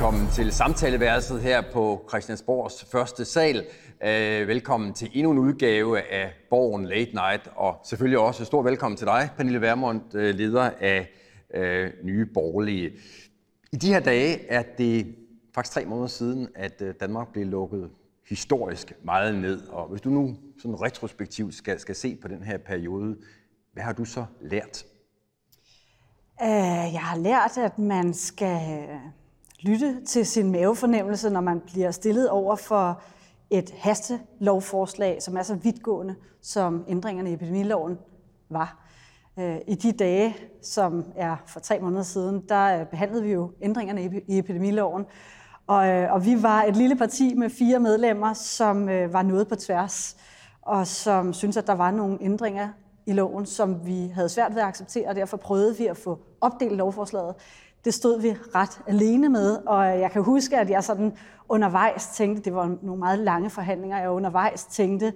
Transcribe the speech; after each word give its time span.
Velkommen 0.00 0.30
til 0.30 0.52
samtaleværelset 0.52 1.40
her 1.40 1.62
på 1.72 2.04
Christiansborgs 2.08 2.84
første 2.84 3.24
sal. 3.24 3.66
Øh, 4.02 4.48
velkommen 4.48 4.92
til 4.92 5.10
endnu 5.12 5.32
en 5.32 5.38
udgave 5.38 6.12
af 6.12 6.32
Borgen 6.50 6.84
Late 6.84 7.14
Night, 7.14 7.48
og 7.56 7.80
selvfølgelig 7.84 8.18
også 8.18 8.44
stor 8.44 8.62
velkommen 8.62 8.96
til 8.96 9.06
dig, 9.06 9.30
Pernille 9.36 9.60
Vermund, 9.60 10.14
øh, 10.14 10.34
leder 10.34 10.70
af 10.80 11.08
øh, 11.54 11.90
Nye 12.04 12.26
Borgerlige. 12.26 12.90
I 13.72 13.76
de 13.76 13.88
her 13.88 14.00
dage 14.00 14.46
er 14.46 14.62
det 14.78 15.14
faktisk 15.54 15.74
tre 15.74 15.84
måneder 15.84 16.08
siden, 16.08 16.48
at 16.54 16.82
Danmark 17.00 17.32
blev 17.32 17.46
lukket 17.46 17.90
historisk 18.28 18.92
meget 19.04 19.34
ned. 19.34 19.68
Og 19.68 19.88
hvis 19.88 20.00
du 20.00 20.10
nu 20.10 20.36
sådan 20.58 20.82
retrospektivt 20.82 21.54
skal, 21.54 21.80
skal 21.80 21.94
se 21.94 22.16
på 22.22 22.28
den 22.28 22.42
her 22.42 22.58
periode, 22.58 23.16
hvad 23.72 23.82
har 23.82 23.92
du 23.92 24.04
så 24.04 24.24
lært? 24.40 24.84
Jeg 26.92 27.00
har 27.00 27.18
lært, 27.18 27.58
at 27.58 27.78
man 27.78 28.14
skal 28.14 28.88
lytte 29.62 30.04
til 30.04 30.26
sin 30.26 30.52
mavefornemmelse, 30.52 31.30
når 31.30 31.40
man 31.40 31.60
bliver 31.60 31.90
stillet 31.90 32.30
over 32.30 32.56
for 32.56 33.02
et 33.50 33.70
hastelovforslag, 33.78 35.22
som 35.22 35.36
er 35.36 35.42
så 35.42 35.54
vidtgående, 35.54 36.14
som 36.42 36.84
ændringerne 36.88 37.30
i 37.30 37.34
epidemiloven 37.34 37.98
var. 38.48 38.86
Øh, 39.38 39.56
I 39.66 39.74
de 39.74 39.92
dage, 39.92 40.36
som 40.62 41.04
er 41.16 41.36
for 41.46 41.60
tre 41.60 41.78
måneder 41.80 42.02
siden, 42.02 42.44
der 42.48 42.80
øh, 42.80 42.86
behandlede 42.86 43.22
vi 43.22 43.32
jo 43.32 43.52
ændringerne 43.62 44.22
i 44.26 44.38
epidemiloven. 44.38 45.06
Og, 45.66 45.88
øh, 45.88 46.12
og 46.12 46.24
vi 46.24 46.42
var 46.42 46.62
et 46.62 46.76
lille 46.76 46.96
parti 46.96 47.34
med 47.34 47.50
fire 47.50 47.80
medlemmer, 47.80 48.32
som 48.32 48.86
var 48.86 49.22
noget 49.22 49.48
på 49.48 49.56
tværs, 49.56 50.16
og 50.62 50.86
som 50.86 51.32
synes 51.32 51.56
at 51.56 51.66
der 51.66 51.74
var 51.74 51.90
nogle 51.90 52.18
ændringer 52.20 52.68
i 53.06 53.12
loven, 53.12 53.46
som 53.46 53.86
vi 53.86 54.08
havde 54.14 54.28
svært 54.28 54.54
ved 54.54 54.62
at 54.62 54.68
acceptere, 54.68 55.08
og 55.08 55.14
derfor 55.14 55.36
prøvede 55.36 55.76
vi 55.76 55.86
at 55.86 55.96
få 55.96 56.18
opdelt 56.40 56.76
lovforslaget 56.76 57.34
det 57.84 57.94
stod 57.94 58.20
vi 58.20 58.36
ret 58.54 58.80
alene 58.86 59.28
med, 59.28 59.56
og 59.66 60.00
jeg 60.00 60.10
kan 60.10 60.22
huske, 60.22 60.58
at 60.58 60.70
jeg 60.70 60.84
sådan 60.84 61.12
undervejs 61.48 62.06
tænkte, 62.06 62.42
det 62.42 62.54
var 62.54 62.76
nogle 62.82 62.98
meget 62.98 63.18
lange 63.18 63.50
forhandlinger, 63.50 63.98
jeg 63.98 64.10
undervejs 64.10 64.64
tænkte, 64.64 65.12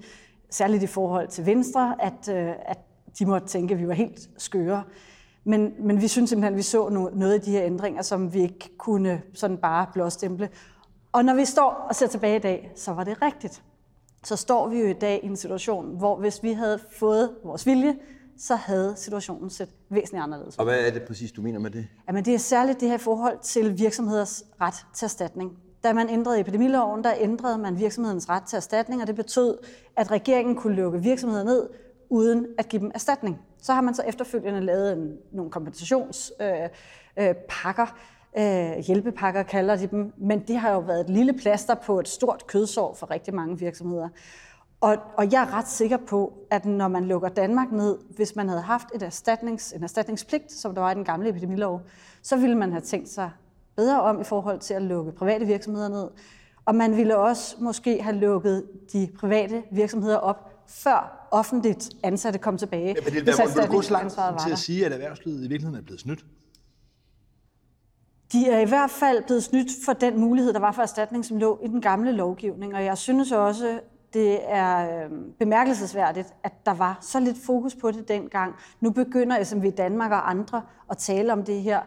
særligt 0.51 0.83
i 0.83 0.87
forhold 0.87 1.29
til 1.29 1.47
Venstre, 1.47 1.97
at, 2.01 2.29
øh, 2.29 2.53
at 2.67 2.79
de 3.19 3.27
måtte 3.27 3.47
tænke, 3.47 3.75
at 3.75 3.81
vi 3.81 3.89
var 3.89 3.95
helt 3.95 4.31
skøre. 4.39 4.83
Men, 5.45 5.73
men 5.79 6.01
vi 6.01 6.09
synes 6.09 6.31
simpelthen, 6.31 6.55
at 6.55 6.57
vi 6.59 6.63
så 6.63 6.89
noget 6.89 7.35
af 7.35 7.41
de 7.41 7.51
her 7.51 7.63
ændringer, 7.65 8.03
som 8.03 8.35
vi 8.35 8.43
ikke 8.43 8.77
kunne 8.79 9.23
sådan 9.35 9.57
bare 9.57 9.87
blåstemple. 9.93 10.49
Og 11.13 11.25
når 11.25 11.35
vi 11.35 11.45
står 11.45 11.87
og 11.89 11.95
ser 11.95 12.07
tilbage 12.07 12.37
i 12.37 12.41
dag, 12.41 12.73
så 12.77 12.93
var 12.93 13.05
det 13.05 13.23
rigtigt. 13.23 13.63
Så 14.25 14.37
står 14.37 14.69
vi 14.69 14.81
jo 14.81 14.87
i 14.87 14.93
dag 14.93 15.21
i 15.23 15.27
en 15.27 15.37
situation, 15.37 15.97
hvor 15.99 16.17
hvis 16.17 16.43
vi 16.43 16.53
havde 16.53 16.79
fået 16.99 17.31
vores 17.45 17.67
vilje, 17.67 17.97
så 18.39 18.57
havde 18.57 18.95
situationen 18.97 19.51
set 19.51 19.69
væsentligt 19.91 20.23
anderledes 20.23 20.57
Og 20.57 20.65
hvad 20.65 20.87
er 20.87 20.91
det 20.91 21.03
præcis, 21.03 21.33
du 21.33 21.43
mener 21.43 21.61
med 21.61 21.71
det? 21.71 21.87
Jamen, 22.09 22.25
det 22.25 22.35
er 22.35 22.39
særligt 22.39 22.81
det 22.81 22.89
her 22.89 22.99
forhold 22.99 23.39
til 23.43 23.79
virksomheders 23.79 24.45
ret 24.61 24.87
til 24.95 25.05
erstatning. 25.05 25.59
Da 25.85 25.93
man 25.93 26.09
ændrede 26.09 26.41
epidemiloven, 26.41 27.05
der 27.05 27.13
ændrede 27.19 27.59
man 27.59 27.79
virksomhedens 27.79 28.29
ret 28.29 28.43
til 28.43 28.57
erstatning, 28.57 29.03
og 29.03 29.07
det 29.07 29.17
betød, 29.17 29.59
at 29.97 30.11
regeringen 30.11 30.57
kunne 30.57 30.77
lukke 30.77 31.03
virksomheder 31.03 31.45
ned, 31.45 31.69
uden 32.11 32.47
at 32.59 32.69
give 32.69 32.83
dem 32.83 32.91
erstatning. 32.95 33.41
Så 33.63 33.73
har 33.73 33.81
man 33.81 33.95
så 33.95 34.03
efterfølgende 34.03 34.61
lavet 34.61 34.93
en, 34.93 35.17
nogle 35.33 35.51
kompensationspakker, 35.51 37.87
øh, 38.37 38.71
øh, 38.77 38.79
hjælpepakker 38.79 39.43
kalder 39.43 39.77
de 39.77 39.87
dem, 39.87 40.13
men 40.17 40.45
det 40.49 40.57
har 40.57 40.73
jo 40.73 40.79
været 40.79 41.01
et 41.01 41.11
lille 41.11 41.33
plaster 41.33 41.75
på 41.75 42.01
et 42.01 42.09
stort 42.09 42.47
kødsår 42.47 42.95
for 42.95 43.11
rigtig 43.11 43.35
mange 43.35 43.59
virksomheder. 43.59 44.09
Og, 44.85 44.97
og 45.17 45.33
jeg 45.33 45.43
er 45.43 45.55
ret 45.55 45.69
sikker 45.69 45.97
på, 45.97 46.33
at 46.51 46.65
når 46.65 46.89
man 46.89 47.05
lukker 47.05 47.29
Danmark 47.29 47.73
ned, 47.73 47.99
hvis 48.17 48.37
man 48.37 48.49
havde 48.49 48.63
haft 48.63 48.87
et 48.95 49.03
erstatnings, 49.03 49.73
en 49.73 49.83
erstatningspligt, 49.83 50.53
som 50.53 50.75
der 50.75 50.81
var 50.83 50.91
i 50.91 50.95
den 50.95 51.05
gamle 51.05 51.29
epidemilov, 51.29 51.81
så 52.23 52.37
ville 52.37 52.57
man 52.57 52.71
have 52.71 52.81
tænkt 52.81 53.09
sig 53.09 53.31
bedre 53.77 54.03
om 54.03 54.21
i 54.21 54.25
forhold 54.25 54.61
til 54.61 54.75
at 54.75 54.83
lukke 54.83 55.13
private 55.13 55.47
virksomheder 55.47 55.89
ned. 55.89 56.11
Og 56.65 56.75
man 56.75 56.97
ville 56.97 57.17
også 57.17 57.57
måske 57.59 58.03
have 58.03 58.17
lukket 58.17 58.65
de 58.93 59.09
private 59.19 59.63
virksomheder 59.73 60.17
op, 60.17 60.65
før 60.69 61.29
offentligt 61.31 61.91
ansatte 62.03 62.39
kom 62.39 62.59
tilbage. 62.59 62.87
Ja, 62.87 62.95
men 63.05 63.13
det 63.27 63.29
er, 63.29 63.61
vil 63.61 63.69
gå 63.69 63.83
så 63.83 63.93
langt 63.93 64.15
til 64.47 64.53
at 64.53 64.59
sige, 64.59 64.87
at 64.87 64.93
erhvervslivet 64.93 65.39
i 65.39 65.49
virkeligheden 65.49 65.77
er 65.77 65.83
blevet 65.83 66.01
snydt? 66.01 66.25
De 68.33 68.49
er 68.49 68.59
i 68.61 68.69
hvert 68.69 68.91
fald 68.91 69.25
blevet 69.25 69.45
snydt 69.45 69.71
for 69.85 69.93
den 69.93 70.21
mulighed, 70.21 70.53
der 70.53 70.61
var 70.61 70.73
for 70.73 70.83
erstatning, 70.83 71.25
som 71.25 71.37
lå 71.37 71.61
i 71.65 71.69
den 71.69 71.81
gamle 71.81 72.13
lovgivning. 72.13 72.75
Og 72.75 72.85
jeg 72.85 72.99
synes 72.99 73.33
også, 73.33 73.81
det 74.15 74.39
er 74.49 75.05
øh, 75.05 75.11
bemærkelsesværdigt, 75.39 76.29
at 76.45 76.53
der 76.67 76.75
var 76.75 76.99
så 77.01 77.21
lidt 77.21 77.37
fokus 77.47 77.75
på 77.75 77.91
det 77.91 78.09
dengang. 78.09 78.55
Nu 78.81 78.91
begynder 78.91 79.45
SMV 79.45 79.71
Danmark 79.71 80.11
og 80.11 80.31
andre 80.31 80.63
at 80.91 80.99
tale 80.99 81.33
om 81.33 81.45
det 81.45 81.63
her. 81.63 81.81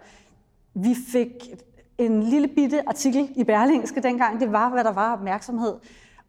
Vi 0.74 0.96
fik 1.12 1.50
en 1.98 2.24
lille 2.24 2.48
bitte 2.48 2.90
artikel 2.90 3.30
i 3.36 3.44
Berlingske 3.44 4.02
dengang. 4.02 4.40
Det 4.40 4.52
var, 4.52 4.70
hvad 4.70 4.84
der 4.84 4.92
var 4.92 5.14
opmærksomhed. 5.14 5.74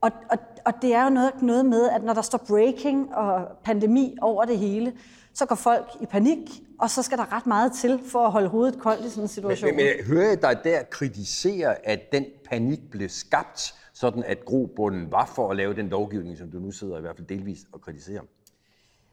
Og, 0.01 0.11
og, 0.31 0.39
og 0.65 0.73
det 0.83 0.95
er 0.95 1.05
jo 1.05 1.11
noget, 1.11 1.43
noget 1.43 1.67
med, 1.67 1.89
at 1.89 2.05
når 2.05 2.15
der 2.15 2.23
står 2.23 2.39
breaking 2.39 3.15
og 3.15 3.49
pandemi 3.65 4.17
over 4.21 4.45
det 4.45 4.59
hele, 4.59 4.93
så 5.35 5.47
går 5.47 5.55
folk 5.55 5.89
i 6.01 6.07
panik, 6.07 6.63
og 6.79 6.91
så 6.91 7.03
skal 7.03 7.19
der 7.19 7.33
ret 7.33 7.47
meget 7.47 7.73
til 7.73 8.01
for 8.07 8.27
at 8.27 8.33
holde 8.33 8.49
hovedet 8.49 8.79
koldt 8.79 9.05
i 9.05 9.11
sådan 9.11 9.25
en 9.25 9.29
situation. 9.29 9.71
Men, 9.71 9.77
men, 9.77 9.87
men 9.97 10.07
hører 10.07 10.29
jeg 10.29 10.43
dig 10.43 10.57
der 10.65 10.83
kritisere, 10.83 11.87
at 11.89 12.13
den 12.13 12.25
panik 12.49 12.81
blev 12.91 13.09
skabt 13.09 13.75
sådan 14.01 14.25
at 14.25 14.45
grobunden 14.45 15.13
var 15.13 15.27
for 15.27 15.51
at 15.51 15.57
lave 15.57 15.75
den 15.75 15.89
lovgivning, 15.89 16.39
som 16.39 16.51
du 16.51 16.59
nu 16.59 16.71
sidder 16.71 16.99
i 16.99 17.01
hvert 17.01 17.17
fald 17.17 17.27
delvis 17.27 17.59
og 17.73 17.81
kritiserer? 17.81 18.23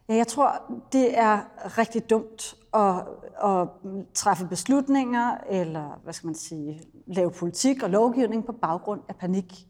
Ja, 0.10 0.16
jeg 0.16 0.28
tror, 0.28 0.62
det 0.92 1.18
er 1.18 1.40
rigtig 1.78 2.10
dumt 2.10 2.56
at, 2.74 2.96
at 3.44 3.68
træffe 4.14 4.48
beslutninger, 4.48 5.38
eller 5.50 6.00
hvad 6.04 6.14
skal 6.14 6.28
man 6.28 6.36
sige, 6.36 6.82
lave 7.08 7.32
politik 7.32 7.84
og 7.84 7.90
lovgivning 7.90 8.46
på 8.46 8.52
baggrund 8.52 9.02
af 9.10 9.16
panik. 9.16 9.68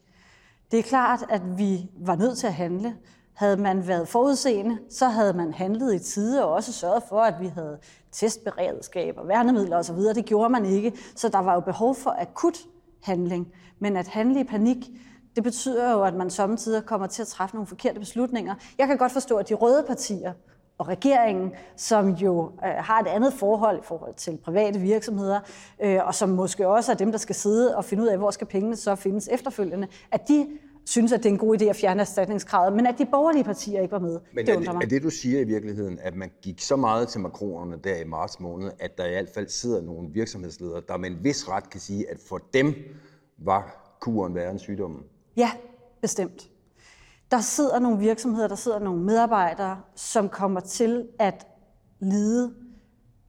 Det 0.71 0.79
er 0.79 0.83
klart, 0.83 1.25
at 1.29 1.57
vi 1.57 1.89
var 1.97 2.15
nødt 2.15 2.37
til 2.37 2.47
at 2.47 2.53
handle. 2.53 2.95
Havde 3.33 3.57
man 3.57 3.87
været 3.87 4.07
forudseende, 4.07 4.79
så 4.89 5.07
havde 5.07 5.33
man 5.33 5.53
handlet 5.53 5.95
i 5.95 5.99
tide 5.99 6.45
og 6.45 6.51
også 6.51 6.73
sørget 6.73 7.03
for, 7.09 7.21
at 7.21 7.35
vi 7.39 7.47
havde 7.47 7.77
testberedskab 8.11 9.17
og 9.17 9.27
værnemidler 9.27 9.77
osv. 9.77 9.97
Det 9.97 10.25
gjorde 10.25 10.49
man 10.49 10.65
ikke, 10.65 10.93
så 11.15 11.29
der 11.29 11.39
var 11.39 11.53
jo 11.53 11.59
behov 11.59 11.95
for 11.95 12.15
akut 12.19 12.57
handling. 13.05 13.47
Men 13.79 13.97
at 13.97 14.07
handle 14.07 14.39
i 14.39 14.43
panik, 14.43 14.77
det 15.35 15.43
betyder 15.43 15.91
jo, 15.91 16.03
at 16.03 16.13
man 16.13 16.29
samtidig 16.29 16.85
kommer 16.85 17.07
til 17.07 17.21
at 17.21 17.27
træffe 17.27 17.55
nogle 17.55 17.67
forkerte 17.67 17.99
beslutninger. 17.99 18.55
Jeg 18.77 18.87
kan 18.87 18.97
godt 18.97 19.11
forstå, 19.11 19.37
at 19.37 19.49
de 19.49 19.53
røde 19.53 19.83
partier 19.87 20.33
og 20.77 20.87
regeringen, 20.87 21.51
som 21.75 22.09
jo 22.09 22.51
øh, 22.65 22.69
har 22.77 22.99
et 22.99 23.07
andet 23.07 23.33
forhold 23.33 23.77
i 23.77 23.83
forhold 23.83 24.13
til 24.13 24.37
private 24.37 24.79
virksomheder, 24.79 25.39
øh, 25.79 25.99
og 26.05 26.15
som 26.15 26.29
måske 26.29 26.67
også 26.67 26.91
er 26.91 26.95
dem, 26.95 27.11
der 27.11 27.17
skal 27.17 27.35
sidde 27.35 27.77
og 27.77 27.85
finde 27.85 28.03
ud 28.03 28.07
af, 28.07 28.17
hvor 28.17 28.31
skal 28.31 28.47
pengene 28.47 28.75
så 28.75 28.95
findes 28.95 29.29
efterfølgende, 29.31 29.87
at 30.11 30.27
de 30.27 30.47
synes, 30.85 31.11
at 31.11 31.23
det 31.23 31.29
er 31.29 31.33
en 31.33 31.37
god 31.39 31.61
idé 31.61 31.65
at 31.65 31.75
fjerne 31.75 32.01
erstatningskravet, 32.01 32.73
men 32.73 32.85
at 32.85 32.97
de 32.97 33.05
borgerlige 33.05 33.43
partier 33.43 33.81
ikke 33.81 33.91
var 33.91 33.99
med. 33.99 34.19
Men 34.33 34.45
det, 34.45 34.55
er, 34.55 34.59
det, 34.59 34.67
er 34.67 34.79
det, 34.79 35.03
du 35.03 35.09
siger 35.09 35.39
i 35.39 35.43
virkeligheden, 35.43 35.99
at 36.01 36.15
man 36.15 36.31
gik 36.41 36.61
så 36.61 36.75
meget 36.75 37.07
til 37.07 37.21
makronerne 37.21 37.77
der 37.83 37.95
i 37.95 38.03
marts 38.03 38.39
måned, 38.39 38.71
at 38.79 38.97
der 38.97 39.05
i 39.05 39.09
hvert 39.09 39.29
fald 39.33 39.47
sidder 39.47 39.81
nogle 39.81 40.09
virksomhedsledere, 40.11 40.81
der 40.87 40.97
med 40.97 41.09
en 41.09 41.17
vis 41.23 41.49
ret 41.49 41.69
kan 41.69 41.79
sige, 41.79 42.11
at 42.11 42.17
for 42.27 42.37
dem 42.53 42.73
var 43.37 43.95
kuren 44.01 44.35
værre 44.35 44.51
end 44.51 44.59
sygdommen? 44.59 45.03
Ja, 45.37 45.51
bestemt. 46.01 46.49
Der 47.31 47.39
sidder 47.39 47.79
nogle 47.79 47.99
virksomheder, 47.99 48.47
der 48.47 48.55
sidder 48.55 48.79
nogle 48.79 49.03
medarbejdere, 49.03 49.81
som 49.95 50.29
kommer 50.29 50.59
til 50.59 51.07
at 51.19 51.47
lide 51.99 52.53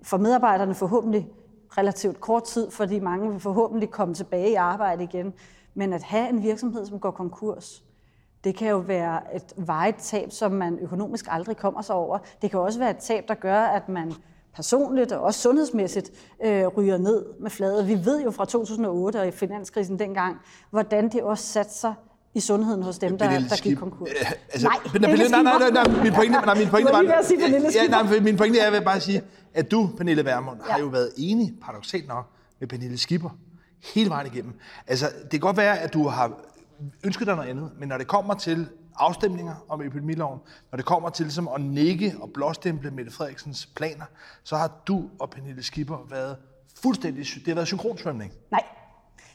for 0.03 0.17
medarbejderne 0.17 0.75
forhåbentlig 0.75 1.29
relativt 1.79 2.21
kort 2.21 2.45
tid, 2.45 2.71
fordi 2.71 3.01
mange 3.01 3.31
vil 3.31 3.41
forhåbentlig 3.41 3.91
komme 3.91 4.15
tilbage 4.15 4.51
i 4.51 4.55
arbejde 4.55 5.05
igen. 5.05 5.33
Men 5.77 5.93
at 5.93 6.03
have 6.03 6.29
en 6.29 6.43
virksomhed, 6.43 6.87
som 6.87 6.99
går 6.99 7.11
konkurs, 7.11 7.83
det 8.45 8.57
kan 8.57 8.69
jo 8.69 8.79
være 8.79 9.37
et 9.37 9.53
vejet 9.57 9.95
tab, 9.95 10.31
som 10.31 10.53
man 10.53 10.79
økonomisk 10.79 11.25
aldrig 11.29 11.57
kommer 11.57 11.83
sig 11.83 11.95
over. 11.95 12.19
Det 12.43 12.51
kan 12.51 12.61
også 12.61 12.79
være 12.79 12.91
et 12.91 12.97
tab, 12.97 13.29
der 13.29 13.35
gør, 13.35 13.61
at 13.61 13.89
man 13.89 14.13
personligt 14.55 15.13
og 15.13 15.23
også 15.23 15.41
sundhedsmæssigt 15.41 16.11
øh, 16.45 16.67
ryger 16.67 16.99
ned 16.99 17.25
med 17.41 17.51
fladet. 17.51 17.89
Vi 17.89 18.05
ved 18.05 18.23
jo 18.23 18.31
fra 18.31 18.45
2008 18.45 19.21
og 19.21 19.29
i 19.29 19.31
finanskrisen 19.31 19.99
dengang, 19.99 20.37
hvordan 20.71 21.09
det 21.09 21.23
også 21.23 21.45
satte 21.45 21.73
sig 21.75 21.95
i 22.35 22.41
sundheden 22.41 22.83
hos 22.83 22.99
dem, 22.99 23.19
der, 23.19 23.31
der 23.31 23.63
gik 23.63 23.77
konkurs. 23.77 24.09
Øh, 24.11 24.33
altså, 24.53 24.69
nej, 24.69 24.79
Pernille, 24.93 25.29
nej, 25.29 25.43
nej, 25.43 25.59
nej, 25.59 25.71
nej, 25.71 26.03
min 26.03 26.13
pointe, 26.13 26.33
nej, 26.33 26.55
min 26.55 26.69
pointe 26.69 26.93
var... 26.93 27.03
Ja, 27.03 27.89
nej, 27.89 28.21
min 28.21 28.37
pointe 28.37 28.59
er, 28.59 28.63
at 28.63 28.73
jeg 28.73 28.81
vil 28.81 28.85
bare 28.85 29.01
sige, 29.01 29.23
at 29.55 29.71
du, 29.71 29.91
Pernille 29.97 30.25
Vermund, 30.25 30.59
ja. 30.67 30.73
har 30.73 30.81
jo 30.81 30.87
været 30.87 31.11
enig, 31.17 31.55
paradoxalt 31.63 32.09
nok, 32.09 32.27
med 32.61 32.69
Pernille 32.69 32.99
Skipper 32.99 33.31
hele 33.95 34.11
vejen 34.11 34.27
igennem. 34.27 34.55
Altså, 34.87 35.07
det 35.23 35.31
kan 35.31 35.41
godt 35.41 35.57
være, 35.57 35.79
at 35.79 35.95
du 35.95 36.09
har 36.09 36.33
ønsket 37.05 37.27
dig 37.27 37.37
noget 37.37 37.49
andet, 37.49 37.71
men 37.79 37.89
når 37.89 37.99
det 37.99 38.07
kommer 38.07 38.35
til 38.35 38.69
afstemninger 38.99 39.55
om 39.69 39.83
epidemiloven, 39.83 40.41
når 40.71 40.77
det 40.77 40.87
kommer 40.87 41.11
til 41.11 41.27
ligesom 41.27 41.49
at 41.49 41.61
nikke 41.61 42.15
og 42.21 42.31
blåstemple 42.35 42.91
Mette 42.91 43.13
Frederiksens 43.13 43.67
planer, 43.67 44.05
så 44.43 44.57
har 44.57 44.83
du 44.87 45.05
og 45.19 45.31
Pernille 45.31 45.63
Skipper 45.63 46.07
været 46.11 46.37
fuldstændig... 46.83 47.25
Det 47.25 47.47
har 47.47 47.55
været 47.55 47.67
synkronsvømning. 47.67 48.33
Nej. 48.51 48.65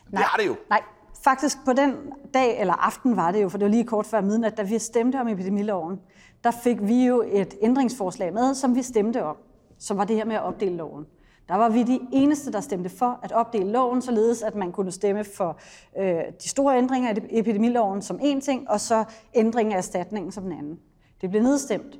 Nej. 0.09 0.21
Det 0.21 0.29
har 0.29 0.37
det 0.37 0.47
jo. 0.47 0.55
Nej. 0.69 0.81
Faktisk 1.23 1.57
på 1.65 1.73
den 1.73 1.95
dag 2.33 2.59
eller 2.59 2.73
aften 2.73 3.15
var 3.15 3.31
det 3.31 3.41
jo, 3.41 3.49
for 3.49 3.57
det 3.57 3.65
var 3.65 3.71
lige 3.71 3.85
kort 3.85 4.05
før 4.05 4.21
midnat, 4.21 4.57
da 4.57 4.63
vi 4.63 4.79
stemte 4.79 5.21
om 5.21 5.27
epidemiloven, 5.27 5.99
der 6.43 6.51
fik 6.51 6.77
vi 6.81 7.05
jo 7.05 7.23
et 7.27 7.53
ændringsforslag 7.61 8.33
med, 8.33 8.55
som 8.55 8.75
vi 8.75 8.83
stemte 8.83 9.23
om, 9.23 9.35
som 9.79 9.97
var 9.97 10.05
det 10.05 10.15
her 10.15 10.25
med 10.25 10.35
at 10.35 10.41
opdele 10.41 10.75
loven. 10.75 11.05
Der 11.51 11.57
var 11.57 11.69
vi 11.69 11.83
de 11.83 11.99
eneste, 12.11 12.51
der 12.51 12.61
stemte 12.61 12.89
for 12.89 13.19
at 13.23 13.31
opdele 13.31 13.71
loven, 13.71 14.01
således 14.01 14.41
at 14.41 14.55
man 14.55 14.71
kunne 14.71 14.91
stemme 14.91 15.23
for 15.23 15.57
øh, 15.99 16.19
de 16.43 16.49
store 16.49 16.77
ændringer 16.77 17.09
af 17.09 17.15
epidemiloven 17.29 18.01
som 18.01 18.19
en 18.21 18.41
ting, 18.41 18.69
og 18.69 18.79
så 18.79 19.03
ændring 19.33 19.73
af 19.73 19.77
erstatningen 19.77 20.31
som 20.31 20.43
den 20.43 20.51
anden. 20.51 20.79
Det 21.21 21.29
blev 21.29 21.41
nedstemt. 21.41 21.99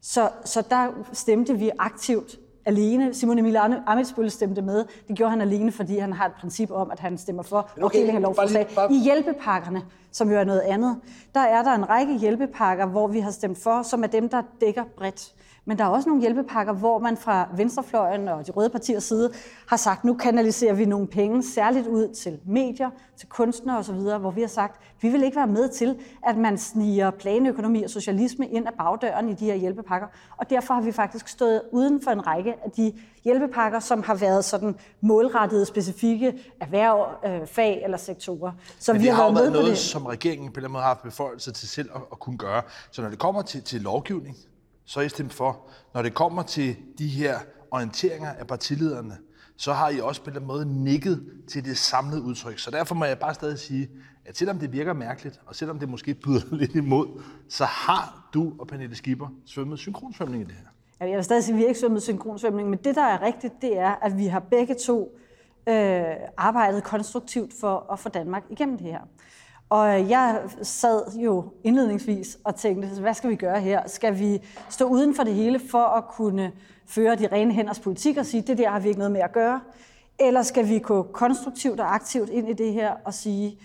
Så, 0.00 0.28
så 0.44 0.62
der 0.70 0.88
stemte 1.12 1.58
vi 1.58 1.70
aktivt 1.78 2.38
alene. 2.64 3.14
Simon 3.14 3.38
Emil 3.38 3.56
Amitsbøl 3.86 4.30
stemte 4.30 4.62
med. 4.62 4.84
Det 5.08 5.16
gjorde 5.16 5.30
han 5.30 5.40
alene, 5.40 5.72
fordi 5.72 5.98
han 5.98 6.12
har 6.12 6.26
et 6.26 6.34
princip 6.40 6.70
om, 6.70 6.90
at 6.90 7.00
han 7.00 7.18
stemmer 7.18 7.42
for 7.42 7.58
okay, 7.58 7.82
opdeling 7.82 8.16
af 8.16 8.22
lovforslag. 8.22 8.66
Bare 8.66 8.68
lige, 8.68 8.76
bare... 8.76 8.92
I 8.92 9.04
hjælpepakkerne, 9.04 9.82
som 10.12 10.30
jo 10.30 10.36
er 10.36 10.44
noget 10.44 10.60
andet, 10.60 11.00
der 11.34 11.40
er 11.40 11.62
der 11.62 11.74
en 11.74 11.88
række 11.88 12.18
hjælpepakker, 12.18 12.86
hvor 12.86 13.06
vi 13.06 13.20
har 13.20 13.30
stemt 13.30 13.58
for, 13.58 13.82
som 13.82 14.02
er 14.02 14.06
dem, 14.06 14.28
der 14.28 14.42
dækker 14.60 14.84
bredt. 14.96 15.34
Men 15.64 15.78
der 15.78 15.84
er 15.84 15.88
også 15.88 16.08
nogle 16.08 16.22
hjælpepakker, 16.22 16.72
hvor 16.72 16.98
man 16.98 17.16
fra 17.16 17.48
venstrefløjen 17.56 18.28
og 18.28 18.46
de 18.46 18.52
røde 18.52 18.70
partiers 18.70 19.04
side 19.04 19.32
har 19.68 19.76
sagt, 19.76 20.04
nu 20.04 20.14
kanaliserer 20.14 20.74
vi 20.74 20.84
nogle 20.84 21.06
penge 21.06 21.42
særligt 21.42 21.86
ud 21.86 22.08
til 22.08 22.40
medier, 22.46 22.90
til 23.16 23.28
kunstnere 23.28 23.78
osv., 23.78 23.94
hvor 23.94 24.30
vi 24.30 24.40
har 24.40 24.48
sagt, 24.48 24.80
vi 25.00 25.08
vil 25.08 25.22
ikke 25.22 25.36
være 25.36 25.46
med 25.46 25.68
til, 25.68 25.98
at 26.26 26.36
man 26.36 26.58
sniger 26.58 27.10
planøkonomi 27.10 27.82
og 27.82 27.90
socialisme 27.90 28.48
ind 28.48 28.66
ad 28.66 28.72
bagdøren 28.78 29.28
i 29.28 29.34
de 29.34 29.44
her 29.44 29.54
hjælpepakker. 29.54 30.08
Og 30.36 30.50
derfor 30.50 30.74
har 30.74 30.80
vi 30.80 30.92
faktisk 30.92 31.28
stået 31.28 31.62
uden 31.72 32.02
for 32.02 32.10
en 32.10 32.26
række 32.26 32.54
af 32.64 32.70
de 32.70 32.92
hjælpepakker, 33.24 33.80
som 33.80 34.02
har 34.02 34.14
været 34.14 34.44
sådan 34.44 34.74
målrettede, 35.00 35.66
specifikke 35.66 36.34
erhverv, 36.60 37.08
øh, 37.26 37.46
fag 37.46 37.84
eller 37.84 37.96
sektorer. 37.96 38.52
Så 38.78 38.92
Men 38.92 39.02
vi 39.02 39.06
har, 39.06 39.14
har 39.14 39.22
været, 39.22 39.34
været 39.34 39.52
noget, 39.52 39.66
det. 39.68 39.78
som 39.78 40.06
regeringen 40.06 40.52
på 40.52 40.60
den 40.60 40.70
måde 40.70 40.82
har 40.82 40.88
haft 40.88 41.02
beføjelse 41.02 41.52
til 41.52 41.68
selv 41.68 41.90
at, 41.94 42.00
at 42.12 42.18
kunne 42.18 42.38
gøre. 42.38 42.62
Så 42.90 43.02
når 43.02 43.08
det 43.08 43.18
kommer 43.18 43.42
til, 43.42 43.62
til 43.62 43.80
lovgivning, 43.80 44.36
så 44.84 45.00
er 45.00 45.04
I 45.04 45.08
stemt 45.08 45.32
for. 45.32 45.60
Når 45.94 46.02
det 46.02 46.14
kommer 46.14 46.42
til 46.42 46.76
de 46.98 47.08
her 47.08 47.38
orienteringer 47.70 48.30
af 48.30 48.46
partilederne, 48.46 49.16
så 49.56 49.72
har 49.72 49.88
I 49.88 50.00
også 50.00 50.22
på 50.22 50.30
den 50.30 50.46
måde 50.46 50.84
nikket 50.84 51.26
til 51.48 51.64
det 51.64 51.78
samlede 51.78 52.22
udtryk. 52.22 52.58
Så 52.58 52.70
derfor 52.70 52.94
må 52.94 53.04
jeg 53.04 53.18
bare 53.18 53.34
stadig 53.34 53.58
sige, 53.58 53.88
at 54.24 54.36
selvom 54.36 54.58
det 54.58 54.72
virker 54.72 54.92
mærkeligt, 54.92 55.40
og 55.46 55.56
selvom 55.56 55.78
det 55.78 55.88
måske 55.88 56.14
byder 56.14 56.40
lidt 56.56 56.74
imod, 56.74 57.22
så 57.48 57.64
har 57.64 58.28
du 58.34 58.52
og 58.58 58.66
Pernille 58.66 58.96
Skipper 58.96 59.28
svømmet 59.46 59.78
synkronsvømning 59.78 60.42
i 60.42 60.46
det 60.46 60.54
her. 60.54 60.66
Jeg 61.08 61.16
vil 61.16 61.24
stadig 61.24 61.44
sige, 61.44 61.54
at 61.54 61.58
vi 61.58 61.66
ikke 61.66 61.80
svømmet 61.80 62.02
synkronsvømning, 62.02 62.70
men 62.70 62.78
det, 62.78 62.94
der 62.94 63.02
er 63.02 63.22
rigtigt, 63.22 63.62
det 63.62 63.78
er, 63.78 63.94
at 64.02 64.18
vi 64.18 64.26
har 64.26 64.40
begge 64.40 64.74
to 64.74 65.18
øh, 65.66 66.02
arbejdet 66.36 66.84
konstruktivt 66.84 67.52
for 67.60 67.92
at 67.92 67.98
få 67.98 68.08
Danmark 68.08 68.44
igennem 68.50 68.78
det 68.78 68.86
her. 68.86 69.00
Og 69.68 70.00
øh, 70.00 70.10
jeg 70.10 70.42
sad 70.62 71.16
jo 71.16 71.44
indledningsvis 71.64 72.38
og 72.44 72.56
tænkte, 72.56 72.88
hvad 73.00 73.14
skal 73.14 73.30
vi 73.30 73.36
gøre 73.36 73.60
her? 73.60 73.88
Skal 73.88 74.18
vi 74.18 74.40
stå 74.70 74.84
uden 74.84 75.14
for 75.14 75.22
det 75.22 75.34
hele 75.34 75.60
for 75.70 75.84
at 75.84 76.04
kunne 76.08 76.52
føre 76.86 77.16
de 77.16 77.28
rene 77.32 77.52
hænders 77.52 77.80
politik 77.80 78.16
og 78.16 78.26
sige, 78.26 78.42
det 78.42 78.58
der 78.58 78.70
har 78.70 78.80
vi 78.80 78.88
ikke 78.88 78.98
noget 78.98 79.12
med 79.12 79.20
at 79.20 79.32
gøre? 79.32 79.60
Eller 80.18 80.42
skal 80.42 80.68
vi 80.68 80.78
gå 80.78 81.02
konstruktivt 81.02 81.80
og 81.80 81.94
aktivt 81.94 82.28
ind 82.28 82.48
i 82.48 82.52
det 82.52 82.72
her 82.72 82.94
og 83.04 83.14
sige, 83.14 83.58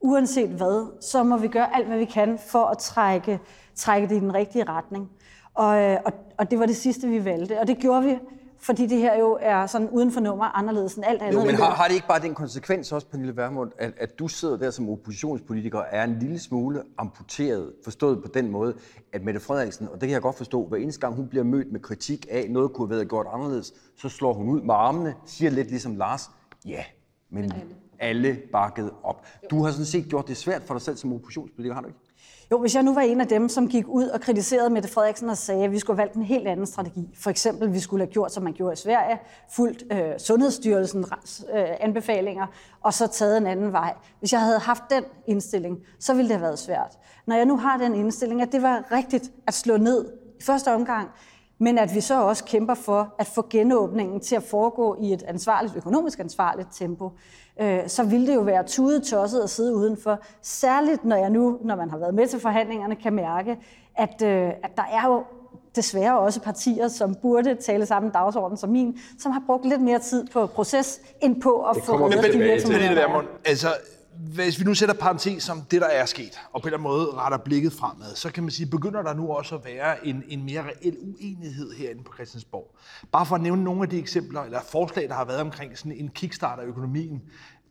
uanset 0.00 0.48
hvad, 0.50 1.02
så 1.02 1.22
må 1.22 1.36
vi 1.36 1.48
gøre 1.48 1.76
alt, 1.76 1.86
hvad 1.86 1.98
vi 1.98 2.04
kan 2.04 2.38
for 2.38 2.64
at 2.64 2.78
trække, 2.78 3.40
trække 3.74 4.08
det 4.08 4.16
i 4.16 4.20
den 4.20 4.34
rigtige 4.34 4.64
retning. 4.64 5.10
Og, 5.60 5.98
og, 6.04 6.12
og 6.38 6.50
det 6.50 6.58
var 6.58 6.66
det 6.66 6.76
sidste, 6.76 7.08
vi 7.08 7.24
valgte. 7.24 7.60
Og 7.60 7.66
det 7.66 7.78
gjorde 7.78 8.04
vi 8.04 8.18
fordi 8.62 8.86
det 8.86 8.98
her 8.98 9.18
jo 9.18 9.38
er 9.40 9.66
sådan 9.66 9.88
uden 9.88 10.12
for 10.12 10.20
nummer 10.20 10.44
anderledes 10.44 10.94
end 10.94 11.04
alt 11.06 11.22
andet. 11.22 11.40
Jo, 11.40 11.44
men 11.44 11.54
har, 11.54 11.70
har 11.70 11.86
det 11.88 11.94
ikke 11.94 12.06
bare 12.06 12.20
den 12.20 12.34
konsekvens 12.34 12.92
også, 12.92 13.06
Pernille 13.06 13.36
Vermund, 13.36 13.72
at, 13.78 13.92
at 13.96 14.18
du 14.18 14.28
sidder 14.28 14.56
der 14.56 14.70
som 14.70 14.88
oppositionspolitiker 14.88 15.78
og 15.78 15.86
er 15.90 16.04
en 16.04 16.18
lille 16.18 16.38
smule 16.38 16.82
amputeret, 16.98 17.72
forstået 17.84 18.22
på 18.22 18.28
den 18.34 18.50
måde, 18.50 18.74
at 19.12 19.24
Mette 19.24 19.40
Frederiksen, 19.40 19.88
og 19.88 19.92
det 19.92 20.00
kan 20.00 20.10
jeg 20.10 20.22
godt 20.22 20.36
forstå, 20.36 20.66
hver 20.66 20.78
eneste 20.78 21.00
gang 21.00 21.14
hun 21.14 21.28
bliver 21.28 21.44
mødt 21.44 21.72
med 21.72 21.80
kritik 21.80 22.26
af, 22.30 22.46
noget 22.50 22.72
kunne 22.72 22.88
have 22.88 22.96
været 22.96 23.08
gjort 23.08 23.26
anderledes, 23.32 23.72
så 23.96 24.08
slår 24.08 24.32
hun 24.32 24.48
ud 24.48 24.60
med 24.60 24.74
armene, 24.74 25.14
siger 25.26 25.50
lidt 25.50 25.68
ligesom 25.68 25.96
Lars, 25.96 26.30
ja, 26.66 26.84
men 27.30 27.52
alle 27.98 28.38
bakket 28.52 28.90
op. 29.02 29.26
Du 29.50 29.64
har 29.64 29.70
sådan 29.70 29.86
set 29.86 30.04
gjort 30.08 30.28
det 30.28 30.36
svært 30.36 30.62
for 30.62 30.74
dig 30.74 30.82
selv 30.82 30.96
som 30.96 31.12
oppositionspolitiker, 31.12 31.74
har 31.74 31.80
du 31.80 31.88
ikke? 31.88 32.00
Jo, 32.52 32.58
hvis 32.58 32.74
jeg 32.74 32.82
nu 32.82 32.94
var 32.94 33.00
en 33.00 33.20
af 33.20 33.28
dem, 33.28 33.48
som 33.48 33.68
gik 33.68 33.88
ud 33.88 34.06
og 34.06 34.20
kritiserede 34.20 34.70
Mette 34.70 34.88
Frederiksen 34.88 35.28
og 35.28 35.36
sagde, 35.36 35.64
at 35.64 35.72
vi 35.72 35.78
skulle 35.78 35.96
have 35.96 36.02
valgt 36.02 36.16
en 36.16 36.22
helt 36.22 36.48
anden 36.48 36.66
strategi. 36.66 37.08
For 37.14 37.30
eksempel, 37.30 37.68
at 37.68 37.74
vi 37.74 37.80
skulle 37.80 38.04
have 38.04 38.12
gjort, 38.12 38.32
som 38.32 38.42
man 38.42 38.52
gjorde 38.52 38.72
i 38.72 38.76
Sverige, 38.76 39.18
fuldt 39.54 39.84
øh, 39.92 40.18
Sundhedsstyrelsens 40.18 41.44
øh, 41.54 41.64
anbefalinger, 41.80 42.46
og 42.82 42.94
så 42.94 43.06
taget 43.06 43.36
en 43.36 43.46
anden 43.46 43.72
vej. 43.72 43.94
Hvis 44.18 44.32
jeg 44.32 44.40
havde 44.40 44.58
haft 44.58 44.82
den 44.90 45.04
indstilling, 45.26 45.78
så 45.98 46.14
ville 46.14 46.28
det 46.28 46.36
have 46.36 46.42
været 46.42 46.58
svært. 46.58 46.98
Når 47.26 47.36
jeg 47.36 47.44
nu 47.44 47.56
har 47.56 47.76
den 47.76 47.94
indstilling, 47.94 48.42
at 48.42 48.52
det 48.52 48.62
var 48.62 48.84
rigtigt 48.92 49.30
at 49.46 49.54
slå 49.54 49.76
ned 49.76 50.12
i 50.40 50.42
første 50.42 50.74
omgang, 50.74 51.08
men 51.58 51.78
at 51.78 51.94
vi 51.94 52.00
så 52.00 52.22
også 52.22 52.44
kæmper 52.44 52.74
for 52.74 53.14
at 53.18 53.26
få 53.26 53.46
genåbningen 53.50 54.20
til 54.20 54.36
at 54.36 54.42
foregå 54.42 54.96
i 55.00 55.12
et 55.12 55.22
ansvarligt, 55.22 55.76
økonomisk 55.76 56.18
ansvarligt 56.18 56.68
tempo, 56.72 57.10
øh, 57.60 57.88
så 57.88 58.02
ville 58.04 58.26
det 58.26 58.34
jo 58.34 58.40
være 58.40 58.62
tudet 58.62 59.02
tosset 59.02 59.40
at 59.40 59.50
sidde 59.50 59.74
udenfor. 59.74 60.18
Særligt 60.42 61.04
når 61.04 61.16
jeg 61.16 61.30
nu, 61.30 61.58
når 61.64 61.76
man 61.76 61.90
har 61.90 61.98
været 61.98 62.14
med 62.14 62.26
til 62.26 62.40
forhandlingerne, 62.40 62.96
kan 62.96 63.12
mærke, 63.12 63.56
at, 63.96 64.22
øh, 64.22 64.48
at 64.48 64.70
der 64.76 64.82
er 64.92 65.06
jo 65.06 65.24
desværre 65.76 66.18
også 66.18 66.40
partier, 66.40 66.88
som 66.88 67.14
burde 67.14 67.54
tale 67.54 67.86
samme 67.86 68.10
dagsorden 68.14 68.56
som 68.56 68.70
min, 68.70 68.98
som 69.18 69.32
har 69.32 69.42
brugt 69.46 69.66
lidt 69.66 69.80
mere 69.82 69.98
tid 69.98 70.26
på 70.32 70.46
proces, 70.46 71.00
end 71.20 71.42
på 71.42 71.62
at 71.62 71.76
få 71.84 72.08
de 72.32 72.38
virksomheder. 72.38 73.22
Altså, 73.44 73.68
hvis 74.20 74.60
vi 74.60 74.64
nu 74.64 74.74
sætter 74.74 74.94
parentes 74.94 75.42
som 75.42 75.62
det, 75.62 75.80
der 75.80 75.86
er 75.86 76.06
sket, 76.06 76.40
og 76.52 76.62
på 76.62 76.68
en 76.68 76.74
eller 76.74 76.78
anden 76.78 77.06
måde 77.06 77.10
retter 77.14 77.38
blikket 77.38 77.72
fremad, 77.72 78.14
så 78.14 78.32
kan 78.32 78.42
man 78.42 78.50
sige, 78.50 78.66
begynder 78.66 79.02
der 79.02 79.14
nu 79.14 79.28
også 79.28 79.54
at 79.54 79.64
være 79.64 80.06
en, 80.06 80.24
en 80.28 80.44
mere 80.44 80.62
reel 80.62 80.96
uenighed 81.02 81.72
herinde 81.72 82.02
på 82.02 82.12
Christiansborg. 82.14 82.76
Bare 83.12 83.26
for 83.26 83.34
at 83.34 83.40
nævne 83.40 83.64
nogle 83.64 83.82
af 83.82 83.88
de 83.88 83.98
eksempler, 83.98 84.40
eller 84.40 84.60
forslag, 84.62 85.08
der 85.08 85.14
har 85.14 85.24
været 85.24 85.40
omkring 85.40 85.78
sådan 85.78 85.92
en 85.92 86.08
kickstart 86.08 86.58
af 86.58 86.64
økonomien. 86.64 87.22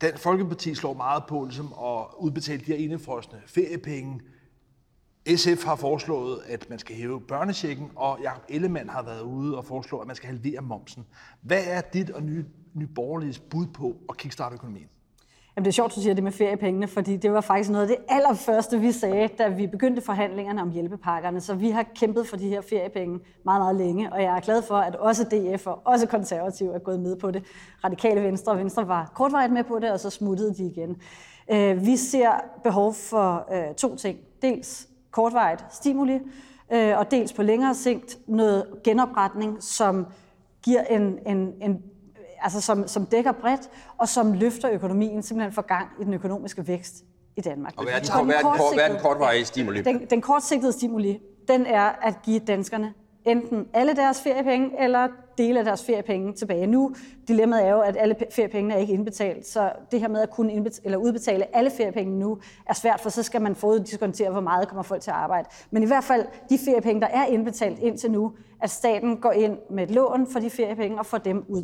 Den 0.01 0.17
Folkeparti 0.17 0.75
slår 0.75 0.93
meget 0.93 1.23
på 1.29 1.45
ligesom 1.45 1.73
at 1.83 2.05
udbetale 2.19 2.59
de 2.59 2.65
her 2.65 2.75
indefrosne 2.75 3.41
feriepenge. 3.47 4.19
SF 5.35 5.63
har 5.63 5.75
foreslået, 5.75 6.39
at 6.45 6.69
man 6.69 6.79
skal 6.79 6.95
hæve 6.95 7.21
børnechecken, 7.21 7.91
og 7.95 8.19
Jacob 8.23 8.43
Ellemann 8.49 8.89
har 8.89 9.03
været 9.03 9.21
ude 9.21 9.57
og 9.57 9.65
foreslå, 9.65 9.97
at 9.97 10.07
man 10.07 10.15
skal 10.15 10.27
halvere 10.27 10.61
momsen. 10.61 11.05
Hvad 11.41 11.63
er 11.65 11.81
dit 11.81 12.09
og 12.09 12.23
nye, 12.23 12.45
nye 12.73 12.87
borgerliges 12.87 13.39
bud 13.39 13.67
på 13.67 13.95
at 14.09 14.17
kickstarte 14.17 14.53
økonomien? 14.53 14.87
Jamen, 15.59 15.65
det 15.65 15.71
er 15.71 15.73
sjovt, 15.73 15.95
du 15.95 16.01
siger 16.01 16.13
det 16.13 16.23
med 16.23 16.31
feriepengene, 16.31 16.87
fordi 16.87 17.17
det 17.17 17.31
var 17.31 17.41
faktisk 17.41 17.69
noget 17.69 17.89
af 17.89 17.97
det 17.97 18.15
allerførste, 18.15 18.79
vi 18.79 18.91
sagde, 18.91 19.27
da 19.27 19.47
vi 19.47 19.67
begyndte 19.67 20.01
forhandlingerne 20.01 20.61
om 20.61 20.71
hjælpepakkerne. 20.71 21.41
Så 21.41 21.55
vi 21.55 21.69
har 21.69 21.83
kæmpet 21.95 22.27
for 22.27 22.37
de 22.37 22.49
her 22.49 22.61
feriepenge 22.61 23.19
meget, 23.45 23.61
meget 23.61 23.75
længe, 23.75 24.13
og 24.13 24.23
jeg 24.23 24.35
er 24.35 24.39
glad 24.39 24.61
for, 24.61 24.75
at 24.75 24.95
også 24.95 25.23
DF 25.23 25.67
og 25.67 25.81
også 25.85 26.07
konservative 26.07 26.73
er 26.73 26.79
gået 26.79 26.99
med 26.99 27.15
på 27.15 27.31
det. 27.31 27.43
Radikale 27.83 28.23
Venstre 28.23 28.51
og 28.51 28.57
Venstre 28.57 28.87
var 28.87 29.11
kortvarigt 29.15 29.53
med 29.53 29.63
på 29.63 29.79
det, 29.79 29.91
og 29.91 29.99
så 29.99 30.09
smuttede 30.09 30.53
de 30.53 30.65
igen. 30.65 30.97
Øh, 31.51 31.85
vi 31.85 31.97
ser 31.97 32.31
behov 32.63 32.93
for 32.93 33.47
øh, 33.53 33.75
to 33.75 33.95
ting. 33.95 34.19
Dels 34.41 34.87
kortvarigt 35.11 35.65
stimuli, 35.71 36.19
øh, 36.73 36.97
og 36.97 37.11
dels 37.11 37.33
på 37.33 37.43
længere 37.43 37.75
sigt 37.75 38.17
noget 38.27 38.65
genopretning, 38.83 39.63
som 39.63 40.07
giver 40.63 40.83
en, 40.83 41.19
en, 41.25 41.53
en 41.61 41.83
altså 42.41 42.61
som, 42.61 42.87
som 42.87 43.05
dækker 43.05 43.31
bredt, 43.31 43.61
og 43.97 44.09
som 44.09 44.33
løfter 44.33 44.69
økonomien, 44.71 45.23
simpelthen 45.23 45.53
for 45.53 45.61
gang 45.61 45.87
i 46.01 46.03
den 46.03 46.13
økonomiske 46.13 46.67
vækst 46.67 47.03
i 47.37 47.41
Danmark. 47.41 47.73
Og 47.77 47.83
hvad 47.83 47.93
er 47.93 47.99
den, 47.99 48.29
den, 48.29 48.91
den 48.91 49.01
kortvarige 49.01 49.45
stimuli? 49.45 49.81
Den, 49.81 50.05
den 50.09 50.21
kortsigtede 50.21 50.71
stimuli, 50.71 51.19
den 51.47 51.65
er 51.65 51.83
at 52.01 52.21
give 52.23 52.39
danskerne 52.39 52.93
enten 53.31 53.65
alle 53.73 53.95
deres 53.95 54.21
feriepenge 54.21 54.71
eller 54.79 55.07
dele 55.37 55.59
af 55.59 55.65
deres 55.65 55.83
feriepenge 55.85 56.33
tilbage. 56.33 56.67
Nu, 56.67 56.95
dilemmaet 57.27 57.65
er 57.65 57.71
jo, 57.71 57.79
at 57.79 57.97
alle 57.99 58.15
feriepengene 58.31 58.73
er 58.73 58.77
ikke 58.77 58.93
indbetalt, 58.93 59.47
så 59.47 59.71
det 59.91 59.99
her 59.99 60.07
med 60.07 60.21
at 60.21 60.29
kunne 60.29 60.53
indbetale, 60.53 60.85
eller 60.85 60.97
udbetale 60.97 61.55
alle 61.55 61.71
feriepenge 61.71 62.19
nu 62.19 62.37
er 62.65 62.73
svært, 62.73 62.99
for 62.99 63.09
så 63.09 63.23
skal 63.23 63.41
man 63.41 63.55
foruddiskontere, 63.55 64.31
hvor 64.31 64.41
meget 64.41 64.67
kommer 64.67 64.83
folk 64.83 65.01
til 65.01 65.11
at 65.11 65.17
arbejde. 65.17 65.49
Men 65.71 65.83
i 65.83 65.85
hvert 65.85 66.03
fald, 66.03 66.25
de 66.49 66.57
feriepenge, 66.65 67.01
der 67.01 67.07
er 67.07 67.25
indbetalt 67.25 67.79
indtil 67.79 68.11
nu, 68.11 68.31
at 68.61 68.69
staten 68.69 69.17
går 69.17 69.31
ind 69.31 69.57
med 69.69 69.83
et 69.83 69.91
lån 69.91 70.27
for 70.27 70.39
de 70.39 70.49
feriepenge 70.49 70.99
og 70.99 71.05
får 71.05 71.17
dem 71.17 71.45
ud. 71.47 71.63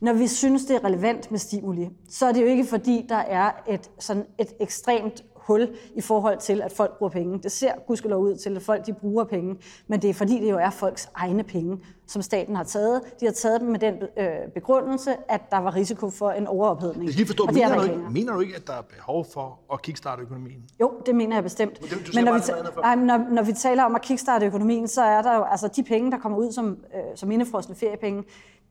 Når 0.00 0.12
vi 0.12 0.26
synes, 0.26 0.64
det 0.64 0.76
er 0.76 0.84
relevant 0.84 1.30
med 1.30 1.38
stimuli, 1.38 1.88
så 2.08 2.26
er 2.26 2.32
det 2.32 2.40
jo 2.40 2.46
ikke 2.46 2.64
fordi, 2.64 3.06
der 3.08 3.16
er 3.16 3.50
et, 3.68 3.90
sådan 3.98 4.24
et 4.38 4.48
ekstremt 4.60 5.24
hul 5.48 5.68
i 5.94 6.00
forhold 6.00 6.38
til, 6.38 6.62
at 6.62 6.72
folk 6.72 6.98
bruger 6.98 7.10
penge. 7.10 7.38
Det 7.42 7.52
ser 7.52 7.72
gudskelov 7.86 8.22
ud 8.22 8.36
til, 8.36 8.56
at 8.56 8.62
folk 8.62 8.86
de 8.86 8.92
bruger 8.92 9.24
penge, 9.24 9.56
men 9.86 10.02
det 10.02 10.10
er 10.10 10.14
fordi, 10.14 10.40
det 10.40 10.50
jo 10.50 10.58
er 10.58 10.70
folks 10.70 11.10
egne 11.14 11.42
penge, 11.42 11.78
som 12.06 12.22
staten 12.22 12.56
har 12.56 12.64
taget. 12.64 13.00
De 13.20 13.26
har 13.26 13.32
taget 13.32 13.60
dem 13.60 13.68
med 13.68 13.78
den 13.78 13.94
øh, 14.16 14.26
begrundelse, 14.54 15.16
at 15.28 15.40
der 15.50 15.58
var 15.58 15.74
risiko 15.74 16.10
for 16.10 16.30
en 16.30 16.46
overophedning. 16.46 17.04
Jeg 17.04 17.12
skal 17.12 17.26
forstå, 17.26 17.44
og 17.44 17.54
mener, 17.54 17.76
du 17.76 17.82
ikke, 17.82 17.98
mener 18.10 18.32
du 18.32 18.40
ikke, 18.40 18.56
at 18.56 18.66
der 18.66 18.72
er 18.72 18.82
behov 18.96 19.26
for 19.32 19.58
at 19.72 19.82
kickstarte 19.82 20.22
økonomien? 20.22 20.62
Jo, 20.80 20.92
det 21.06 21.14
mener 21.14 21.36
jeg 21.36 21.42
bestemt. 21.42 21.80
Men, 21.80 21.90
det, 21.90 22.14
men 22.14 22.24
når, 22.24 22.32
vi 22.32 22.40
nej, 22.80 22.94
når, 22.94 23.34
når 23.34 23.42
vi 23.42 23.52
taler 23.52 23.82
om 23.84 23.94
at 23.94 24.02
kickstarte 24.02 24.46
økonomien, 24.46 24.88
så 24.88 25.02
er 25.02 25.22
der 25.22 25.34
jo 25.34 25.42
altså 25.42 25.68
de 25.68 25.82
penge, 25.82 26.10
der 26.10 26.18
kommer 26.18 26.38
ud 26.38 26.52
som, 26.52 26.78
øh, 26.94 27.00
som 27.14 27.30
indefrosne 27.30 27.74
feriepenge, 27.74 28.24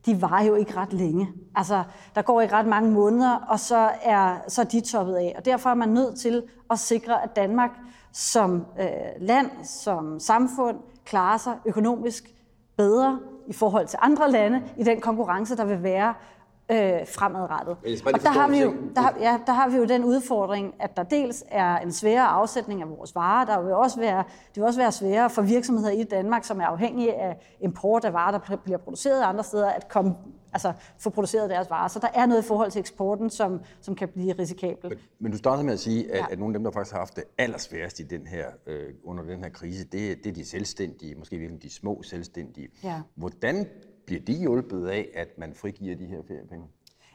de 0.07 0.21
var 0.21 0.41
jo 0.41 0.55
ikke 0.55 0.77
ret 0.77 0.93
længe. 0.93 1.29
Altså, 1.55 1.83
der 2.15 2.21
går 2.21 2.41
ikke 2.41 2.53
ret 2.53 2.67
mange 2.67 2.91
måneder, 2.91 3.35
og 3.35 3.59
så 3.59 3.91
er, 4.03 4.37
så 4.47 4.61
er 4.61 4.65
de 4.65 4.81
toppet 4.81 5.15
af. 5.15 5.35
Og 5.37 5.45
derfor 5.45 5.69
er 5.69 5.73
man 5.73 5.89
nødt 5.89 6.19
til 6.19 6.43
at 6.69 6.79
sikre, 6.79 7.23
at 7.23 7.35
Danmark 7.35 7.71
som 8.11 8.65
øh, 8.79 8.87
land, 9.19 9.51
som 9.63 10.19
samfund, 10.19 10.77
klarer 11.05 11.37
sig 11.37 11.57
økonomisk 11.65 12.23
bedre 12.77 13.19
i 13.47 13.53
forhold 13.53 13.87
til 13.87 13.99
andre 14.01 14.31
lande 14.31 14.63
i 14.77 14.83
den 14.83 15.01
konkurrence, 15.01 15.57
der 15.57 15.65
vil 15.65 15.83
være 15.83 16.13
øh, 16.71 17.07
fremadrettet. 17.07 17.77
Og 18.05 18.23
der 18.23 18.29
har, 18.29 18.47
vi 18.47 18.57
jo, 18.57 18.73
der, 18.95 19.01
har, 19.01 19.15
ja, 19.19 19.39
der 19.45 19.53
har 19.53 19.69
vi 19.69 19.77
jo 19.77 19.85
den 19.85 20.03
udfordring, 20.03 20.75
at 20.79 20.97
der 20.97 21.03
dels 21.03 21.43
er 21.47 21.77
en 21.77 21.91
sværere 21.91 22.27
afsætning 22.27 22.81
af 22.81 22.89
vores 22.89 23.15
varer. 23.15 23.45
Der 23.45 23.61
vil 23.61 23.73
også 23.73 23.99
være, 23.99 24.23
det 24.47 24.55
vil 24.55 24.63
også 24.63 24.79
være 24.79 24.91
sværere 24.91 25.29
for 25.29 25.41
virksomheder 25.41 25.91
i 25.91 26.03
Danmark, 26.03 26.43
som 26.43 26.61
er 26.61 26.65
afhængige 26.65 27.13
af 27.13 27.57
import 27.61 28.05
af 28.05 28.13
varer, 28.13 28.31
der 28.31 28.57
bliver 28.57 28.77
produceret 28.77 29.23
andre 29.23 29.43
steder, 29.43 29.69
at 29.69 29.87
komme 29.89 30.15
altså 30.53 30.73
få 30.99 31.09
produceret 31.09 31.49
deres 31.49 31.69
varer. 31.69 31.87
Så 31.87 31.99
der 31.99 32.07
er 32.13 32.25
noget 32.25 32.43
i 32.43 32.47
forhold 32.47 32.71
til 32.71 32.79
eksporten, 32.79 33.29
som, 33.29 33.59
som 33.81 33.95
kan 33.95 34.07
blive 34.07 34.33
risikabelt. 34.33 34.89
Men, 34.89 34.99
men 35.19 35.31
du 35.31 35.37
startede 35.37 35.65
med 35.65 35.73
at 35.73 35.79
sige, 35.79 36.11
at, 36.11 36.17
ja. 36.17 36.25
at 36.31 36.39
nogle 36.39 36.53
af 36.53 36.59
dem, 36.59 36.63
der 36.63 36.71
faktisk 36.71 36.91
har 36.91 36.99
haft 36.99 37.15
det 37.15 37.23
allersværest 37.37 37.99
i 37.99 38.03
den 38.03 38.27
her, 38.27 38.45
øh, 38.67 38.93
under 39.03 39.23
den 39.23 39.43
her 39.43 39.49
krise, 39.49 39.83
det, 39.83 40.17
det 40.23 40.29
er 40.29 40.33
de 40.33 40.45
selvstændige, 40.45 41.15
måske 41.15 41.37
virkelig 41.37 41.63
de 41.63 41.73
små 41.73 42.03
selvstændige. 42.03 42.67
Ja. 42.83 43.01
Hvordan 43.15 43.67
bliver 44.07 44.21
de 44.21 44.33
hjulpet 44.33 44.87
af, 44.87 45.09
at 45.15 45.27
man 45.37 45.53
frigiver 45.53 45.95
de 45.95 46.05
her 46.05 46.21
feriepenge? 46.27 46.65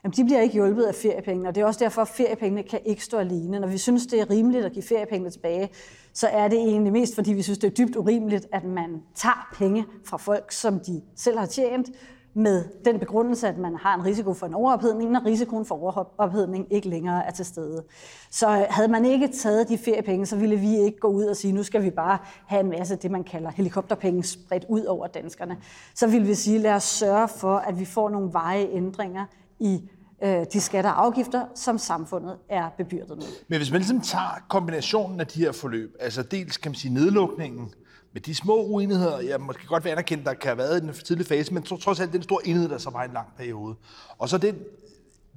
Jamen, 0.05 0.15
de 0.17 0.25
bliver 0.25 0.41
ikke 0.41 0.55
hjulpet 0.55 0.85
af 0.85 0.95
feriepengene, 0.95 1.49
og 1.49 1.55
det 1.55 1.61
er 1.61 1.65
også 1.67 1.85
derfor, 1.85 2.03
at 2.03 2.09
feriepengene 2.09 2.63
kan 2.63 2.81
ikke 2.85 3.05
stå 3.05 3.19
alene. 3.19 3.61
Når 3.61 3.69
vi 3.69 3.79
synes, 3.79 4.07
det 4.07 4.21
er 4.21 4.31
rimeligt 4.31 4.65
at 4.65 4.73
give 4.73 4.83
feriepengene 4.83 5.31
tilbage, 5.31 5.71
så 6.13 6.29
er 6.29 6.49
det 6.49 6.59
egentlig 6.59 6.93
mest, 6.93 7.15
fordi 7.15 7.33
vi 7.33 7.43
synes, 7.43 7.59
det 7.59 7.67
er 7.71 7.85
dybt 7.85 7.97
urimeligt, 7.97 8.47
at 8.53 8.65
man 8.65 9.03
tager 9.15 9.49
penge 9.55 9.85
fra 10.05 10.17
folk, 10.17 10.53
som 10.53 10.81
de 10.81 11.03
selv 11.17 11.39
har 11.39 11.47
tjent, 11.47 11.91
med 12.35 12.65
den 12.85 12.99
begrundelse, 12.99 13.49
at 13.49 13.59
man 13.59 13.77
har 13.77 13.95
en 13.95 14.05
risiko 14.05 14.35
for 14.35 14.47
en 14.47 14.55
overophedning, 14.55 15.11
når 15.11 15.25
risikoen 15.27 15.65
for 15.65 15.75
overophedning 15.75 16.67
ikke 16.71 16.89
længere 16.89 17.27
er 17.27 17.31
til 17.31 17.45
stede. 17.45 17.85
Så 18.31 18.49
øh, 18.51 18.65
havde 18.71 18.89
man 18.89 19.05
ikke 19.05 19.29
taget 19.29 19.69
de 19.69 19.79
feriepenge, 19.79 20.27
så 20.27 20.37
ville 20.37 20.57
vi 20.57 20.79
ikke 20.79 20.99
gå 20.99 21.09
ud 21.09 21.25
og 21.25 21.37
sige, 21.37 21.53
nu 21.53 21.63
skal 21.63 21.83
vi 21.83 21.91
bare 21.91 22.19
have 22.47 22.61
en 22.61 22.69
masse 22.69 22.97
det, 22.97 23.11
man 23.11 23.25
kalder 23.25 23.51
helikopterpenge 23.51 24.23
spredt 24.23 24.65
ud 24.69 24.85
over 24.85 25.07
danskerne. 25.07 25.57
Så 25.95 26.07
ville 26.07 26.27
vi 26.27 26.35
sige, 26.35 26.59
lad 26.59 26.73
os 26.73 26.83
sørge 26.83 27.29
for, 27.29 27.57
at 27.57 27.79
vi 27.79 27.85
får 27.85 28.11
nogle 28.11 28.33
veje 28.33 28.69
ændringer 28.73 29.25
i 29.61 29.91
øh, 30.23 30.47
de 30.53 30.61
skatter 30.61 30.91
og 30.91 31.05
afgifter, 31.05 31.45
som 31.55 31.79
samfundet 31.79 32.37
er 32.49 32.69
bebyrdet 32.79 33.17
med. 33.17 33.27
Men 33.49 33.59
hvis 33.59 33.71
man 33.71 33.81
ligesom 33.81 34.01
tager 34.01 34.45
kombinationen 34.49 35.21
af 35.21 35.27
de 35.27 35.41
her 35.41 35.53
forløb, 35.53 35.97
altså 36.01 36.23
dels 36.23 36.57
kan 36.57 36.71
man 36.71 36.77
sige 36.77 36.95
nedlukningen, 36.95 37.71
med 38.13 38.21
de 38.21 38.35
små 38.35 38.65
uenigheder, 38.65 39.19
jeg 39.21 39.41
måske 39.41 39.67
godt 39.67 39.85
vil 39.85 39.91
anerkende, 39.91 40.25
der 40.25 40.35
kan 40.35 40.49
have 40.49 40.59
været 40.59 40.83
i 40.83 40.87
den 40.87 40.93
tidlige 40.93 41.27
fase, 41.27 41.55
men 41.55 41.63
trods 41.63 42.01
alt 42.01 42.13
den 42.13 42.23
store 42.23 42.47
enighed, 42.47 42.69
der 42.69 42.79
så 42.79 42.91
var 42.91 43.03
i 43.03 43.07
en 43.07 43.13
lang 43.13 43.29
periode. 43.37 43.77
Og 44.19 44.29
så 44.29 44.39
den 44.39 44.59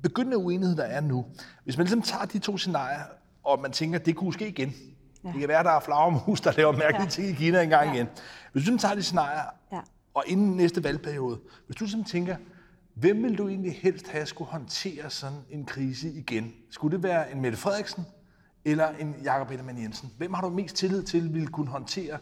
begyndende 0.03 0.38
uenighed, 0.38 0.75
der 0.75 0.84
er 0.84 1.01
nu. 1.01 1.25
Hvis 1.63 1.77
man 1.77 1.86
ligesom 1.86 2.01
tager 2.01 2.25
de 2.25 2.39
to 2.39 2.58
scenarier, 2.58 3.03
og 3.44 3.60
man 3.62 3.72
tænker, 3.72 4.00
at 4.00 4.05
det 4.05 4.15
kunne 4.15 4.34
ske 4.34 4.48
igen. 4.48 4.74
Ja. 5.24 5.29
Det 5.29 5.39
kan 5.39 5.50
være, 5.50 5.60
at 5.60 5.65
der 5.65 5.72
er 5.72 5.79
flagermus, 5.79 6.41
der 6.41 6.51
laver 6.58 6.72
mærkelige 6.72 7.03
ja. 7.03 7.10
ting 7.10 7.27
i 7.27 7.34
Kina 7.34 7.62
engang 7.62 7.88
ja. 7.88 7.94
igen. 7.94 8.08
Hvis 8.51 8.65
du 8.65 8.77
tager 8.77 8.96
de 8.96 9.03
scenarier, 9.03 9.44
ja. 9.72 9.79
og 10.13 10.24
inden 10.27 10.51
næste 10.51 10.84
valgperiode, 10.84 11.39
hvis 11.65 11.75
du 11.75 11.84
ligesom 11.84 12.03
tænker, 12.03 12.36
hvem 12.96 13.24
vil 13.24 13.38
du 13.38 13.48
egentlig 13.48 13.79
helst 13.82 14.08
have 14.08 14.25
skulle 14.25 14.51
håndtere 14.51 15.10
sådan 15.10 15.38
en 15.50 15.65
krise 15.65 16.10
igen? 16.10 16.53
Skulle 16.72 16.96
det 16.96 17.03
være 17.03 17.32
en 17.32 17.41
Mette 17.41 17.58
Frederiksen 17.58 18.05
eller 18.65 18.89
en 19.00 19.15
Jakob 19.24 19.51
Ellemann 19.51 19.82
Jensen? 19.82 20.12
Hvem 20.17 20.34
har 20.34 20.41
du 20.41 20.50
mest 20.50 20.75
tillid 20.75 21.03
til, 21.03 21.34
vil 21.34 21.48
kunne 21.48 21.70
håndtere 21.70 22.17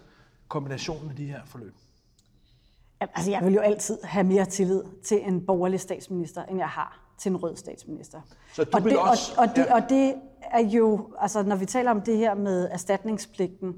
kombinationen 0.53 1.10
af 1.10 1.15
de 1.15 1.25
her 1.25 1.41
forløb? 1.45 1.74
Altså, 3.00 3.31
jeg 3.31 3.41
vil 3.45 3.53
jo 3.53 3.60
altid 3.60 3.98
have 4.03 4.24
mere 4.24 4.45
tillid 4.45 4.83
til 5.03 5.27
en 5.27 5.45
borgerlig 5.45 5.79
statsminister, 5.79 6.45
end 6.45 6.57
jeg 6.57 6.67
har 6.67 7.00
til 7.17 7.29
en 7.29 7.38
rød 7.38 7.55
statsminister. 7.55 8.22
Så 8.53 8.63
du 8.63 8.69
og, 8.74 8.83
det, 8.83 9.00
også, 9.00 9.33
og, 9.38 9.43
og, 9.43 9.55
det, 9.55 9.65
ja. 9.65 9.75
og 9.75 9.89
det 9.89 10.15
er 10.51 10.60
jo, 10.60 11.10
altså 11.19 11.43
når 11.43 11.55
vi 11.55 11.65
taler 11.65 11.91
om 11.91 12.01
det 12.01 12.17
her 12.17 12.36
med 12.36 12.69
erstatningspligten, 12.72 13.75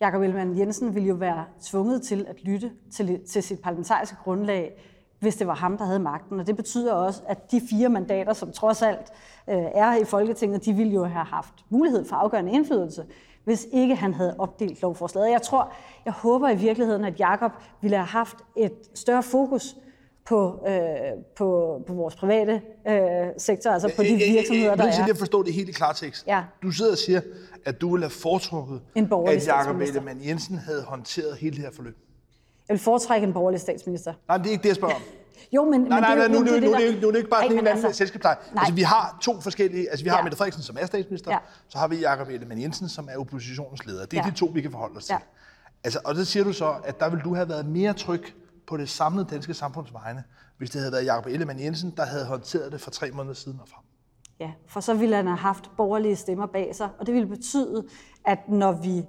Jakob 0.00 0.22
Ellemann 0.22 0.58
Jensen 0.58 0.94
ville 0.94 1.08
jo 1.08 1.14
være 1.14 1.44
tvunget 1.62 2.02
til 2.02 2.26
at 2.28 2.44
lytte 2.44 2.72
til, 2.92 3.20
til 3.26 3.42
sit 3.42 3.60
parlamentariske 3.60 4.16
grundlag, 4.24 4.82
hvis 5.18 5.36
det 5.36 5.46
var 5.46 5.54
ham, 5.54 5.78
der 5.78 5.84
havde 5.84 5.98
magten. 5.98 6.40
Og 6.40 6.46
det 6.46 6.56
betyder 6.56 6.92
også, 6.92 7.22
at 7.28 7.50
de 7.50 7.60
fire 7.70 7.88
mandater, 7.88 8.32
som 8.32 8.52
trods 8.52 8.82
alt 8.82 9.12
øh, 9.48 9.56
er 9.56 9.96
i 9.96 10.04
Folketinget, 10.04 10.64
de 10.64 10.72
ville 10.72 10.92
jo 10.92 11.04
have 11.04 11.24
haft 11.24 11.54
mulighed 11.68 12.04
for 12.04 12.16
afgørende 12.16 12.52
indflydelse 12.52 13.04
hvis 13.46 13.66
ikke 13.72 13.94
han 13.94 14.14
havde 14.14 14.34
opdelt 14.38 14.82
lovforslaget. 14.82 15.30
Jeg 15.30 15.42
tror, 15.42 15.72
jeg 16.04 16.12
håber 16.12 16.48
i 16.48 16.56
virkeligheden, 16.56 17.04
at 17.04 17.20
Jakob 17.20 17.52
ville 17.80 17.96
have 17.96 18.06
haft 18.06 18.36
et 18.56 18.72
større 18.94 19.22
fokus 19.22 19.76
på, 20.24 20.64
øh, 20.68 20.76
på, 21.36 21.80
på 21.86 21.94
vores 21.94 22.16
private 22.16 22.62
øh, 22.88 23.26
sektor, 23.38 23.70
altså 23.70 23.92
på 23.96 24.02
de 24.02 24.16
virksomheder, 24.16 24.74
der 24.74 24.84
er. 24.84 24.92
Jeg 24.98 25.06
vil 25.06 25.16
forstå 25.16 25.42
det 25.42 25.54
helt 25.54 25.68
i 25.68 25.72
klartekst. 25.72 26.26
Ja. 26.26 26.42
Du 26.62 26.70
sidder 26.70 26.92
og 26.92 26.98
siger, 26.98 27.20
at 27.64 27.80
du 27.80 27.90
ville 27.90 28.04
have 28.04 28.10
foretrukket, 28.10 28.80
at 29.26 29.46
Jakob 29.46 29.80
Ellemann 29.80 30.20
Jensen 30.26 30.58
havde 30.58 30.82
håndteret 30.82 31.36
hele 31.36 31.56
det 31.56 31.64
her 31.64 31.72
forløb. 31.72 31.96
Jeg 32.68 32.74
vil 32.74 32.80
foretrække 32.80 33.26
en 33.26 33.32
borgerlig 33.32 33.60
statsminister. 33.60 34.14
Nej, 34.28 34.36
det 34.36 34.46
er 34.46 34.50
ikke 34.50 34.62
det, 34.62 34.68
jeg 34.68 34.76
spørger 34.76 34.94
om. 34.94 35.00
Jo, 35.52 35.64
men, 35.70 35.80
nej, 35.80 36.00
nej, 36.00 36.14
nej, 36.14 36.28
nu, 36.28 36.38
nu, 36.38 36.44
nu, 36.44 36.60
nu, 36.60 36.60
nu 37.00 37.08
er 37.08 37.12
det 37.12 37.16
ikke 37.16 37.30
bare 37.30 37.46
en 37.46 37.52
anden 37.52 37.66
altså, 37.66 37.92
selskabspleje. 37.92 38.36
Altså, 38.56 38.74
vi 38.74 38.82
har 38.82 39.18
to 39.22 39.40
forskellige, 39.40 39.90
altså 39.90 40.04
vi 40.04 40.08
har 40.08 40.16
ja. 40.16 40.22
Mette 40.22 40.38
Frederiksen, 40.38 40.62
som 40.62 40.76
er 40.80 40.86
statsminister, 40.86 41.30
ja. 41.30 41.38
så 41.68 41.78
har 41.78 41.88
vi 41.88 41.96
Jakob 41.96 42.28
Ellemann 42.28 42.62
Jensen, 42.62 42.88
som 42.88 43.08
er 43.10 43.16
oppositionens 43.16 43.86
leder. 43.86 44.06
Det 44.06 44.18
er 44.18 44.22
ja. 44.24 44.30
de 44.30 44.36
to, 44.36 44.46
vi 44.46 44.60
kan 44.60 44.70
forholde 44.70 44.96
os 44.96 45.04
til. 45.04 45.12
Ja. 45.12 45.18
Altså, 45.84 46.00
og 46.04 46.14
det 46.14 46.26
siger 46.26 46.44
du 46.44 46.52
så, 46.52 46.74
at 46.84 47.00
der 47.00 47.10
vil 47.10 47.20
du 47.20 47.34
have 47.34 47.48
været 47.48 47.66
mere 47.66 47.92
tryg 47.92 48.34
på 48.66 48.76
det 48.76 48.88
samlede 48.88 49.26
danske 49.30 49.54
samfunds 49.54 49.92
vegne, 49.92 50.24
hvis 50.58 50.70
det 50.70 50.80
havde 50.80 50.92
været 50.92 51.04
Jakob 51.04 51.26
Ellemann 51.26 51.60
Jensen, 51.60 51.94
der 51.96 52.04
havde 52.04 52.24
håndteret 52.24 52.72
det 52.72 52.80
for 52.80 52.90
tre 52.90 53.10
måneder 53.10 53.34
siden 53.34 53.60
og 53.62 53.68
frem. 53.68 53.84
Ja, 54.40 54.50
for 54.68 54.80
så 54.80 54.94
ville 54.94 55.16
han 55.16 55.26
have 55.26 55.38
haft 55.38 55.70
borgerlige 55.76 56.16
stemmer 56.16 56.46
bag 56.46 56.76
sig, 56.76 56.88
og 56.98 57.06
det 57.06 57.14
ville 57.14 57.28
betyde, 57.28 57.86
at 58.24 58.38
når 58.48 58.72
vi 58.72 59.04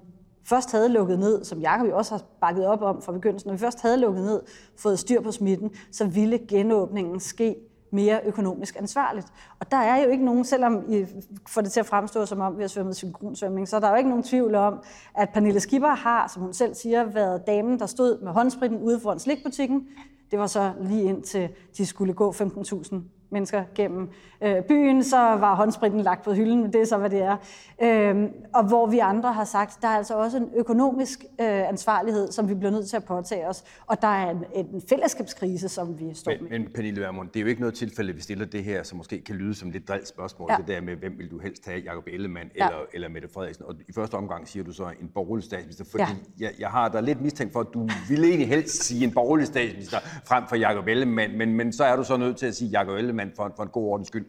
først 0.49 0.71
havde 0.71 0.89
lukket 0.89 1.19
ned, 1.19 1.43
som 1.43 1.59
Jacob 1.59 1.87
jo 1.87 1.97
også 1.97 2.13
har 2.13 2.21
bakket 2.41 2.67
op 2.67 2.81
om 2.81 3.01
fra 3.01 3.11
begyndelsen, 3.11 3.47
når 3.47 3.53
vi 3.53 3.59
først 3.59 3.81
havde 3.81 3.97
lukket 3.97 4.23
ned, 4.23 4.41
fået 4.77 4.99
styr 4.99 5.21
på 5.21 5.31
smitten, 5.31 5.71
så 5.91 6.05
ville 6.05 6.39
genåbningen 6.47 7.19
ske 7.19 7.55
mere 7.91 8.19
økonomisk 8.25 8.75
ansvarligt. 8.79 9.27
Og 9.59 9.71
der 9.71 9.77
er 9.77 10.03
jo 10.03 10.09
ikke 10.09 10.25
nogen, 10.25 10.45
selvom 10.45 10.93
I 10.93 11.05
får 11.47 11.61
det 11.61 11.71
til 11.71 11.79
at 11.79 11.85
fremstå 11.85 12.25
som 12.25 12.41
om, 12.41 12.57
vi 12.57 12.63
har 12.63 12.67
svømmet 12.67 12.95
synkronsvømning, 12.95 13.67
så 13.67 13.75
er 13.75 13.79
der 13.79 13.89
jo 13.89 13.95
ikke 13.95 14.09
nogen 14.09 14.23
tvivl 14.23 14.55
om, 14.55 14.79
at 15.15 15.29
Pernille 15.29 15.59
Skipper 15.59 15.95
har, 15.95 16.27
som 16.33 16.41
hun 16.41 16.53
selv 16.53 16.75
siger, 16.75 17.03
været 17.03 17.47
damen, 17.47 17.79
der 17.79 17.85
stod 17.85 18.21
med 18.21 18.31
håndspritten 18.31 18.79
ude 18.79 18.99
foran 18.99 19.19
slikbutikken. 19.19 19.87
Det 20.31 20.39
var 20.39 20.47
så 20.47 20.71
lige 20.81 21.03
indtil 21.03 21.49
de 21.77 21.85
skulle 21.85 22.13
gå 22.13 22.31
15.000 22.31 22.95
mennesker 23.29 23.63
gennem 23.75 24.09
øh, 24.41 24.63
byen, 24.63 25.03
så 25.03 25.17
var 25.17 25.55
håndspritten 25.55 26.01
lagt 26.01 26.23
på 26.23 26.33
hylden, 26.33 26.73
det 26.73 26.81
er 26.81 26.85
så, 26.85 26.97
hvad 26.97 27.09
det 27.09 27.21
er. 27.21 27.37
Øhm, 27.81 28.31
og 28.53 28.63
hvor 28.63 28.85
vi 28.85 28.99
andre 28.99 29.33
har 29.33 29.45
sagt, 29.45 29.81
der 29.81 29.87
er 29.87 29.97
altså 29.97 30.17
også 30.17 30.37
en 30.37 30.49
økonomisk 30.55 31.23
øh, 31.41 31.69
ansvarlighed, 31.69 32.31
som 32.31 32.49
vi 32.49 32.53
bliver 32.53 32.71
nødt 32.71 32.89
til 32.89 32.97
at 32.97 33.03
påtage 33.03 33.47
os, 33.47 33.63
og 33.87 34.01
der 34.01 34.07
er 34.07 34.29
en, 34.29 34.43
en 34.53 34.81
fællesskabskrise, 34.89 35.69
som 35.69 35.99
vi 35.99 36.13
står 36.13 36.31
men, 36.31 36.43
med. 36.43 36.59
Men 36.59 36.67
Pernille 36.73 37.01
Vermund, 37.01 37.29
det 37.29 37.39
er 37.39 37.41
jo 37.41 37.47
ikke 37.47 37.61
noget 37.61 37.75
tilfælde, 37.75 38.13
vi 38.13 38.21
stiller 38.21 38.45
det 38.45 38.63
her, 38.63 38.83
som 38.83 38.97
måske 38.97 39.21
kan 39.21 39.35
lyde 39.35 39.55
som 39.55 39.71
lidt 39.71 39.87
drildt 39.87 40.07
spørgsmål, 40.07 40.49
ja. 40.51 40.57
det 40.57 40.67
der 40.67 40.81
med, 40.81 40.95
hvem 40.95 41.17
vil 41.17 41.31
du 41.31 41.39
helst 41.39 41.65
have, 41.65 41.81
Jacob 41.85 42.03
Ellemann 42.07 42.49
ja. 42.57 42.65
eller, 42.65 42.79
eller 42.93 43.09
Mette 43.09 43.27
Frederiksen? 43.33 43.65
Og 43.65 43.75
i 43.87 43.93
første 43.93 44.15
omgang 44.15 44.47
siger 44.47 44.63
du 44.63 44.71
så 44.71 44.83
en 45.01 45.09
borgerlig 45.13 45.45
statsminister, 45.45 45.85
fordi 45.85 46.03
ja. 46.03 46.45
jeg, 46.45 46.51
jeg 46.59 46.69
har 46.69 46.89
der 46.89 47.01
lidt 47.01 47.21
mistænkt 47.21 47.53
for, 47.53 47.59
at 47.59 47.67
du 47.73 47.89
ville 48.09 48.27
egentlig 48.27 48.47
helst 48.47 48.83
sige 48.83 49.03
en 49.03 49.13
borgerlig 49.13 49.47
statsminister 49.47 49.97
frem 50.25 50.43
for 50.49 50.55
Jacob 50.55 50.87
Ellemann, 50.87 51.37
men, 51.37 51.53
men 51.53 51.73
så 51.73 51.83
er 51.83 51.95
du 51.95 52.03
så 52.03 52.17
nødt 52.17 52.37
til 52.37 52.45
at 52.45 52.55
sige 52.55 52.69
Jacob 52.69 52.95
Ellemann 52.97 53.16
Ellemann 53.19 53.35
for, 53.35 53.53
for 53.55 53.63
en 53.63 53.69
god 53.69 53.85
ordens 53.85 54.07
skyld. 54.07 54.25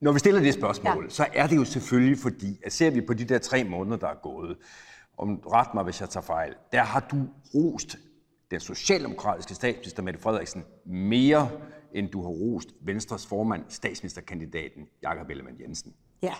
Når 0.00 0.12
vi 0.12 0.18
stiller 0.18 0.40
det 0.40 0.54
spørgsmål, 0.54 1.04
ja. 1.04 1.10
så 1.10 1.26
er 1.34 1.46
det 1.46 1.56
jo 1.56 1.64
selvfølgelig 1.64 2.18
fordi, 2.18 2.60
at 2.66 2.72
ser 2.72 2.90
vi 2.90 3.00
på 3.00 3.14
de 3.14 3.24
der 3.24 3.38
tre 3.38 3.64
måneder, 3.64 3.96
der 3.96 4.08
er 4.08 4.20
gået, 4.22 4.56
om 5.18 5.36
ret 5.36 5.74
mig, 5.74 5.84
hvis 5.84 6.00
jeg 6.00 6.08
tager 6.08 6.24
fejl, 6.24 6.54
der 6.72 6.82
har 6.82 7.00
du 7.00 7.16
rost 7.54 7.98
den 8.50 8.60
socialdemokratiske 8.60 9.54
statsminister 9.54 10.02
Mette 10.02 10.20
Frederiksen 10.20 10.64
mere, 10.86 11.48
end 11.94 12.08
du 12.08 12.22
har 12.22 12.28
rost 12.28 12.68
Venstres 12.80 13.26
formand, 13.26 13.62
statsministerkandidaten 13.68 14.86
Jakob 15.02 15.30
Ellemann 15.30 15.60
Jensen. 15.60 15.94
Ja. 16.22 16.34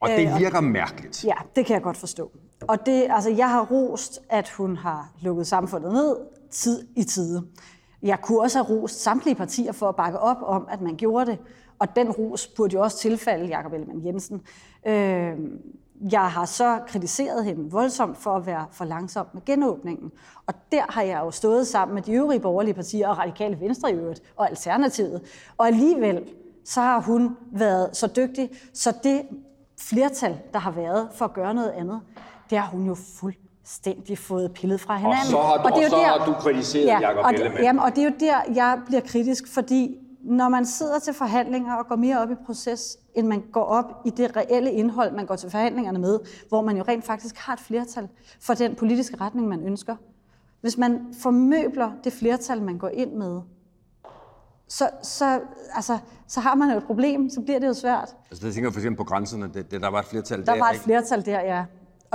Og 0.00 0.08
det 0.08 0.32
øh, 0.32 0.38
virker 0.38 0.60
mærkeligt. 0.60 1.24
Ja, 1.24 1.34
det 1.56 1.66
kan 1.66 1.74
jeg 1.74 1.82
godt 1.82 1.96
forstå. 1.96 2.32
Og 2.60 2.86
det, 2.86 3.06
altså, 3.10 3.30
jeg 3.30 3.50
har 3.50 3.64
rost, 3.64 4.20
at 4.28 4.50
hun 4.50 4.76
har 4.76 5.12
lukket 5.20 5.46
samfundet 5.46 5.92
ned 5.92 6.16
tid 6.50 6.88
i 6.96 7.04
tide. 7.04 7.46
Jeg 8.04 8.20
kunne 8.20 8.40
også 8.40 8.62
have 8.62 8.80
rost 8.80 9.02
samtlige 9.02 9.34
partier 9.34 9.72
for 9.72 9.88
at 9.88 9.96
bakke 9.96 10.18
op 10.18 10.36
om, 10.42 10.68
at 10.70 10.80
man 10.80 10.96
gjorde 10.96 11.26
det. 11.30 11.38
Og 11.78 11.96
den 11.96 12.10
ros 12.10 12.46
burde 12.46 12.74
jo 12.74 12.82
også 12.82 12.98
tilfalde 12.98 13.46
Jakob 13.46 13.72
Ellemann 13.72 14.06
Jensen. 14.06 14.42
Øh, 14.86 15.38
jeg 16.12 16.30
har 16.30 16.44
så 16.44 16.80
kritiseret 16.86 17.44
hende 17.44 17.70
voldsomt 17.70 18.16
for 18.16 18.30
at 18.30 18.46
være 18.46 18.66
for 18.72 18.84
langsom 18.84 19.26
med 19.34 19.44
genåbningen. 19.44 20.12
Og 20.46 20.54
der 20.72 20.82
har 20.88 21.02
jeg 21.02 21.20
jo 21.24 21.30
stået 21.30 21.66
sammen 21.66 21.94
med 21.94 22.02
de 22.02 22.12
øvrige 22.12 22.40
borgerlige 22.40 22.74
partier, 22.74 23.08
og 23.08 23.18
radikale 23.18 23.60
venstre 23.60 23.90
i 23.90 23.94
øvrigt, 23.94 24.22
og 24.36 24.50
Alternativet. 24.50 25.22
Og 25.58 25.66
alligevel, 25.66 26.24
så 26.64 26.80
har 26.80 27.00
hun 27.00 27.36
været 27.52 27.96
så 27.96 28.06
dygtig, 28.06 28.50
så 28.72 28.96
det 29.02 29.22
flertal, 29.80 30.38
der 30.52 30.58
har 30.58 30.70
været 30.70 31.08
for 31.14 31.24
at 31.24 31.34
gøre 31.34 31.54
noget 31.54 31.70
andet, 31.70 32.00
det 32.50 32.58
har 32.58 32.66
hun 32.66 32.86
jo 32.86 32.94
fuldt 32.94 33.43
fuldstændig 33.64 34.18
fået 34.18 34.52
pillet 34.52 34.80
fra 34.80 34.96
hinanden. 34.96 35.18
Og 35.20 35.26
så 35.26 35.40
har 35.40 35.56
du, 35.56 35.68
og 35.68 35.72
det 35.76 35.80
er 35.80 35.84
og 35.84 35.90
så 35.90 35.96
der, 35.96 36.18
har 36.18 36.26
du 36.26 36.32
kritiseret 36.32 36.86
ja, 36.86 37.00
Jacob 37.00 37.24
og 37.24 37.32
det, 37.32 37.52
jamen, 37.62 37.82
og 37.82 37.96
det 37.96 38.04
er 38.04 38.04
jo 38.04 38.14
der, 38.20 38.54
jeg 38.54 38.80
bliver 38.86 39.00
kritisk, 39.00 39.54
fordi 39.54 39.98
når 40.22 40.48
man 40.48 40.66
sidder 40.66 40.98
til 40.98 41.14
forhandlinger 41.14 41.74
og 41.74 41.86
går 41.86 41.96
mere 41.96 42.22
op 42.22 42.30
i 42.30 42.34
proces, 42.46 42.98
end 43.14 43.26
man 43.26 43.42
går 43.52 43.64
op 43.64 44.02
i 44.04 44.10
det 44.10 44.36
reelle 44.36 44.72
indhold, 44.72 45.12
man 45.12 45.26
går 45.26 45.36
til 45.36 45.50
forhandlingerne 45.50 45.98
med, 45.98 46.20
hvor 46.48 46.62
man 46.62 46.76
jo 46.76 46.84
rent 46.88 47.04
faktisk 47.04 47.36
har 47.38 47.52
et 47.52 47.60
flertal 47.60 48.08
for 48.40 48.54
den 48.54 48.74
politiske 48.74 49.16
retning, 49.20 49.48
man 49.48 49.62
ønsker, 49.62 49.96
Hvis 50.60 50.78
man 50.78 51.14
formøbler 51.22 51.92
det 52.04 52.12
flertal, 52.12 52.62
man 52.62 52.78
går 52.78 52.88
ind 52.88 53.12
med, 53.12 53.40
så, 54.68 54.90
så, 55.02 55.40
altså, 55.74 55.98
så 56.26 56.40
har 56.40 56.54
man 56.54 56.70
jo 56.70 56.76
et 56.76 56.84
problem, 56.84 57.30
så 57.30 57.40
bliver 57.40 57.58
det 57.58 57.66
jo 57.66 57.74
svært. 57.74 58.16
Altså, 58.30 58.46
det 58.46 58.54
tænker 58.54 58.70
for 58.70 58.78
eksempel 58.78 58.96
på 58.96 59.04
grænserne, 59.04 59.50
det, 59.54 59.70
det, 59.70 59.80
der 59.80 59.88
var 59.90 59.98
et 59.98 60.06
flertal 60.06 60.38
der. 60.38 60.52
Der 60.52 60.58
var 60.58 60.70
et 60.70 60.76
flertal 60.80 61.26
der, 61.26 61.40
ja. 61.40 61.64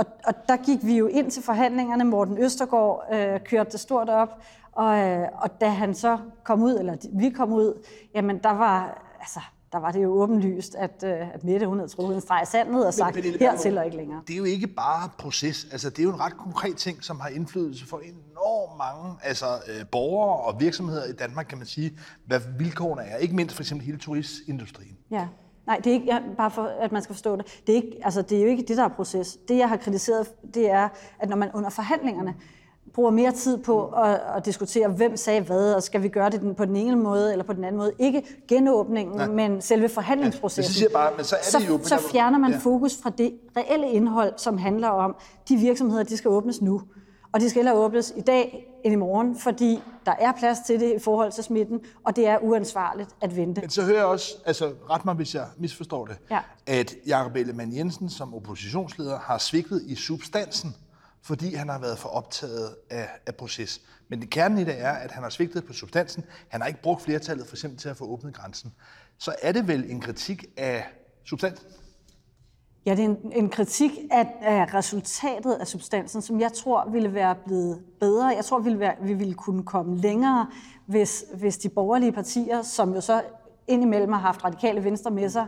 Og, 0.00 0.06
og 0.26 0.34
der 0.48 0.56
gik 0.56 0.78
vi 0.82 0.98
jo 0.98 1.06
ind 1.06 1.30
til 1.30 1.42
forhandlingerne. 1.42 2.04
Morten 2.04 2.38
Østergaard 2.38 3.06
øh, 3.12 3.40
kørte 3.40 3.70
det 3.72 3.80
stort 3.80 4.08
op, 4.08 4.28
og, 4.72 4.98
øh, 4.98 5.28
og 5.34 5.60
da 5.60 5.68
han 5.68 5.94
så 5.94 6.18
kom 6.44 6.62
ud, 6.62 6.78
eller 6.78 6.96
vi 7.12 7.30
kom 7.30 7.52
ud, 7.52 7.86
jamen 8.14 8.38
der 8.38 8.50
var, 8.50 9.02
altså, 9.20 9.40
der 9.72 9.78
var 9.78 9.92
det 9.92 10.02
jo 10.02 10.08
åbenlyst, 10.08 10.74
at, 10.74 11.04
øh, 11.06 11.34
at 11.34 11.44
Mette 11.44 11.66
hun 11.66 11.78
havde 11.78 11.88
trukket 11.88 12.14
en 12.14 12.20
streg 12.20 12.42
i 12.42 12.46
sandet 12.46 12.86
og 12.86 12.94
sagt, 12.94 13.16
hertil 13.16 13.78
og 13.78 13.84
ikke 13.84 13.96
længere. 13.96 14.22
Det 14.26 14.32
er 14.32 14.38
jo 14.38 14.44
ikke 14.44 14.66
bare 14.66 15.10
proces, 15.18 15.66
altså 15.72 15.90
det 15.90 15.98
er 15.98 16.02
jo 16.02 16.10
en 16.10 16.20
ret 16.20 16.36
konkret 16.36 16.76
ting, 16.76 17.04
som 17.04 17.20
har 17.20 17.28
indflydelse 17.28 17.86
for 17.86 17.98
enormt 17.98 18.78
mange 18.78 19.16
altså, 19.22 19.46
øh, 19.46 19.86
borgere 19.92 20.40
og 20.40 20.60
virksomheder 20.60 21.04
i 21.04 21.12
Danmark, 21.12 21.46
kan 21.46 21.58
man 21.58 21.66
sige, 21.66 21.98
hvad 22.26 22.40
vilkårene 22.58 23.02
er. 23.02 23.16
Ikke 23.16 23.34
mindst 23.34 23.56
for 23.56 23.62
eksempel 23.62 23.86
hele 23.86 23.98
turistindustrien. 23.98 24.96
Ja. 25.10 25.26
Nej, 25.70 25.80
det 25.84 25.90
er 25.90 25.94
ikke, 25.94 26.06
ja, 26.06 26.18
bare 26.36 26.50
for 26.50 26.62
at 26.62 26.92
man 26.92 27.02
skal 27.02 27.14
forstå 27.14 27.36
det. 27.36 27.62
Det 27.66 27.72
er, 27.72 27.76
ikke, 27.76 27.98
altså, 28.02 28.22
det 28.22 28.38
er 28.38 28.42
jo 28.42 28.48
ikke 28.48 28.62
det, 28.62 28.76
der 28.76 28.84
er 28.84 28.88
proces. 28.88 29.38
Det, 29.48 29.56
jeg 29.56 29.68
har 29.68 29.76
kritiseret, 29.76 30.30
det 30.54 30.70
er, 30.70 30.88
at 31.18 31.28
når 31.28 31.36
man 31.36 31.50
under 31.54 31.70
forhandlingerne 31.70 32.34
bruger 32.94 33.10
mere 33.10 33.32
tid 33.32 33.58
på 33.58 33.88
at, 33.88 34.20
at 34.36 34.44
diskutere, 34.44 34.88
hvem 34.88 35.16
sagde 35.16 35.40
hvad, 35.40 35.74
og 35.74 35.82
skal 35.82 36.02
vi 36.02 36.08
gøre 36.08 36.30
det 36.30 36.56
på 36.56 36.64
den 36.64 36.76
ene 36.76 36.96
måde 36.96 37.32
eller 37.32 37.44
på 37.44 37.52
den 37.52 37.64
anden 37.64 37.78
måde. 37.78 37.92
Ikke 37.98 38.22
genåbningen, 38.48 39.16
Nej. 39.16 39.26
men 39.26 39.60
selve 39.60 39.88
forhandlingsprocessen. 39.88 40.72
Ja, 40.72 40.78
siger 40.78 40.90
bare, 40.92 41.12
men 41.16 41.24
så, 41.24 41.36
er 41.36 41.40
det 41.40 41.48
så, 41.48 41.58
jo... 41.68 41.80
Så 41.82 42.08
fjerner 42.12 42.38
man 42.38 42.50
ja. 42.50 42.58
fokus 42.58 42.98
fra 43.02 43.10
det 43.10 43.32
reelle 43.56 43.90
indhold, 43.90 44.32
som 44.36 44.58
handler 44.58 44.88
om, 44.88 45.16
de 45.48 45.56
virksomheder, 45.56 46.02
de 46.02 46.16
skal 46.16 46.28
åbnes 46.28 46.62
nu. 46.62 46.82
Og 47.32 47.40
de 47.40 47.50
skal 47.50 47.60
hellere 47.60 47.74
åbnes 47.74 48.14
i 48.16 48.20
dag 48.20 48.69
end 48.84 48.92
i 48.92 48.96
morgen, 48.96 49.38
fordi 49.38 49.82
der 50.06 50.12
er 50.18 50.32
plads 50.38 50.58
til 50.66 50.80
det 50.80 50.94
i 50.96 50.98
forhold 50.98 51.32
til 51.32 51.44
smitten, 51.44 51.80
og 52.04 52.16
det 52.16 52.26
er 52.26 52.38
uansvarligt 52.38 53.10
at 53.20 53.36
vente. 53.36 53.60
Men 53.60 53.70
så 53.70 53.82
hører 53.82 53.96
jeg 53.96 54.06
også, 54.06 54.34
altså 54.46 54.72
ret 54.90 55.04
mig, 55.04 55.14
hvis 55.14 55.34
jeg 55.34 55.46
misforstår 55.58 56.06
det, 56.06 56.18
ja. 56.30 56.40
at 56.66 56.94
Jakob 57.06 57.36
Ellemann 57.36 57.76
Jensen 57.76 58.10
som 58.10 58.34
oppositionsleder 58.34 59.18
har 59.18 59.38
svigtet 59.38 59.82
i 59.86 59.94
substansen 59.94 60.74
fordi 61.22 61.54
han 61.54 61.68
har 61.68 61.78
været 61.78 61.98
for 61.98 62.08
optaget 62.08 62.76
af, 62.90 63.08
af 63.26 63.34
proces. 63.34 63.80
Men 64.08 64.20
det 64.20 64.30
kernen 64.30 64.58
i 64.58 64.64
det 64.64 64.80
er, 64.80 64.92
at 64.92 65.10
han 65.10 65.22
har 65.22 65.30
svigtet 65.30 65.64
på 65.64 65.72
substansen. 65.72 66.24
Han 66.48 66.60
har 66.60 66.68
ikke 66.68 66.82
brugt 66.82 67.02
flertallet 67.02 67.46
for 67.46 67.56
eksempel 67.56 67.78
til 67.78 67.88
at 67.88 67.96
få 67.96 68.04
åbnet 68.04 68.34
grænsen. 68.34 68.72
Så 69.18 69.34
er 69.42 69.52
det 69.52 69.68
vel 69.68 69.84
en 69.90 70.00
kritik 70.00 70.44
af 70.56 70.86
substansen? 71.24 71.66
Ja, 72.86 72.90
det 72.90 73.04
er 73.04 73.08
en, 73.08 73.32
en 73.32 73.48
kritik 73.48 73.90
af, 74.10 74.26
af 74.40 74.74
resultatet 74.74 75.52
af 75.52 75.66
substansen, 75.66 76.22
som 76.22 76.40
jeg 76.40 76.52
tror 76.52 76.88
ville 76.90 77.14
være 77.14 77.34
blevet 77.46 77.82
bedre. 78.00 78.26
Jeg 78.26 78.44
tror, 78.44 78.58
ville 78.58 78.78
være, 78.78 78.94
vi 79.02 79.14
ville 79.14 79.34
kunne 79.34 79.62
komme 79.62 79.96
længere, 79.96 80.46
hvis, 80.86 81.24
hvis 81.34 81.58
de 81.58 81.68
borgerlige 81.68 82.12
partier, 82.12 82.62
som 82.62 82.94
jo 82.94 83.00
så 83.00 83.22
indimellem 83.68 84.12
har 84.12 84.20
haft 84.20 84.44
radikale 84.44 84.84
venstre 84.84 85.10
med 85.10 85.28
sig, 85.28 85.46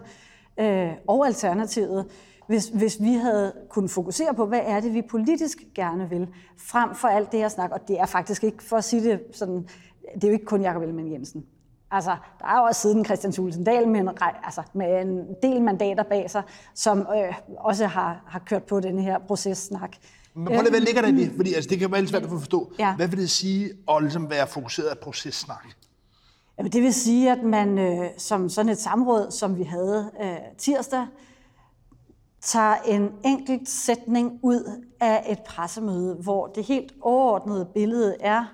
øh, 0.61 0.93
og 1.09 1.27
Alternativet, 1.27 2.07
hvis, 2.47 2.69
hvis 2.69 3.01
vi 3.01 3.13
havde 3.13 3.53
kunnet 3.69 3.91
fokusere 3.91 4.35
på, 4.35 4.47
hvad 4.47 4.61
er 4.65 4.81
det, 4.81 4.95
vi 4.95 5.03
politisk 5.03 5.59
gerne 5.75 6.09
vil, 6.09 6.29
frem 6.59 6.95
for 6.95 7.09
alt 7.09 7.33
det 7.33 7.41
her 7.41 7.49
snak. 7.49 7.71
Og 7.71 7.89
det 7.89 8.01
er 8.01 8.07
faktisk 8.07 8.45
ikke, 8.45 8.63
for 8.63 8.77
at 8.77 8.85
sige 8.85 9.11
det 9.11 9.21
sådan, 9.33 9.69
det 10.15 10.25
er 10.25 10.29
jo 10.29 10.33
ikke 10.33 10.45
kun 10.45 10.63
Jakob 10.63 10.83
Ellemann 10.83 11.13
Jensen. 11.13 11.47
Altså, 11.93 12.17
der 12.41 12.47
er 12.47 12.59
jo 12.59 12.65
også 12.65 12.81
siden 12.81 13.05
Christian 13.05 13.33
Thulesen 13.33 13.65
Dahl 13.65 13.89
med 13.89 14.01
en, 14.01 14.09
altså, 14.45 14.63
med 14.73 15.03
en 15.03 15.27
del 15.43 15.63
mandater 15.63 16.03
bag 16.03 16.31
sig, 16.31 16.43
som 16.75 16.99
øh, 16.99 17.35
også 17.59 17.87
har, 17.87 18.23
har 18.27 18.39
kørt 18.39 18.63
på 18.63 18.81
den 18.81 18.99
her 18.99 19.19
processnak. 19.19 19.97
Men 20.35 20.47
prøv 20.47 20.61
lige, 20.61 20.71
hvad 20.71 20.81
ligger 20.81 21.03
der 21.03 21.09
i 21.09 21.13
det? 21.13 21.33
Fordi 21.37 21.55
altså, 21.55 21.71
det 21.71 21.79
kan 21.79 21.93
være 21.93 22.07
svært 22.07 22.23
at 22.23 22.29
forstå. 22.29 22.73
Ja. 22.79 22.97
Hvad 22.97 23.09
vil 23.09 23.19
det 23.19 23.31
sige 23.31 23.71
at 23.91 24.03
ligesom 24.03 24.31
være 24.31 24.47
fokuseret 24.47 24.87
af 24.87 24.99
processnak? 24.99 25.67
Jamen, 26.59 26.73
det 26.73 26.83
vil 26.83 26.95
sige, 26.95 27.33
at 27.33 27.43
man 27.43 27.79
øh, 27.79 28.11
som 28.19 28.49
sådan 28.49 28.73
et 28.73 28.79
samråd, 28.79 29.31
som 29.31 29.59
vi 29.59 29.63
havde 29.63 30.11
øh, 30.23 30.37
tirsdag, 30.59 31.07
tager 32.41 32.75
en 32.87 33.11
enkelt 33.25 33.69
sætning 33.69 34.39
ud 34.43 34.85
af 35.01 35.25
et 35.29 35.39
pressemøde, 35.43 36.15
hvor 36.15 36.47
det 36.47 36.65
helt 36.65 36.93
overordnede 37.01 37.69
billede 37.75 38.17
er, 38.21 38.45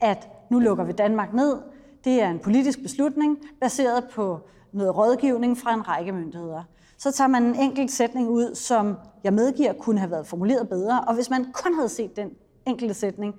at 0.00 0.28
nu 0.50 0.58
lukker 0.58 0.84
vi 0.84 0.92
Danmark 0.92 1.34
ned. 1.34 1.56
Det 2.04 2.22
er 2.22 2.30
en 2.30 2.38
politisk 2.38 2.82
beslutning, 2.82 3.38
baseret 3.60 4.04
på 4.12 4.40
noget 4.72 4.96
rådgivning 4.96 5.58
fra 5.58 5.74
en 5.74 5.88
række 5.88 6.12
myndigheder. 6.12 6.62
Så 6.98 7.10
tager 7.12 7.28
man 7.28 7.44
en 7.44 7.54
enkelt 7.54 7.90
sætning 7.90 8.28
ud, 8.28 8.54
som 8.54 8.94
jeg 9.24 9.32
medgiver 9.32 9.72
kunne 9.72 9.98
have 9.98 10.10
været 10.10 10.26
formuleret 10.26 10.68
bedre, 10.68 11.00
og 11.00 11.14
hvis 11.14 11.30
man 11.30 11.52
kun 11.52 11.74
havde 11.74 11.88
set 11.88 12.16
den 12.16 12.30
enkelte 12.66 12.94
sætning, 12.94 13.34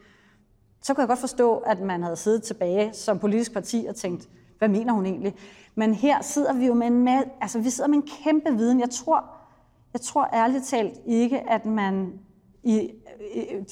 så 0.82 0.94
kunne 0.94 1.02
jeg 1.02 1.08
godt 1.08 1.20
forstå, 1.20 1.58
at 1.58 1.82
man 1.82 2.04
havde 2.04 2.16
siddet 2.16 2.44
tilbage 2.44 2.94
som 2.94 3.20
politisk 3.20 3.54
parti 3.54 3.86
og 3.90 3.96
tænkt, 3.96 4.30
hvad 4.58 4.70
mener 4.70 4.94
hun 4.94 5.06
egentlig? 5.06 5.36
Men 5.76 5.94
her 5.94 6.22
sidder 6.22 6.54
vi 6.54 6.66
jo 6.66 6.74
med 6.74 6.88
en, 6.88 7.08
altså 7.42 7.60
vi 7.60 7.70
sidder 7.70 7.90
med 7.90 7.98
en 7.98 8.08
kæmpe 8.24 8.52
viden. 8.58 8.80
Jeg 8.80 8.90
tror, 8.90 9.26
jeg 9.94 10.02
tror 10.02 10.30
ærligt 10.34 10.66
talt 10.66 11.00
ikke, 11.06 11.50
at 11.50 11.66
man 11.66 12.14
i 12.64 12.92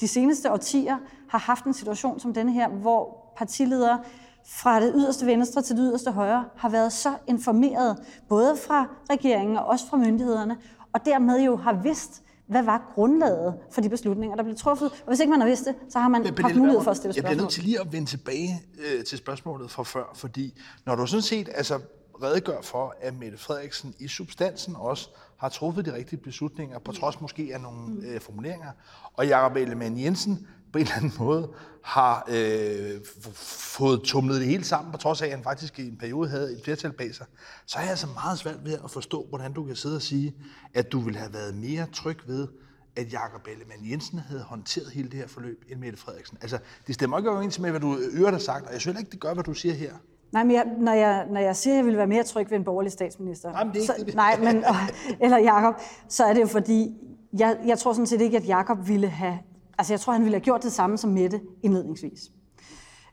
de 0.00 0.08
seneste 0.08 0.52
årtier 0.52 0.96
har 1.28 1.38
haft 1.38 1.64
en 1.64 1.72
situation 1.72 2.20
som 2.20 2.34
denne 2.34 2.52
her, 2.52 2.68
hvor 2.68 3.32
partiledere 3.36 3.98
fra 4.46 4.80
det 4.80 4.92
yderste 4.96 5.26
venstre 5.26 5.62
til 5.62 5.76
det 5.76 5.82
yderste 5.88 6.10
højre 6.10 6.44
har 6.56 6.68
været 6.68 6.92
så 6.92 7.14
informeret, 7.26 7.96
både 8.28 8.56
fra 8.56 8.86
regeringen 9.10 9.56
og 9.56 9.66
også 9.66 9.86
fra 9.86 9.96
myndighederne, 9.96 10.56
og 10.92 11.00
dermed 11.04 11.40
jo 11.40 11.56
har 11.56 11.72
vidst, 11.72 12.22
hvad 12.46 12.62
var 12.62 12.92
grundlaget 12.94 13.54
for 13.70 13.80
de 13.80 13.88
beslutninger, 13.88 14.36
der 14.36 14.42
blev 14.42 14.56
truffet. 14.56 14.86
Og 14.86 15.08
hvis 15.08 15.20
ikke 15.20 15.30
man 15.30 15.40
har 15.40 15.48
vidst 15.48 15.64
det, 15.64 15.74
så 15.88 15.98
har 15.98 16.08
man 16.08 16.22
Pernille, 16.22 16.42
haft 16.42 16.56
mulighed 16.56 16.82
for 16.82 16.90
at 16.90 16.96
stille 16.96 17.12
spørgsmål. 17.12 17.30
Jeg 17.30 17.36
bliver 17.36 17.44
nødt 17.44 17.52
til 17.52 17.64
lige 17.64 17.80
at 17.80 17.92
vende 17.92 18.08
tilbage 18.08 18.62
øh, 18.78 19.04
til 19.04 19.18
spørgsmålet 19.18 19.70
fra 19.70 19.82
før, 19.82 20.04
fordi 20.14 20.60
når 20.86 20.94
du 20.94 21.06
sådan 21.06 21.22
set 21.22 21.48
altså, 21.54 21.80
redegør 22.22 22.60
for, 22.62 22.94
at 23.00 23.14
Mette 23.18 23.38
Frederiksen 23.38 23.94
i 23.98 24.08
substansen 24.08 24.76
også 24.76 25.08
har 25.36 25.48
truffet 25.48 25.84
de 25.84 25.94
rigtige 25.94 26.20
beslutninger, 26.20 26.78
på 26.78 26.92
trods 26.92 27.20
måske 27.20 27.50
af 27.54 27.60
nogle 27.60 27.78
mm. 27.86 28.04
øh, 28.04 28.20
formuleringer. 28.20 28.70
Og 29.14 29.26
Jakob 29.26 29.56
Ellemann 29.56 30.00
Jensen 30.00 30.46
på 30.72 30.78
en 30.78 30.82
eller 30.82 30.96
anden 30.96 31.12
måde 31.18 31.48
har 31.84 32.24
øh, 32.28 33.00
fået 33.34 34.02
tumlet 34.02 34.40
det 34.40 34.46
hele 34.48 34.64
sammen, 34.64 34.92
på 34.92 34.98
trods 34.98 35.22
af, 35.22 35.26
at 35.26 35.32
han 35.32 35.42
faktisk 35.42 35.78
i 35.78 35.88
en 35.88 35.96
periode 35.96 36.28
havde 36.28 36.52
et 36.52 36.64
flertal 36.64 36.92
bag 36.92 37.14
sig, 37.14 37.26
så 37.66 37.78
er 37.78 37.82
jeg 37.82 37.90
altså 37.90 38.06
meget 38.14 38.38
svært 38.38 38.64
ved 38.64 38.78
at 38.84 38.90
forstå, 38.90 39.26
hvordan 39.28 39.52
du 39.52 39.64
kan 39.64 39.76
sidde 39.76 39.96
og 39.96 40.02
sige, 40.02 40.34
at 40.74 40.92
du 40.92 41.00
ville 41.00 41.18
have 41.18 41.32
været 41.32 41.54
mere 41.54 41.86
tryg 41.92 42.18
ved, 42.26 42.48
at 42.96 43.12
Jakob 43.12 43.46
Ellemann 43.46 43.90
Jensen 43.90 44.18
havde 44.18 44.42
håndteret 44.42 44.90
hele 44.92 45.08
det 45.08 45.18
her 45.18 45.26
forløb, 45.26 45.64
end 45.68 45.80
Mette 45.80 45.98
Frederiksen. 45.98 46.38
Altså, 46.42 46.58
det 46.86 46.94
stemmer 46.94 47.18
ikke 47.18 47.30
overens 47.30 47.58
med, 47.58 47.70
hvad 47.70 47.80
du 47.80 47.96
øvrigt 48.12 48.32
har 48.32 48.38
sagt, 48.38 48.66
og 48.66 48.72
jeg 48.72 48.80
synes 48.80 48.98
ikke, 48.98 49.10
det 49.10 49.20
gør, 49.20 49.34
hvad 49.34 49.44
du 49.44 49.54
siger 49.54 49.74
her. 49.74 49.92
Nej, 50.32 50.44
men 50.44 50.56
jeg, 50.56 50.64
når, 50.78 50.92
jeg, 50.92 51.26
når 51.30 51.40
jeg 51.40 51.56
siger, 51.56 51.74
at 51.74 51.76
jeg 51.76 51.84
vil 51.86 51.96
være 51.96 52.06
mere 52.06 52.22
tryg 52.22 52.50
ved 52.50 52.58
en 52.58 52.64
borgerlig 52.64 52.92
statsminister, 52.92 53.58
Jamen, 53.58 53.74
det 53.74 53.88
er 53.88 53.94
ikke 53.94 54.12
så, 54.12 54.16
nej, 54.16 54.38
men, 54.38 54.64
eller 55.24 55.38
Jakob, 55.38 55.74
så 56.08 56.24
er 56.24 56.32
det 56.32 56.40
jo 56.40 56.46
fordi, 56.46 56.94
jeg, 57.32 57.58
jeg 57.66 57.78
tror 57.78 57.92
sådan 57.92 58.06
set 58.06 58.20
ikke, 58.20 58.36
at 58.36 58.46
Jakob 58.46 58.88
ville 58.88 59.08
have, 59.08 59.38
altså 59.80 59.92
jeg 59.92 60.00
tror, 60.00 60.12
han 60.12 60.22
ville 60.22 60.34
have 60.34 60.44
gjort 60.44 60.62
det 60.62 60.72
samme 60.72 60.98
som 60.98 61.10
Mette 61.10 61.40
indledningsvis. 61.62 62.30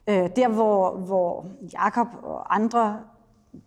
Øh, 0.08 0.28
der, 0.36 0.48
hvor, 0.48 0.96
hvor 0.96 1.46
Jakob 1.72 2.06
og 2.22 2.54
andre 2.54 3.00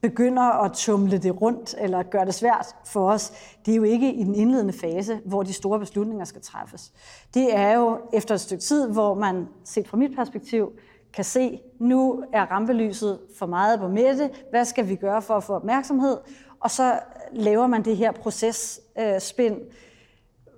begynder 0.02 0.44
at 0.44 0.74
tumle 0.74 1.18
det 1.18 1.42
rundt, 1.42 1.76
eller 1.78 2.04
gøre 2.04 2.26
det 2.26 2.34
svært 2.34 2.76
for 2.86 3.12
os, 3.12 3.34
det 3.66 3.72
er 3.72 3.76
jo 3.76 3.84
ikke 3.84 4.14
i 4.14 4.24
den 4.24 4.36
indledende 4.36 4.74
fase, 4.74 5.20
hvor 5.26 5.44
de 5.44 5.54
store 5.54 5.80
beslutninger 5.80 6.26
skal 6.26 6.42
træffes. 6.42 6.94
Det 7.34 7.56
er 7.56 7.72
jo 7.78 8.00
efter 8.14 8.36
et 8.36 8.42
stykke 8.42 8.64
tid, 8.64 8.92
hvor 8.92 9.14
man, 9.14 9.48
set 9.66 9.88
fra 9.88 9.98
mit 9.98 10.16
perspektiv, 10.16 10.72
kan 11.14 11.24
se, 11.24 11.60
nu 11.80 12.24
er 12.34 12.46
rampelyset 12.46 13.20
for 13.40 13.46
meget 13.46 13.80
på 13.80 13.88
Mette, 13.88 14.30
hvad 14.50 14.66
skal 14.66 14.90
vi 14.90 14.96
gøre 14.96 15.22
for 15.22 15.34
at 15.34 15.44
få 15.44 15.54
opmærksomhed? 15.54 16.18
Og 16.60 16.72
så 16.72 17.00
laver 17.34 17.68
man 17.68 17.86
det 17.86 17.98
her 17.98 18.12
processpind, 18.12 19.56
øh, 19.56 19.72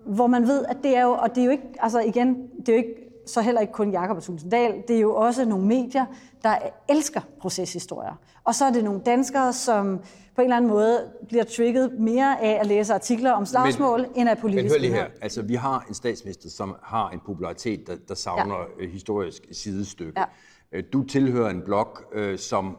hvor 0.06 0.28
man 0.28 0.48
ved, 0.48 0.66
at 0.66 0.78
det 0.84 0.98
er 0.98 1.04
jo, 1.04 1.12
og 1.12 1.36
det 1.36 1.42
er 1.42 1.46
jo 1.46 1.52
ikke, 1.52 1.64
altså 1.80 2.00
igen, 2.00 2.50
det 2.60 2.70
er 2.70 2.74
jo 2.74 2.78
ikke 2.78 2.96
så 3.26 3.42
heller 3.42 3.62
ikke 3.62 3.74
kun 3.74 3.92
Jakob 3.92 4.18
og 4.18 4.24
Tulsendal, 4.24 4.84
det 4.88 4.96
er 4.96 5.00
jo 5.00 5.16
også 5.16 5.46
nogle 5.46 5.66
medier, 5.66 6.06
der 6.44 6.58
elsker 6.90 7.22
proceshistorier. 7.40 8.20
Og 8.44 8.56
så 8.56 8.66
er 8.66 8.72
det 8.72 8.84
nogle 8.84 9.02
danskere, 9.06 9.54
som 9.54 10.00
på 10.36 10.42
en 10.42 10.46
eller 10.46 10.58
anden 10.58 10.72
måde 10.72 11.12
bliver 11.28 11.44
trigget 11.44 12.00
mere 12.00 12.42
af 12.42 12.60
at 12.60 12.68
læse 12.68 12.94
artikler 12.94 13.32
om 13.32 13.46
slagsmål, 13.46 14.02
men, 14.02 14.10
end 14.16 14.30
af 14.30 14.38
politiske 14.38 14.64
Men 14.64 14.72
hør 14.72 14.80
lige 14.80 14.94
her, 14.94 15.08
altså 15.22 15.42
vi 15.42 15.56
har 15.56 15.86
en 15.88 15.94
statsminister, 15.94 16.50
som 16.50 16.76
har 16.84 17.10
en 17.10 17.20
popularitet, 17.26 17.88
der, 17.88 17.96
der 18.08 18.16
savner 18.16 18.56
ja. 18.82 18.88
historisk 18.88 19.48
sidestykke. 19.52 20.20
Ja. 20.20 20.26
Øh, 20.72 20.84
du 20.94 21.04
tilhører 21.04 21.50
en 21.50 21.62
blok, 21.62 22.06
øh, 22.14 22.40
som, 22.40 22.78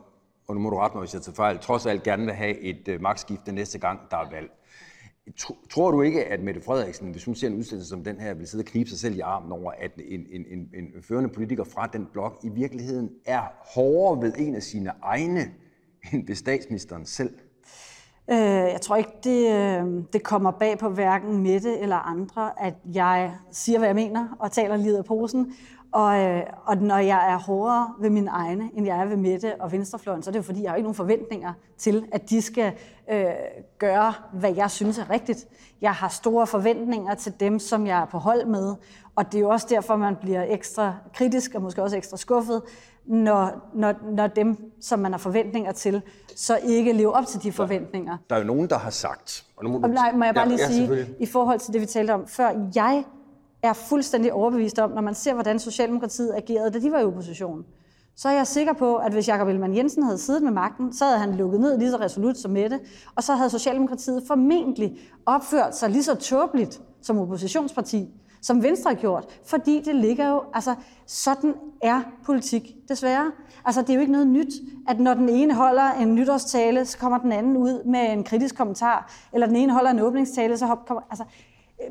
og 0.48 0.54
nu 0.54 0.60
må 0.60 0.70
du 0.70 0.76
rette 0.76 0.96
mig, 0.96 1.02
hvis 1.02 1.14
jeg 1.14 1.22
tager 1.22 1.36
fejl, 1.36 1.58
trods 1.58 1.86
alt 1.86 2.02
gerne 2.02 2.24
vil 2.24 2.34
have 2.34 2.58
et 2.58 2.88
øh, 2.88 3.00
magtskifte 3.00 3.52
næste 3.52 3.78
gang, 3.78 4.00
der 4.10 4.16
er 4.16 4.30
valg. 4.30 4.50
Tror 5.70 5.90
du 5.90 6.02
ikke, 6.02 6.24
at 6.24 6.40
Mette 6.40 6.60
Frederiksen, 6.60 7.10
hvis 7.10 7.24
hun 7.24 7.34
ser 7.34 7.46
en 7.46 7.54
udstilling 7.54 7.86
som 7.86 8.04
den 8.04 8.20
her, 8.20 8.34
vil 8.34 8.46
sidde 8.46 8.62
og 8.62 8.66
knibe 8.66 8.90
sig 8.90 8.98
selv 8.98 9.16
i 9.16 9.20
armen 9.20 9.52
over, 9.52 9.72
at 9.78 9.90
en, 10.08 10.26
en, 10.30 10.44
en, 10.50 10.58
en 10.74 11.02
førende 11.02 11.28
politiker 11.28 11.64
fra 11.64 11.86
den 11.86 12.06
blok 12.12 12.40
i 12.42 12.48
virkeligheden 12.48 13.10
er 13.26 13.42
hårdere 13.74 14.22
ved 14.22 14.32
en 14.38 14.54
af 14.54 14.62
sine 14.62 14.92
egne, 15.02 15.50
end 16.12 16.26
ved 16.26 16.34
statsministeren 16.34 17.06
selv? 17.06 17.30
Øh, 18.30 18.36
jeg 18.36 18.80
tror 18.80 18.96
ikke, 18.96 19.10
det, 19.24 19.54
øh, 19.54 20.04
det 20.12 20.22
kommer 20.22 20.50
bag 20.50 20.78
på 20.78 20.88
hverken 20.88 21.42
Mette 21.42 21.78
eller 21.78 21.96
andre, 21.96 22.62
at 22.64 22.74
jeg 22.94 23.36
siger, 23.50 23.78
hvad 23.78 23.88
jeg 23.88 23.94
mener, 23.94 24.36
og 24.38 24.52
taler 24.52 24.76
lige 24.76 24.98
af 24.98 25.04
posen, 25.04 25.54
og, 25.94 26.20
øh, 26.20 26.42
og 26.64 26.76
når 26.76 26.98
jeg 26.98 27.32
er 27.32 27.38
hårdere 27.38 27.94
ved 27.98 28.10
mine 28.10 28.30
egne, 28.30 28.70
end 28.74 28.86
jeg 28.86 29.00
er 29.00 29.04
ved 29.04 29.16
Mette 29.16 29.52
og 29.60 29.72
Venstrefløjen, 29.72 30.22
så 30.22 30.30
er 30.30 30.32
det 30.32 30.38
jo 30.38 30.42
fordi, 30.42 30.62
jeg 30.62 30.70
har 30.70 30.76
ikke 30.76 30.84
nogen 30.84 30.94
forventninger 30.94 31.52
til, 31.78 32.04
at 32.12 32.30
de 32.30 32.42
skal 32.42 32.72
øh, 33.10 33.24
gøre, 33.78 34.12
hvad 34.32 34.54
jeg 34.54 34.70
synes 34.70 34.98
er 34.98 35.10
rigtigt. 35.10 35.46
Jeg 35.80 35.92
har 35.92 36.08
store 36.08 36.46
forventninger 36.46 37.14
til 37.14 37.32
dem, 37.40 37.58
som 37.58 37.86
jeg 37.86 38.00
er 38.00 38.04
på 38.04 38.18
hold 38.18 38.46
med, 38.46 38.74
og 39.16 39.32
det 39.32 39.34
er 39.34 39.40
jo 39.40 39.48
også 39.48 39.66
derfor, 39.70 39.96
man 39.96 40.16
bliver 40.16 40.44
ekstra 40.48 40.94
kritisk 41.14 41.54
og 41.54 41.62
måske 41.62 41.82
også 41.82 41.96
ekstra 41.96 42.16
skuffet, 42.16 42.62
når, 43.04 43.70
når, 43.74 43.94
når 44.12 44.26
dem, 44.26 44.72
som 44.80 44.98
man 44.98 45.12
har 45.12 45.18
forventninger 45.18 45.72
til, 45.72 46.02
så 46.36 46.58
ikke 46.64 46.92
lever 46.92 47.12
op 47.12 47.26
til 47.26 47.42
de 47.42 47.52
forventninger. 47.52 48.16
Der 48.30 48.36
er 48.36 48.40
jo 48.40 48.46
nogen, 48.46 48.70
der 48.70 48.78
har 48.78 48.90
sagt... 48.90 49.44
Og 49.56 49.64
nu 49.64 49.70
må, 49.70 49.80
og 49.82 49.90
nej, 49.90 50.12
må 50.12 50.24
jeg 50.24 50.34
bare 50.34 50.48
lige 50.48 50.60
ja, 50.60 50.70
sige, 50.70 51.06
i 51.20 51.26
forhold 51.26 51.58
til 51.58 51.72
det, 51.72 51.80
vi 51.80 51.86
talte 51.86 52.10
om 52.10 52.26
før, 52.26 52.70
jeg 52.74 53.04
er 53.64 53.72
fuldstændig 53.72 54.32
overbevist 54.32 54.78
om, 54.78 54.90
når 54.90 55.02
man 55.02 55.14
ser, 55.14 55.34
hvordan 55.34 55.58
Socialdemokratiet 55.58 56.34
agerede, 56.34 56.70
da 56.70 56.78
de 56.78 56.92
var 56.92 56.98
i 56.98 57.04
opposition, 57.04 57.64
så 58.16 58.28
er 58.28 58.32
jeg 58.32 58.46
sikker 58.46 58.72
på, 58.72 58.96
at 58.96 59.12
hvis 59.12 59.28
Jakob 59.28 59.48
Ellemann 59.48 59.76
Jensen 59.76 60.02
havde 60.02 60.18
siddet 60.18 60.42
med 60.42 60.52
magten, 60.52 60.92
så 60.92 61.04
havde 61.04 61.18
han 61.18 61.34
lukket 61.34 61.60
ned 61.60 61.78
lige 61.78 61.90
så 61.90 61.96
resolut 61.96 62.36
som 62.38 62.50
Mette, 62.50 62.80
og 63.14 63.22
så 63.22 63.34
havde 63.34 63.50
Socialdemokratiet 63.50 64.22
formentlig 64.26 64.98
opført 65.26 65.76
sig 65.76 65.90
lige 65.90 66.02
så 66.02 66.14
tåbeligt 66.14 66.80
som 67.02 67.18
oppositionsparti, 67.18 68.08
som 68.42 68.62
Venstre 68.62 68.90
har 68.90 69.00
gjort, 69.00 69.40
fordi 69.44 69.82
det 69.84 69.94
ligger 69.94 70.28
jo, 70.28 70.42
altså 70.54 70.74
sådan 71.06 71.54
er 71.82 72.02
politik 72.24 72.76
desværre. 72.88 73.32
Altså 73.64 73.80
det 73.80 73.90
er 73.90 73.94
jo 73.94 74.00
ikke 74.00 74.12
noget 74.12 74.26
nyt, 74.26 74.52
at 74.88 75.00
når 75.00 75.14
den 75.14 75.28
ene 75.28 75.54
holder 75.54 75.92
en 75.92 76.14
nytårstale, 76.14 76.84
så 76.84 76.98
kommer 76.98 77.18
den 77.18 77.32
anden 77.32 77.56
ud 77.56 77.84
med 77.84 78.12
en 78.12 78.24
kritisk 78.24 78.56
kommentar, 78.56 79.12
eller 79.32 79.46
den 79.46 79.56
ene 79.56 79.72
holder 79.72 79.90
en 79.90 80.00
åbningstale, 80.00 80.58
så 80.58 80.76
kommer, 80.86 81.02
altså 81.10 81.24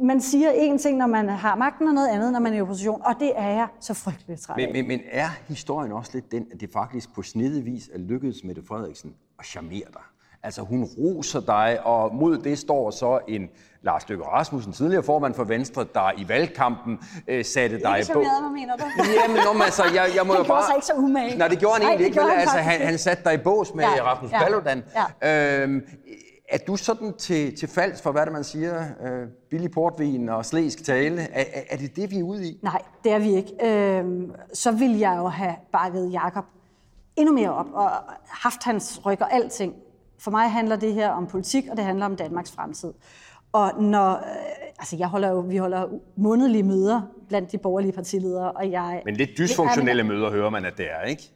man 0.02 0.22
siger 0.22 0.52
én 0.52 0.78
ting, 0.78 0.98
når 0.98 1.08
man 1.08 1.30
har 1.30 1.56
magten, 1.56 1.88
og 1.88 1.94
noget 1.94 2.08
andet, 2.08 2.32
når 2.32 2.40
man 2.40 2.54
er 2.54 2.58
i 2.58 2.62
opposition, 2.62 3.02
og 3.06 3.16
det 3.20 3.32
er 3.36 3.50
jeg 3.50 3.68
så 3.80 3.94
frygteligt 3.94 4.42
træt. 4.42 4.58
Men, 4.58 4.74
men, 4.74 4.88
men 4.88 5.00
er 5.12 5.30
historien 5.48 5.92
også 5.92 6.12
lidt 6.14 6.32
den, 6.32 6.46
at 6.54 6.62
det 6.62 6.70
faktisk 6.74 7.16
på 7.16 7.22
snedig 7.22 7.66
vis 7.66 7.90
er 7.94 7.98
lykkedes 7.98 8.44
Mette 8.44 8.62
Frederiksen 8.68 9.14
at 9.40 9.46
charmere 9.46 9.88
dig? 9.94 10.02
Altså 10.44 10.62
hun 10.62 10.84
roser 10.84 11.40
dig, 11.40 11.80
og 11.84 12.16
mod 12.16 12.38
det 12.38 12.58
står 12.60 12.92
så 12.92 13.20
en 13.28 13.50
Lars 13.82 14.10
Løkke 14.10 14.24
Rasmussen, 14.24 14.74
tidligere 14.74 15.04
formand 15.04 15.34
for 15.34 15.44
Venstre, 15.44 15.86
der 15.94 16.12
i 16.18 16.30
valgkampen 16.30 17.00
øh, 17.28 17.46
satte 17.46 17.80
dig 17.80 18.04
på... 18.14 18.20
Ikke 18.20 18.32
hvad 18.32 18.52
mener 18.52 18.76
du? 18.78 18.84
Jamen, 19.22 19.38
om, 19.50 19.62
altså, 19.62 19.84
jeg, 19.84 20.10
jeg 20.16 20.28
må 20.28 20.34
han 20.34 20.42
jo 20.42 20.48
bare... 20.48 20.66
sig 20.66 20.76
ikke 20.76 20.86
så 20.86 20.94
umage. 20.94 21.38
Nej, 21.38 21.48
det 21.48 21.60
gjorde 21.60 21.74
han 21.74 21.82
Nej, 21.82 21.90
egentlig 21.90 22.06
ikke. 22.08 22.22
Han, 22.22 22.40
altså, 22.40 22.58
han, 22.58 22.82
han 22.82 22.98
satte 22.98 23.24
dig 23.24 23.34
i 23.34 23.38
bås 23.38 23.74
med 23.74 23.84
ja, 23.84 24.04
Rasmus 24.04 24.32
ja, 24.32 24.44
Paludan. 24.44 24.84
Ja. 25.24 25.64
Øhm, 25.64 25.82
er 26.54 26.58
du 26.68 26.76
sådan 26.76 27.14
til, 27.14 27.58
til 27.58 27.70
falds 27.70 28.02
for, 28.02 28.12
hvad 28.12 28.26
det 28.26 28.34
man 28.34 28.44
siger, 28.44 28.82
øh, 28.82 29.28
billig 29.50 29.72
portvin 29.72 30.30
og 30.30 30.46
slæsk 30.46 30.84
tale? 30.86 31.22
Er, 31.22 31.44
er, 31.54 31.62
er 31.70 31.78
det 31.78 31.96
det, 31.96 32.12
vi 32.12 32.20
er 32.20 32.24
ude 32.24 32.48
i? 32.48 32.60
Nej, 32.62 32.82
det 33.04 33.12
er 33.12 33.20
vi 33.20 33.36
ikke. 33.36 33.54
Øh, 33.64 34.30
så 34.54 34.72
vil 34.72 34.98
jeg 34.98 35.18
jo 35.18 35.28
have 35.28 35.56
bakket 35.72 36.14
Jakob 36.14 36.46
endnu 37.16 37.34
mere 37.34 37.54
op 37.54 37.68
og 37.74 37.90
haft 38.28 38.64
hans 38.64 39.06
ryg 39.06 39.22
og 39.22 39.34
alting. 39.34 39.74
For 40.20 40.32
mig 40.32 40.52
handler 40.52 40.76
det 40.76 40.94
her 40.94 41.10
om 41.10 41.28
politik, 41.28 41.64
og 41.72 41.78
det 41.78 41.86
handler 41.86 42.06
om 42.06 42.16
Danmarks 42.16 42.52
fremtid. 42.52 42.94
Og 43.52 43.82
når, 43.82 44.12
øh, 44.12 44.20
altså 44.80 44.96
jeg 44.98 45.08
holder 45.08 45.30
jo, 45.30 45.40
vi 45.40 45.58
holder 45.58 45.88
månedlige 46.16 46.64
møder 46.64 47.02
blandt 47.28 47.52
de 47.52 47.58
borgerlige 47.58 47.92
partiledere, 47.92 48.52
og 48.52 48.72
jeg... 48.72 49.02
Men 49.06 49.16
lidt 49.16 49.30
dysfunktionelle 49.38 50.04
møder 50.04 50.32
hører 50.32 50.50
man, 50.50 50.66
at 50.66 50.78
det 50.78 50.86
er, 50.92 51.02
ikke? 51.02 51.32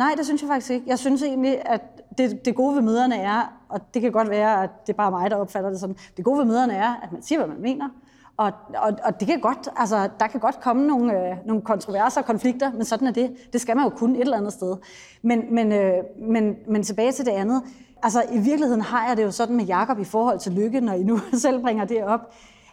Nej, 0.00 0.14
det 0.16 0.24
synes 0.26 0.42
jeg 0.42 0.48
faktisk 0.48 0.70
ikke. 0.70 0.84
Jeg 0.86 0.98
synes 0.98 1.22
egentlig, 1.22 1.62
at 1.66 1.82
det, 2.18 2.44
det 2.44 2.54
gode 2.54 2.74
ved 2.74 2.82
møderne 2.82 3.16
er, 3.16 3.52
og 3.68 3.80
det 3.94 4.02
kan 4.02 4.12
godt 4.12 4.30
være, 4.30 4.62
at 4.62 4.70
det 4.86 4.92
er 4.92 4.96
bare 4.96 5.10
mig, 5.10 5.30
der 5.30 5.36
opfatter 5.36 5.70
det 5.70 5.80
sådan, 5.80 5.96
det 6.16 6.24
gode 6.24 6.38
ved 6.38 6.44
møderne 6.44 6.74
er, 6.74 6.94
at 7.02 7.12
man 7.12 7.22
siger, 7.22 7.38
hvad 7.38 7.48
man 7.48 7.62
mener, 7.62 7.88
og, 8.36 8.52
og, 8.76 8.92
og 9.04 9.20
det 9.20 9.28
kan 9.28 9.40
godt, 9.40 9.68
altså, 9.76 10.08
der 10.20 10.26
kan 10.26 10.40
godt 10.40 10.60
komme 10.60 10.86
nogle, 10.86 11.30
øh, 11.30 11.36
nogle 11.46 11.62
kontroverser 11.62 12.20
og 12.20 12.26
konflikter, 12.26 12.72
men 12.72 12.84
sådan 12.84 13.08
er 13.08 13.12
det. 13.12 13.36
Det 13.52 13.60
skal 13.60 13.76
man 13.76 13.84
jo 13.84 13.90
kunne 13.90 14.16
et 14.16 14.20
eller 14.20 14.36
andet 14.36 14.52
sted. 14.52 14.76
Men, 15.22 15.54
men, 15.54 15.72
øh, 15.72 15.92
men, 16.18 16.56
men 16.68 16.82
tilbage 16.82 17.12
til 17.12 17.24
det 17.24 17.32
andet. 17.32 17.62
Altså, 18.02 18.22
i 18.32 18.38
virkeligheden 18.38 18.80
har 18.80 19.08
jeg 19.08 19.16
det 19.16 19.22
jo 19.22 19.30
sådan 19.30 19.56
med 19.56 19.64
Jakob 19.64 19.98
i 19.98 20.04
forhold 20.04 20.38
til 20.38 20.52
Lykke, 20.52 20.80
når 20.80 20.92
I 20.92 21.02
nu 21.02 21.18
selv 21.42 21.62
bringer 21.62 21.84
det 21.84 22.04
op, 22.04 22.20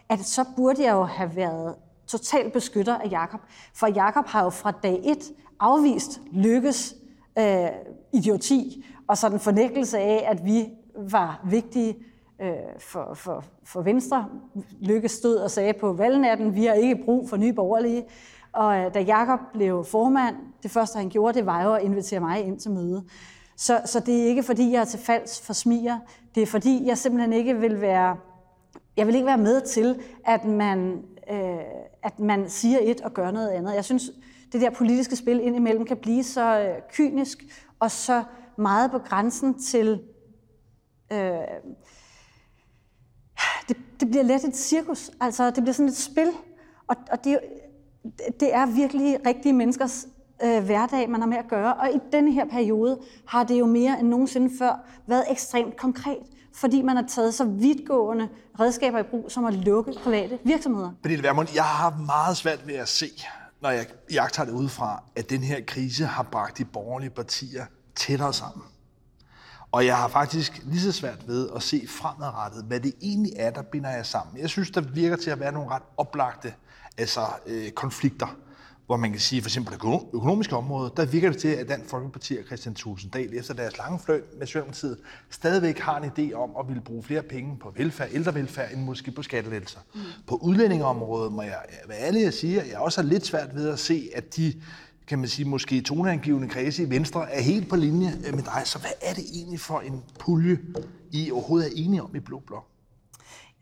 at 0.08 0.20
så 0.20 0.44
burde 0.56 0.82
jeg 0.82 0.92
jo 0.92 1.04
have 1.04 1.36
været 1.36 1.74
total 2.06 2.50
beskytter 2.50 2.94
af 2.94 3.10
Jakob. 3.10 3.40
For 3.74 3.86
Jakob 3.86 4.26
har 4.26 4.44
jo 4.44 4.50
fra 4.50 4.70
dag 4.70 5.00
et 5.04 5.32
afvist 5.60 6.20
Lykkes 6.32 6.94
øh, 7.38 7.68
idioti 8.12 8.84
og 9.08 9.18
sådan 9.18 9.40
fornækkelse 9.40 9.98
af, 9.98 10.24
at 10.26 10.44
vi 10.44 10.66
var 10.96 11.40
vigtige 11.44 11.96
øh, 12.40 12.52
for, 12.78 13.14
for, 13.14 13.44
for 13.64 13.82
Venstre. 13.82 14.26
Lykke 14.80 15.08
stod 15.08 15.36
og 15.36 15.50
sagde 15.50 15.72
på 15.72 15.92
valgnatten, 15.92 16.54
vi 16.54 16.64
har 16.64 16.74
ikke 16.74 17.04
brug 17.04 17.28
for 17.28 17.36
nye 17.36 17.52
borgerlige. 17.52 18.04
Og 18.52 18.78
øh, 18.78 18.94
da 18.94 19.00
Jakob 19.00 19.40
blev 19.52 19.84
formand, 19.84 20.36
det 20.62 20.70
første 20.70 20.98
han 20.98 21.08
gjorde, 21.08 21.38
det 21.38 21.46
var 21.46 21.62
jo 21.62 21.74
at 21.74 21.82
invitere 21.82 22.20
mig 22.20 22.44
ind 22.44 22.58
til 22.58 22.70
møde. 22.70 23.04
Så, 23.56 23.80
så 23.84 24.00
det 24.00 24.22
er 24.22 24.26
ikke 24.26 24.42
fordi, 24.42 24.72
jeg 24.72 24.80
er 24.80 24.84
til 24.84 24.98
falsk 24.98 25.44
for 25.44 25.52
smiger. 25.52 25.98
Det 26.34 26.42
er 26.42 26.46
fordi, 26.46 26.86
jeg 26.86 26.98
simpelthen 26.98 27.32
ikke 27.32 27.56
vil 27.56 27.80
være, 27.80 28.16
jeg 28.96 29.06
vil 29.06 29.14
ikke 29.14 29.26
være 29.26 29.38
med 29.38 29.60
til, 29.60 29.98
at 30.26 30.44
man, 30.44 31.02
øh, 31.30 31.58
at 32.02 32.20
man 32.20 32.48
siger 32.48 32.78
et 32.82 33.00
og 33.00 33.12
gør 33.12 33.30
noget 33.30 33.48
andet. 33.48 33.74
Jeg 33.74 33.84
synes, 33.84 34.10
det 34.52 34.60
der 34.60 34.70
politiske 34.70 35.16
spil 35.16 35.40
indimellem 35.40 35.84
kan 35.84 35.96
blive 35.96 36.24
så 36.24 36.60
øh, 36.60 36.82
kynisk 36.92 37.44
og 37.80 37.90
så 37.90 38.24
meget 38.58 38.90
på 38.90 38.98
grænsen 38.98 39.62
til... 39.62 40.00
Øh, 41.12 41.18
det, 43.68 43.76
det 44.00 44.10
bliver 44.10 44.22
let 44.22 44.44
et 44.44 44.56
cirkus. 44.56 45.10
Altså, 45.20 45.50
det 45.50 45.62
bliver 45.62 45.72
sådan 45.72 45.88
et 45.88 45.96
spil. 45.96 46.30
Og, 46.86 46.96
og 47.10 47.24
det, 47.24 47.38
det 48.40 48.54
er 48.54 48.66
virkelig 48.66 49.18
rigtige 49.26 49.52
menneskers 49.52 50.06
øh, 50.42 50.64
hverdag, 50.64 51.10
man 51.10 51.20
har 51.20 51.28
med 51.28 51.36
at 51.36 51.48
gøre. 51.48 51.74
Og 51.74 51.90
i 51.90 51.98
denne 52.12 52.32
her 52.32 52.44
periode 52.44 53.00
har 53.26 53.44
det 53.44 53.58
jo 53.58 53.66
mere 53.66 54.00
end 54.00 54.08
nogensinde 54.08 54.50
før 54.58 54.84
været 55.06 55.24
ekstremt 55.30 55.76
konkret, 55.76 56.22
fordi 56.54 56.82
man 56.82 56.96
har 56.96 57.04
taget 57.08 57.34
så 57.34 57.44
vidtgående 57.44 58.28
redskaber 58.60 58.98
i 58.98 59.02
brug, 59.02 59.30
som 59.30 59.44
at 59.44 59.54
lukke 59.54 59.92
private 60.04 60.38
virksomheder. 60.44 60.90
Pernille 61.02 61.24
Vermund, 61.24 61.48
jeg 61.54 61.64
har 61.64 61.96
meget 62.06 62.36
svært 62.36 62.66
ved 62.66 62.74
at 62.74 62.88
se, 62.88 63.06
når 63.60 63.70
jeg 63.70 63.86
jagter 64.12 64.44
det 64.44 64.52
udefra, 64.52 65.02
at 65.16 65.30
den 65.30 65.42
her 65.42 65.60
krise 65.66 66.04
har 66.06 66.22
bragt 66.22 66.58
de 66.58 66.64
borgerlige 66.64 67.10
partier 67.10 67.66
tættere 67.96 68.32
sammen. 68.32 68.64
Og 69.72 69.86
jeg 69.86 69.96
har 69.96 70.08
faktisk 70.08 70.62
lige 70.64 70.80
så 70.80 70.92
svært 70.92 71.28
ved 71.28 71.48
at 71.56 71.62
se 71.62 71.86
fremadrettet, 71.88 72.64
hvad 72.64 72.80
det 72.80 72.94
egentlig 73.02 73.32
er, 73.36 73.50
der 73.50 73.62
binder 73.62 73.90
jer 73.90 74.02
sammen. 74.02 74.38
Jeg 74.38 74.50
synes, 74.50 74.70
der 74.70 74.80
virker 74.80 75.16
til 75.16 75.30
at 75.30 75.40
være 75.40 75.52
nogle 75.52 75.70
ret 75.70 75.82
oplagte 75.96 76.54
altså, 76.98 77.26
øh, 77.46 77.70
konflikter 77.70 78.36
hvor 78.88 78.96
man 78.96 79.10
kan 79.10 79.20
sige, 79.20 79.42
for 79.42 79.48
eksempel 79.48 79.78
på 79.78 79.88
det 79.88 80.08
økonomiske 80.14 80.56
område, 80.56 80.92
der 80.96 81.06
virker 81.06 81.30
det 81.30 81.38
til, 81.38 81.48
at 81.48 81.68
Dansk 81.68 81.90
Folkeparti 81.90 82.36
og 82.36 82.44
Christian 82.46 82.74
Tulsendal 82.74 83.34
efter 83.34 83.54
deres 83.54 83.78
lange 83.78 83.98
fløjt 83.98 84.22
med 84.38 84.46
Socialdemokratiet 84.46 84.98
stadigvæk 85.30 85.78
har 85.78 86.00
en 86.00 86.10
idé 86.10 86.34
om 86.34 86.50
at 86.60 86.68
ville 86.68 86.82
bruge 86.82 87.02
flere 87.02 87.22
penge 87.22 87.56
på 87.58 87.72
velfærd, 87.76 88.08
ældrevelfærd, 88.12 88.72
end 88.72 88.80
måske 88.80 89.10
på 89.10 89.22
skattelettelser. 89.22 89.80
Mm. 89.94 90.00
På 90.26 90.34
udlændingeområdet 90.34 91.32
må 91.32 91.42
jeg 91.42 91.56
være 91.88 91.98
ærlig 92.00 92.26
at 92.26 92.34
sige, 92.34 92.60
at 92.60 92.70
jeg 92.70 92.78
også 92.78 93.02
har 93.02 93.08
lidt 93.08 93.26
svært 93.26 93.54
ved 93.54 93.68
at 93.68 93.78
se, 93.78 94.08
at 94.14 94.36
de 94.36 94.54
kan 95.06 95.18
man 95.18 95.28
sige, 95.28 95.48
måske 95.48 95.80
toneangivende 95.80 96.48
kredse 96.48 96.82
i 96.82 96.90
Venstre 96.90 97.32
er 97.32 97.40
helt 97.40 97.68
på 97.68 97.76
linje 97.76 98.14
med 98.34 98.42
dig. 98.42 98.62
Så 98.64 98.78
hvad 98.78 98.90
er 99.02 99.14
det 99.14 99.24
egentlig 99.34 99.60
for 99.60 99.80
en 99.80 100.02
pulje, 100.18 100.58
I 101.10 101.30
overhovedet 101.30 101.68
er 101.68 101.72
enige 101.76 102.02
om 102.02 102.16
i 102.16 102.20
Blå 102.20 102.42
Blok? 102.46 102.77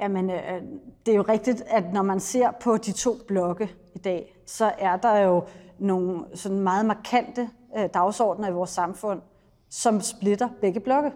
Jamen, 0.01 0.31
øh, 0.31 0.63
det 1.07 1.13
er 1.13 1.17
jo 1.17 1.25
rigtigt, 1.29 1.63
at 1.67 1.93
når 1.93 2.03
man 2.03 2.21
ser 2.21 2.51
på 2.61 2.77
de 2.77 2.93
to 2.93 3.17
blokke 3.29 3.71
i 3.95 3.99
dag, 3.99 4.37
så 4.47 4.73
er 4.79 4.97
der 4.97 5.19
jo 5.19 5.45
nogle 5.79 6.25
sådan 6.35 6.61
meget 6.61 6.87
markante 6.87 7.51
øh, 7.79 7.89
dagsordner 7.95 8.49
i 8.49 8.53
vores 8.53 8.71
samfund, 8.71 9.21
som 9.69 10.01
splitter 10.01 10.49
begge 10.61 10.81
blokke. 10.81 11.13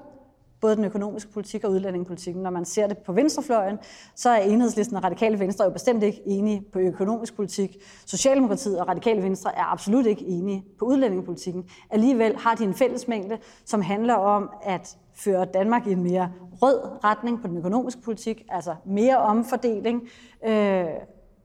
Både 0.61 0.77
den 0.77 0.85
økonomiske 0.85 1.33
politik 1.33 1.64
og 1.64 1.71
udlændingepolitikken. 1.71 2.43
Når 2.43 2.51
man 2.51 2.64
ser 2.64 2.87
det 2.87 2.99
på 2.99 3.12
venstrefløjen, 3.12 3.79
så 4.14 4.31
er 4.31 4.37
enhedslisten 4.37 4.97
og 4.97 5.05
radikale 5.05 5.38
venstre 5.38 5.64
jo 5.64 5.71
bestemt 5.71 6.03
ikke 6.03 6.23
enige 6.27 6.62
på 6.73 6.79
økonomisk 6.79 7.37
politik. 7.37 7.77
Socialdemokratiet 8.07 8.81
og 8.81 8.88
radikale 8.88 9.23
venstre 9.23 9.57
er 9.57 9.73
absolut 9.73 10.07
ikke 10.07 10.25
enige 10.27 10.64
på 10.79 10.85
udlændingepolitikken. 10.85 11.64
Alligevel 11.90 12.37
har 12.37 12.55
de 12.55 12.64
en 12.64 12.75
fællesmængde, 12.75 13.38
som 13.64 13.83
handler 13.83 14.14
om 14.14 14.51
at 14.62 14.97
føre 15.25 15.45
Danmark 15.45 15.87
i 15.87 15.93
en 15.93 16.03
mere 16.03 16.33
rød 16.63 17.05
retning 17.05 17.43
på 17.43 17.49
den 17.49 17.57
økonomiske 17.57 18.03
politik, 18.03 18.47
altså 18.49 18.75
mere 18.85 19.19
omfordeling. 19.19 20.03
Øh, 20.47 20.85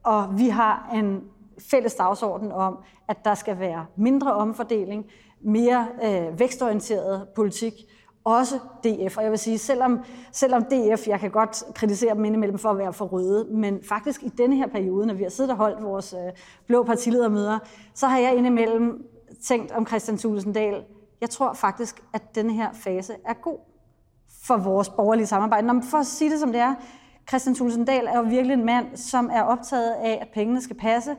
og 0.02 0.38
vi 0.38 0.48
har 0.48 0.90
en 0.94 1.22
fælles 1.70 1.94
dagsorden 1.94 2.52
om, 2.52 2.78
at 3.08 3.24
der 3.24 3.34
skal 3.34 3.58
være 3.58 3.86
mindre 3.96 4.32
omfordeling, 4.34 5.06
mere 5.40 5.86
øh, 6.04 6.38
vækstorienteret 6.38 7.28
politik, 7.34 7.72
også 8.24 8.54
DF. 8.54 9.16
Og 9.16 9.22
jeg 9.22 9.30
vil 9.30 9.38
sige, 9.38 9.58
selvom, 9.58 10.00
selvom 10.32 10.64
DF, 10.64 11.08
jeg 11.08 11.20
kan 11.20 11.30
godt 11.30 11.64
kritisere 11.74 12.14
dem 12.14 12.24
indimellem 12.24 12.58
for 12.58 12.68
at 12.68 12.78
være 12.78 12.92
for 12.92 13.04
røde, 13.04 13.46
men 13.50 13.80
faktisk 13.88 14.22
i 14.22 14.28
denne 14.28 14.56
her 14.56 14.66
periode, 14.66 15.06
når 15.06 15.14
vi 15.14 15.22
har 15.22 15.30
siddet 15.30 15.50
og 15.50 15.56
holdt 15.56 15.84
vores 15.84 16.12
øh, 16.12 16.32
blå 16.66 16.82
partiledermøder, 16.82 17.58
så 17.94 18.06
har 18.06 18.18
jeg 18.18 18.36
indimellem 18.36 19.06
tænkt 19.42 19.72
om 19.72 19.86
Christian 19.86 20.18
Tulsendal, 20.18 20.84
jeg 21.20 21.30
tror 21.30 21.52
faktisk, 21.52 22.02
at 22.12 22.34
denne 22.34 22.52
her 22.52 22.72
fase 22.72 23.14
er 23.24 23.34
god 23.34 23.58
for 24.42 24.56
vores 24.56 24.88
borgerlige 24.88 25.26
samarbejde. 25.26 25.66
Når 25.66 25.82
for 25.90 25.98
at 25.98 26.06
sige 26.06 26.30
det 26.30 26.40
som 26.40 26.52
det 26.52 26.60
er, 26.60 26.74
Christian 27.28 27.54
Tulsendal 27.54 28.06
er 28.06 28.18
jo 28.18 28.22
virkelig 28.22 28.54
en 28.54 28.64
mand, 28.64 28.96
som 28.96 29.30
er 29.32 29.42
optaget 29.42 29.92
af, 29.92 30.18
at 30.20 30.28
pengene 30.34 30.62
skal 30.62 30.76
passe, 30.76 31.16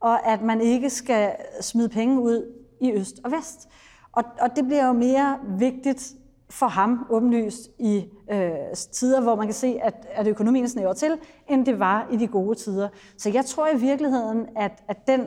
og 0.00 0.26
at 0.26 0.42
man 0.42 0.60
ikke 0.60 0.90
skal 0.90 1.32
smide 1.60 1.88
penge 1.88 2.20
ud 2.20 2.52
i 2.80 2.92
øst 2.92 3.20
og 3.24 3.30
vest. 3.30 3.68
Og, 4.12 4.24
og 4.40 4.56
det 4.56 4.64
bliver 4.64 4.86
jo 4.86 4.92
mere 4.92 5.38
vigtigt 5.58 6.12
for 6.50 6.66
ham 6.66 7.06
åbenlyst 7.10 7.70
i 7.78 8.04
øh, 8.30 8.50
tider, 8.92 9.20
hvor 9.20 9.36
man 9.36 9.46
kan 9.46 9.54
se, 9.54 9.78
at, 9.82 10.06
at 10.10 10.26
økonomien 10.26 10.68
snæver 10.68 10.92
til, 10.92 11.18
end 11.48 11.66
det 11.66 11.78
var 11.78 12.06
i 12.10 12.16
de 12.16 12.26
gode 12.26 12.58
tider. 12.58 12.88
Så 13.16 13.30
jeg 13.30 13.44
tror 13.44 13.68
i 13.68 13.76
virkeligheden, 13.76 14.46
at, 14.56 14.82
at 14.88 15.06
den 15.06 15.26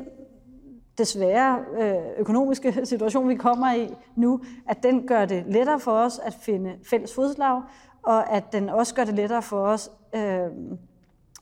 desværre 0.97 1.59
øh, 1.81 1.95
økonomiske 2.17 2.73
situation, 2.85 3.29
vi 3.29 3.35
kommer 3.35 3.73
i 3.73 3.93
nu, 4.15 4.41
at 4.69 4.83
den 4.83 5.07
gør 5.07 5.25
det 5.25 5.43
lettere 5.47 5.79
for 5.79 5.91
os 5.91 6.19
at 6.19 6.33
finde 6.41 6.75
fælles 6.89 7.13
fodslag, 7.15 7.61
og 8.03 8.31
at 8.31 8.53
den 8.53 8.69
også 8.69 8.95
gør 8.95 9.03
det 9.03 9.13
lettere 9.13 9.41
for 9.41 9.65
os 9.67 9.91
øh, 10.15 10.47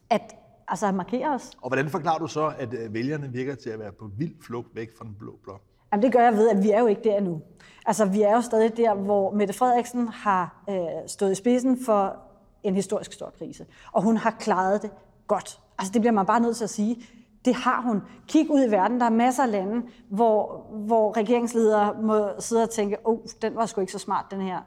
at 0.10 0.36
altså 0.68 0.88
at 0.88 0.96
markere 0.96 1.34
os. 1.34 1.52
Og 1.62 1.70
hvordan 1.70 1.90
forklarer 1.90 2.18
du 2.18 2.28
så, 2.28 2.54
at 2.60 2.74
øh, 2.74 2.94
vælgerne 2.94 3.32
virker 3.32 3.56
til 3.56 3.70
at 3.70 3.80
være 3.80 3.92
på 3.92 4.10
vild 4.18 4.36
flugt 4.46 4.76
væk 4.76 4.98
fra 4.98 5.06
den 5.06 5.16
blå 5.20 5.36
blok? 5.44 5.62
Jamen 5.94 6.04
det 6.04 6.12
gør 6.12 6.20
jeg 6.20 6.34
ved, 6.34 6.50
at 6.50 6.64
vi 6.64 6.72
er 6.72 6.80
jo 6.80 6.88
ikke 6.88 7.02
der 7.04 7.22
nu. 7.22 7.42
Altså 7.86 8.06
vi 8.06 8.22
er 8.22 8.36
jo 8.36 8.42
stadig 8.42 8.78
der, 8.78 8.96
hvor 8.96 9.32
Mette 9.32 9.54
Frederiksen 9.54 10.08
har 10.08 10.64
øh, 10.70 10.76
stået 11.08 11.32
i 11.32 11.36
spidsen 11.36 11.86
for 11.86 12.16
en 12.64 12.76
historisk 12.76 13.14
stor 13.14 13.34
krise. 13.38 13.66
Og 13.92 14.04
hun 14.04 14.18
har 14.18 14.32
klaret 14.40 14.82
det 14.82 14.92
godt. 15.28 15.60
Altså 15.80 15.94
det 15.94 16.02
bliver 16.02 16.14
man 16.14 16.26
bare 16.26 16.40
nødt 16.40 16.58
til 16.58 16.64
at 16.64 16.70
sige. 16.70 16.98
Det 17.46 17.56
har 17.56 17.82
hun. 17.82 18.02
Kig 18.28 18.52
ud 18.52 18.66
i 18.68 18.72
verden. 18.72 19.00
Der 19.00 19.06
er 19.06 19.10
masser 19.10 19.44
af 19.44 19.52
lande, 19.52 19.82
hvor, 20.10 20.66
hvor 20.86 21.18
regeringsledere 21.18 21.96
må 22.02 22.28
sidde 22.40 22.64
og 22.64 22.70
tænke, 22.70 22.98
åh, 23.08 23.14
oh, 23.14 23.20
den 23.42 23.56
var 23.56 23.66
sgu 23.66 23.82
ikke 23.82 23.94
så 23.94 24.00
smart, 24.00 24.26
den 24.32 24.42
her 24.42 24.60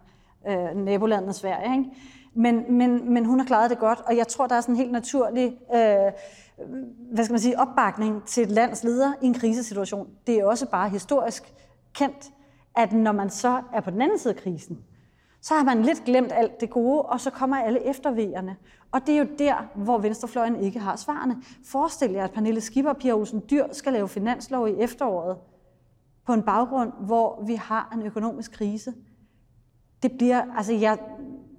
øh, 0.49 0.77
nabolandet 0.77 1.35
Sverige. 1.35 1.79
Ikke? 1.79 1.91
Men, 2.35 2.77
men, 2.79 3.13
men 3.13 3.25
hun 3.25 3.39
har 3.39 3.47
klaret 3.47 3.71
det 3.71 3.79
godt, 3.79 4.01
og 4.07 4.17
jeg 4.17 4.29
tror, 4.29 4.47
der 4.47 4.55
er 4.55 4.61
sådan 4.61 4.75
en 4.75 4.79
helt 4.79 4.93
naturlig 4.93 5.59
øh, 5.75 6.13
hvad 7.13 7.25
skal 7.25 7.33
man 7.33 7.41
sige, 7.41 7.61
opbakning 7.61 8.25
til 8.25 8.43
et 8.43 8.51
lands 8.51 8.85
leder 8.85 9.13
i 9.23 9.27
en 9.27 9.35
krisesituation. 9.35 10.09
Det 10.27 10.35
er 10.35 10.45
også 10.45 10.67
bare 10.67 10.89
historisk 10.89 11.55
kendt, 11.93 12.31
at 12.77 12.93
når 12.93 13.13
man 13.13 13.31
så 13.31 13.63
er 13.73 13.81
på 13.81 13.91
den 13.91 14.03
anden 14.03 14.19
side 14.19 14.35
af 14.35 14.41
krisen, 14.41 14.79
så 15.45 15.55
har 15.55 15.65
man 15.65 15.83
lidt 15.83 16.05
glemt 16.05 16.33
alt 16.33 16.61
det 16.61 16.71
gode, 16.71 17.03
og 17.03 17.21
så 17.21 17.31
kommer 17.31 17.57
alle 17.57 17.87
eftervejerne. 17.87 18.57
Og 18.93 19.01
det 19.07 19.15
er 19.15 19.19
jo 19.19 19.27
der, 19.39 19.55
hvor 19.75 19.99
venstrefløjen 19.99 20.57
ikke 20.57 20.79
har 20.79 20.97
svarene. 20.97 21.37
Forestil 21.65 22.11
jer, 22.11 22.25
at 22.25 22.31
Pernille 22.31 22.61
Skipper 22.61 22.91
og 22.91 22.97
Pia 22.97 23.13
Olsen 23.13 23.43
Dyr 23.51 23.67
skal 23.73 23.93
lave 23.93 24.09
finanslov 24.09 24.69
i 24.69 24.73
efteråret 24.73 25.37
på 26.27 26.33
en 26.33 26.43
baggrund, 26.43 26.93
hvor 27.01 27.45
vi 27.47 27.55
har 27.55 27.91
en 27.95 28.03
økonomisk 28.03 28.53
krise. 28.53 28.95
Det 30.03 30.13
bliver, 30.13 30.57
altså 30.57 30.73
jeg, 30.73 30.99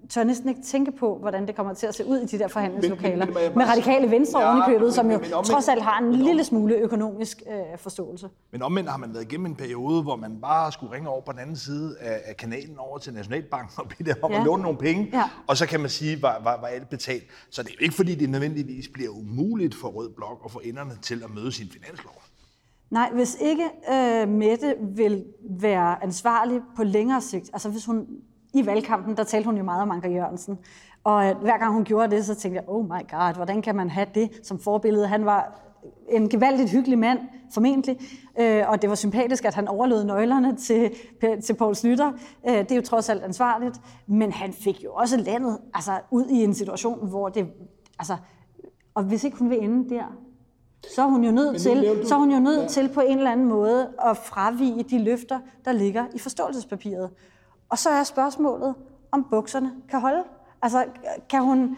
tør 0.09 0.23
næsten 0.23 0.49
ikke 0.49 0.61
tænke 0.61 0.91
på, 0.91 1.17
hvordan 1.17 1.47
det 1.47 1.55
kommer 1.55 1.73
til 1.73 1.87
at 1.87 1.95
se 1.95 2.05
ud 2.05 2.17
i 2.17 2.25
de 2.25 2.39
der 2.39 2.47
forhandlingslokaler. 2.47 3.25
Men, 3.25 3.33
men, 3.33 3.43
men 3.43 3.57
med 3.57 3.65
radikale 3.65 4.11
venstre 4.11 4.39
ja, 4.39 4.49
oven 4.49 4.57
i 4.57 4.61
købet, 4.71 4.93
som 4.93 5.11
jo 5.11 5.17
men, 5.17 5.33
omvendt, 5.33 5.47
trods 5.47 5.67
alt 5.67 5.83
har 5.83 5.99
en 5.99 6.13
lille 6.13 6.43
smule 6.43 6.75
økonomisk 6.75 7.43
øh, 7.51 7.77
forståelse. 7.77 8.29
Men 8.51 8.61
omvendt 8.61 8.89
har 8.89 8.97
man 8.97 9.13
været 9.13 9.23
igennem 9.23 9.45
en 9.45 9.55
periode, 9.55 10.03
hvor 10.03 10.15
man 10.15 10.41
bare 10.41 10.71
skulle 10.71 10.93
ringe 10.93 11.09
over 11.09 11.21
på 11.21 11.31
den 11.31 11.39
anden 11.39 11.55
side 11.55 11.95
af, 11.99 12.21
af 12.25 12.37
kanalen 12.37 12.77
over 12.77 12.97
til 12.97 13.13
Nationalbanken 13.13 13.83
og 13.83 13.89
bede 13.97 14.13
dem 14.13 14.23
om 14.23 14.31
ja. 14.31 14.37
at 14.37 14.45
låne 14.45 14.63
nogle 14.63 14.77
penge, 14.77 15.09
ja. 15.13 15.23
og 15.47 15.57
så 15.57 15.65
kan 15.65 15.79
man 15.79 15.89
sige, 15.89 16.21
var, 16.21 16.41
var, 16.43 16.61
var 16.61 16.67
alt 16.67 16.89
betalt. 16.89 17.23
Så 17.49 17.63
det 17.63 17.69
er 17.69 17.73
jo 17.79 17.83
ikke 17.83 17.95
fordi, 17.95 18.15
det 18.15 18.29
nødvendigvis 18.29 18.87
bliver 18.93 19.09
umuligt 19.09 19.75
for 19.75 19.87
Rød 19.87 20.09
Blok 20.09 20.41
at 20.45 20.51
få 20.51 20.61
enderne 20.63 20.97
til 21.01 21.23
at 21.23 21.29
møde 21.35 21.51
sin 21.51 21.67
finanslov. 21.69 22.21
Nej, 22.89 23.09
hvis 23.13 23.37
ikke 23.41 23.65
øh, 23.93 24.29
Mette 24.29 24.75
vil 24.95 25.25
være 25.49 26.03
ansvarlig 26.03 26.61
på 26.75 26.83
længere 26.83 27.21
sigt, 27.21 27.49
altså 27.53 27.69
hvis 27.69 27.85
hun 27.85 28.07
i 28.55 28.65
valgkampen, 28.65 29.17
der 29.17 29.23
talte 29.23 29.45
hun 29.45 29.57
jo 29.57 29.63
meget 29.63 29.81
om 29.81 29.91
Anker 29.91 30.09
Jørgensen. 30.09 30.57
Og 31.03 31.35
hver 31.35 31.57
gang 31.57 31.73
hun 31.73 31.83
gjorde 31.83 32.15
det, 32.15 32.25
så 32.25 32.35
tænkte 32.35 32.55
jeg, 32.55 32.69
oh 32.69 32.85
my 32.85 33.09
god, 33.11 33.35
hvordan 33.35 33.61
kan 33.61 33.75
man 33.75 33.89
have 33.89 34.07
det 34.15 34.29
som 34.43 34.59
forbillede? 34.59 35.07
Han 35.07 35.25
var 35.25 35.61
en 36.09 36.29
gevaldigt 36.29 36.71
hyggelig 36.71 36.99
mand, 36.99 37.19
formentlig, 37.53 37.99
øh, 38.39 38.69
og 38.69 38.81
det 38.81 38.89
var 38.89 38.95
sympatisk, 38.95 39.45
at 39.45 39.53
han 39.53 39.67
overlod 39.67 40.03
nøglerne 40.03 40.55
til, 40.55 40.91
til 41.43 41.53
Poul 41.53 41.75
Slytter. 41.75 42.11
Øh, 42.47 42.57
det 42.57 42.71
er 42.71 42.75
jo 42.75 42.81
trods 42.81 43.09
alt 43.09 43.23
ansvarligt, 43.23 43.81
men 44.07 44.31
han 44.31 44.53
fik 44.53 44.83
jo 44.83 44.93
også 44.93 45.17
landet 45.17 45.59
altså, 45.73 45.91
ud 46.11 46.25
i 46.25 46.43
en 46.43 46.53
situation, 46.53 47.09
hvor 47.09 47.29
det... 47.29 47.47
Altså, 47.99 48.17
og 48.93 49.03
hvis 49.03 49.23
ikke 49.23 49.37
hun 49.37 49.49
vil 49.49 49.63
ende 49.63 49.95
der, 49.95 50.03
så 50.95 51.01
er 51.01 51.07
hun 51.07 51.23
jo 51.23 51.31
nødt, 51.31 51.61
til, 51.61 52.01
så 52.05 52.15
er 52.15 52.19
hun 52.19 52.31
jo 52.31 52.39
nødt 52.39 52.61
ja. 52.61 52.67
til 52.67 52.89
på 52.93 53.01
en 53.01 53.17
eller 53.17 53.31
anden 53.31 53.45
måde 53.45 53.89
at 54.05 54.17
fravige 54.17 54.83
de 54.83 55.03
løfter, 55.03 55.39
der 55.65 55.71
ligger 55.71 56.05
i 56.13 56.19
forståelsespapiret. 56.19 57.09
Og 57.75 57.79
så 57.79 57.89
er 57.89 58.03
spørgsmålet, 58.03 58.75
om 59.11 59.27
bukserne 59.29 59.71
kan 59.89 60.01
holde. 60.01 60.23
Altså, 60.61 60.85
kan 61.29 61.41
hun, 61.41 61.77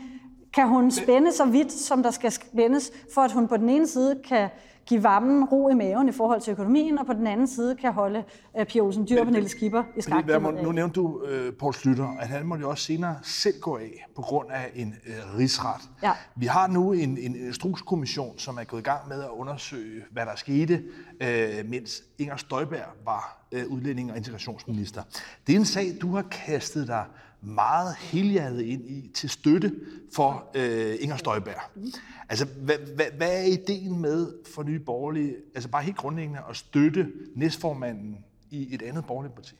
kan 0.54 0.68
hun 0.68 0.92
spænde 0.92 1.32
så 1.32 1.46
vidt, 1.46 1.72
som 1.72 2.04
der 2.04 2.12
skal 2.12 2.32
spændes, 2.32 2.92
for 3.14 3.22
at 3.22 3.32
hun 3.32 3.48
på 3.48 3.58
den 3.58 3.70
ene 3.70 3.88
side 3.88 4.22
kan 4.28 4.50
give 4.88 5.04
varmen 5.04 5.44
ro 5.44 5.70
i 5.70 5.74
maven 5.74 6.10
i 6.10 6.12
forhold 6.12 6.42
til 6.42 6.52
økonomien, 6.52 6.98
og 6.98 7.06
på 7.06 7.14
den 7.14 7.28
anden 7.28 7.48
side 7.48 7.76
kan 7.76 7.94
holde 7.94 8.24
uh, 8.60 8.66
Pia 8.66 8.82
Olsen 8.82 9.08
Dyr 9.10 9.20
og 9.20 9.26
Pernille 9.26 9.50
Skipper 9.50 9.84
i 9.98 10.02
skak. 10.02 10.26
Nu 10.64 10.72
nævnte 10.72 10.96
du 10.96 11.08
uh, 11.08 11.54
Poul 11.60 11.74
Slytter, 11.74 12.18
at 12.20 12.28
han 12.28 12.46
måtte 12.46 12.62
jo 12.62 12.70
også 12.70 12.84
senere 12.84 13.16
selv 13.24 13.60
gå 13.62 13.78
af 13.78 14.08
på 14.16 14.22
grund 14.22 14.48
af 14.52 14.72
en 14.76 14.96
uh, 15.08 15.40
rigsret. 15.40 15.82
Ja. 16.04 16.12
Vi 16.36 16.46
har 16.46 16.68
nu 16.68 16.92
en, 16.92 17.18
en 17.18 17.36
instrukskommission, 17.36 18.40
som 18.40 18.58
er 18.58 18.64
gået 18.64 18.80
i 18.82 18.84
gang 18.84 19.08
med 19.08 19.24
at 19.24 19.30
undersøge, 19.30 20.04
hvad 20.12 20.26
der 20.26 20.36
skete, 20.36 20.84
uh, 21.22 21.70
mens 21.70 22.04
Inger 22.18 22.36
Støjberg 22.36 22.88
var 23.06 23.48
uh, 23.56 23.62
udlænding- 23.72 24.12
og 24.12 24.18
integrationsminister. 24.18 25.02
Det 25.48 25.56
er 25.56 25.60
en 25.60 25.66
sag, 25.66 25.98
du 26.02 26.16
har 26.16 26.22
kastet 26.22 26.88
dig 26.88 27.06
meget 27.42 27.96
helhjertet 27.96 28.62
ind 28.62 28.90
i 28.90 29.12
til 29.14 29.30
støtte 29.30 29.76
for 30.14 30.44
øh, 30.56 30.96
Inger 31.00 31.18
Støjberg. 31.18 31.62
Altså, 32.30 32.46
hvad, 32.46 32.78
hvad, 32.96 33.06
hvad 33.18 33.42
er 33.42 33.44
ideen 33.44 34.02
med 34.02 34.34
for 34.54 34.64
Nye 34.64 34.80
Borgerlige, 34.80 35.36
altså 35.56 35.70
bare 35.70 35.84
helt 35.84 35.98
grundlæggende 35.98 36.40
at 36.50 36.56
støtte 36.56 37.12
næstformanden 37.36 38.26
i 38.52 38.76
et 38.76 38.82
andet 38.82 39.06
borgerligt 39.06 39.36
parti? 39.36 39.56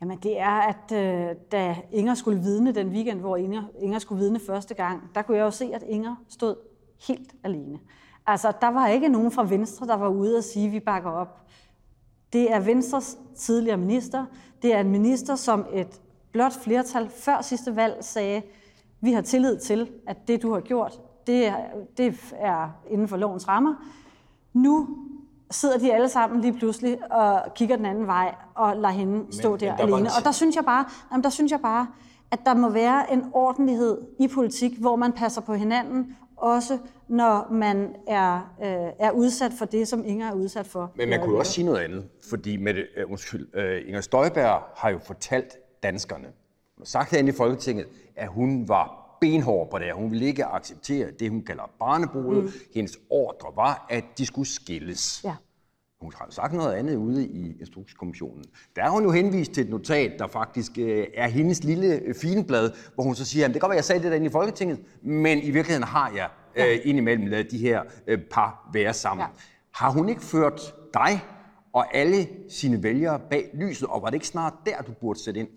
Jamen 0.00 0.18
det 0.22 0.40
er, 0.40 0.50
at 0.50 0.92
øh, 0.92 1.36
da 1.52 1.76
Inger 1.92 2.14
skulle 2.14 2.40
vidne 2.40 2.72
den 2.72 2.88
weekend, 2.88 3.20
hvor 3.20 3.36
Inger, 3.36 3.62
Inger 3.78 3.98
skulle 3.98 4.18
vidne 4.18 4.40
første 4.46 4.74
gang, 4.74 5.02
der 5.14 5.22
kunne 5.22 5.36
jeg 5.36 5.44
jo 5.44 5.50
se, 5.50 5.70
at 5.74 5.82
Inger 5.82 6.16
stod 6.28 6.56
helt 7.08 7.34
alene. 7.44 7.78
Altså, 8.26 8.52
der 8.60 8.68
var 8.68 8.88
ikke 8.88 9.08
nogen 9.08 9.32
fra 9.32 9.44
Venstre, 9.44 9.86
der 9.86 9.94
var 9.94 10.08
ude 10.08 10.36
og 10.36 10.44
sige, 10.44 10.66
at 10.66 10.72
vi 10.72 10.80
bakker 10.80 11.10
op. 11.10 11.40
Det 12.32 12.52
er 12.52 12.60
Venstres 12.60 13.18
tidligere 13.36 13.76
minister. 13.76 14.26
Det 14.62 14.74
er 14.74 14.80
en 14.80 14.90
minister, 14.90 15.36
som 15.36 15.66
et 15.72 16.00
blot 16.34 16.52
flertal 16.62 17.08
før 17.08 17.42
sidste 17.42 17.76
valg 17.76 17.96
sagde, 18.00 18.42
vi 19.00 19.12
har 19.12 19.20
tillid 19.20 19.58
til, 19.58 19.90
at 20.06 20.16
det, 20.28 20.42
du 20.42 20.52
har 20.52 20.60
gjort, 20.60 21.00
det 21.26 21.46
er, 21.46 21.56
det 21.96 22.32
er 22.38 22.68
inden 22.90 23.08
for 23.08 23.16
lovens 23.16 23.48
rammer. 23.48 23.74
Nu 24.52 24.88
sidder 25.50 25.78
de 25.78 25.94
alle 25.94 26.08
sammen 26.08 26.40
lige 26.40 26.52
pludselig 26.52 27.12
og 27.12 27.54
kigger 27.54 27.76
den 27.76 27.86
anden 27.86 28.06
vej 28.06 28.34
og 28.54 28.76
lader 28.76 28.94
hende 28.94 29.26
stå 29.30 29.50
men, 29.50 29.60
der, 29.60 29.70
men 29.70 29.78
der 29.78 29.96
alene. 29.96 30.08
Og 30.18 30.24
der 30.24 30.32
synes 30.32 30.56
jeg 30.56 30.64
bare, 30.64 30.84
jamen, 31.12 31.24
der 31.24 31.30
synes 31.30 31.52
jeg 31.52 31.60
bare, 31.60 31.86
at 32.30 32.38
der 32.46 32.54
må 32.54 32.68
være 32.68 33.12
en 33.12 33.24
ordentlighed 33.32 34.00
i 34.20 34.28
politik, 34.28 34.78
hvor 34.78 34.96
man 34.96 35.12
passer 35.12 35.40
på 35.40 35.54
hinanden, 35.54 36.16
også 36.36 36.78
når 37.08 37.48
man 37.50 37.96
er, 38.08 38.54
øh, 38.62 39.06
er 39.06 39.10
udsat 39.10 39.52
for 39.58 39.64
det, 39.64 39.88
som 39.88 40.04
Inger 40.04 40.30
er 40.30 40.34
udsat 40.34 40.66
for. 40.66 40.92
Men 40.96 41.08
man 41.08 41.20
kunne 41.20 41.38
også 41.38 41.52
sige 41.52 41.64
noget 41.64 41.78
andet, 41.78 42.08
fordi 42.30 42.56
med 42.56 42.74
uh, 42.74 43.10
undskyld, 43.10 43.48
uh, 43.56 43.88
Inger 43.88 44.00
Støjberg 44.00 44.62
har 44.76 44.90
jo 44.90 44.98
fortalt 44.98 45.56
danskerne. 45.84 46.24
Hun 46.24 46.80
har 46.80 46.84
sagt 46.84 47.10
herinde 47.10 47.32
i 47.32 47.34
Folketinget, 47.36 47.86
at 48.16 48.28
hun 48.28 48.68
var 48.68 49.16
benhård 49.20 49.70
på 49.70 49.78
det 49.78 49.92
Hun 49.94 50.10
ville 50.10 50.26
ikke 50.26 50.44
acceptere 50.44 51.10
det, 51.10 51.30
hun 51.30 51.42
kalder 51.42 51.70
barnebrudet. 51.78 52.44
Mm. 52.44 52.50
Hendes 52.74 52.98
ordre 53.10 53.56
var, 53.56 53.86
at 53.90 54.04
de 54.18 54.26
skulle 54.26 54.48
skilles. 54.48 55.24
Ja. 55.24 55.34
Hun 56.00 56.12
har 56.16 56.26
sagt 56.30 56.52
noget 56.52 56.72
andet 56.72 56.96
ude 56.96 57.26
i 57.26 57.56
Instrukskommissionen. 57.60 58.44
Der 58.76 58.82
har 58.82 58.90
hun 58.90 59.04
jo 59.04 59.10
henvist 59.10 59.52
til 59.52 59.64
et 59.64 59.70
notat, 59.70 60.12
der 60.18 60.26
faktisk 60.26 60.78
øh, 60.78 61.06
er 61.14 61.28
hendes 61.28 61.64
lille 61.64 61.86
øh, 61.86 62.14
fineblad, 62.14 62.70
hvor 62.94 63.04
hun 63.04 63.14
så 63.14 63.24
siger, 63.24 63.44
at 63.44 63.48
det 63.48 63.54
kan 63.54 63.60
godt 63.60 63.70
være, 63.70 63.76
at 63.76 63.78
jeg 63.78 63.84
sagde 63.84 64.02
det 64.02 64.10
derinde 64.10 64.26
i 64.26 64.30
Folketinget, 64.30 64.80
men 65.02 65.38
i 65.38 65.50
virkeligheden 65.50 65.82
har 65.82 66.12
jeg 66.16 66.28
ja. 66.56 66.72
øh, 66.72 66.80
indimellem 66.84 67.26
lavet 67.26 67.50
de 67.50 67.58
her 67.58 67.82
øh, 68.06 68.18
par 68.30 68.70
være 68.72 68.94
sammen. 68.94 69.22
Ja. 69.22 69.28
Har 69.74 69.90
hun 69.90 70.08
ikke 70.08 70.22
ført 70.22 70.74
dig 70.94 71.20
og 71.72 71.96
alle 71.96 72.28
sine 72.48 72.82
vælgere 72.82 73.20
bag 73.30 73.50
lyset, 73.54 73.88
og 73.88 74.02
var 74.02 74.08
det 74.08 74.14
ikke 74.14 74.26
snart 74.26 74.54
der, 74.66 74.82
du 74.82 74.92
burde 74.92 75.24
sætte 75.24 75.40
ind? 75.40 75.48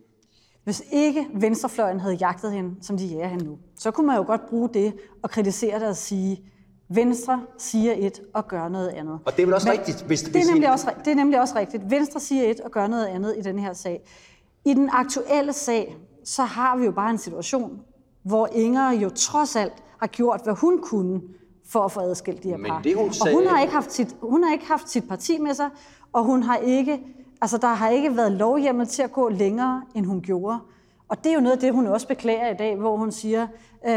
Hvis 0.67 0.83
ikke 0.91 1.27
venstrefløjen 1.33 1.99
havde 1.99 2.15
jagtet 2.15 2.51
hende, 2.51 2.75
som 2.81 2.97
de 2.97 3.05
jager 3.05 3.27
hende 3.27 3.45
nu, 3.45 3.57
så 3.75 3.91
kunne 3.91 4.07
man 4.07 4.17
jo 4.17 4.23
godt 4.23 4.41
bruge 4.49 4.69
det 4.73 4.93
og 5.23 5.29
kritisere 5.29 5.79
det 5.79 5.87
og 5.87 5.95
sige, 5.95 6.41
Venstre 6.89 7.41
siger 7.57 7.93
et 7.97 8.21
og 8.33 8.47
gør 8.47 8.67
noget 8.67 8.87
andet. 8.87 9.19
Og 9.25 9.35
det 9.35 9.41
er 9.41 9.45
vel 9.45 9.53
også 9.53 9.67
Men, 9.67 9.79
rigtigt? 9.79 10.01
Hvis, 10.01 10.21
det, 10.21 10.27
er 10.27 10.31
hvis 10.31 10.49
nemlig 10.49 10.71
også, 10.71 10.91
det 11.05 11.11
er 11.11 11.15
nemlig 11.15 11.41
også 11.41 11.55
rigtigt. 11.55 11.91
Venstre 11.91 12.19
siger 12.19 12.43
et 12.43 12.59
og 12.59 12.71
gør 12.71 12.87
noget 12.87 13.05
andet 13.05 13.35
i 13.37 13.41
den 13.41 13.59
her 13.59 13.73
sag. 13.73 14.01
I 14.65 14.73
den 14.73 14.89
aktuelle 14.93 15.53
sag, 15.53 15.97
så 16.23 16.43
har 16.43 16.77
vi 16.77 16.85
jo 16.85 16.91
bare 16.91 17.09
en 17.09 17.17
situation, 17.17 17.79
hvor 18.23 18.47
Inger 18.51 18.91
jo 18.91 19.09
trods 19.09 19.55
alt 19.55 19.83
har 19.99 20.07
gjort, 20.07 20.41
hvad 20.43 20.53
hun 20.53 20.81
kunne 20.81 21.21
for 21.69 21.79
at 21.79 21.91
få 21.91 21.99
adskilt 21.99 22.43
de 22.43 22.49
her 22.49 22.57
par. 22.57 22.73
Men 22.73 22.83
det, 22.83 22.95
hun 22.95 23.13
sagde... 23.13 23.35
Og 23.35 23.39
hun 23.39 23.47
har, 23.47 23.61
ikke 23.61 23.73
haft 23.73 23.91
sit, 23.91 24.15
hun 24.21 24.43
har 24.43 24.53
ikke 24.53 24.65
haft 24.65 24.89
sit 24.89 25.07
parti 25.07 25.39
med 25.39 25.53
sig, 25.53 25.69
og 26.13 26.23
hun 26.23 26.43
har 26.43 26.57
ikke 26.57 26.99
Altså, 27.41 27.57
der 27.57 27.67
har 27.67 27.89
ikke 27.89 28.17
været 28.17 28.31
lovhjemmel 28.31 28.87
til 28.87 29.03
at 29.03 29.11
gå 29.11 29.29
længere, 29.29 29.83
end 29.95 30.05
hun 30.05 30.21
gjorde. 30.21 30.59
Og 31.07 31.17
det 31.23 31.29
er 31.29 31.33
jo 31.33 31.39
noget 31.39 31.55
af 31.55 31.59
det, 31.59 31.73
hun 31.73 31.87
også 31.87 32.07
beklager 32.07 32.49
i 32.49 32.53
dag, 32.53 32.75
hvor 32.75 32.97
hun 32.97 33.11
siger, 33.11 33.47
øh, 33.87 33.93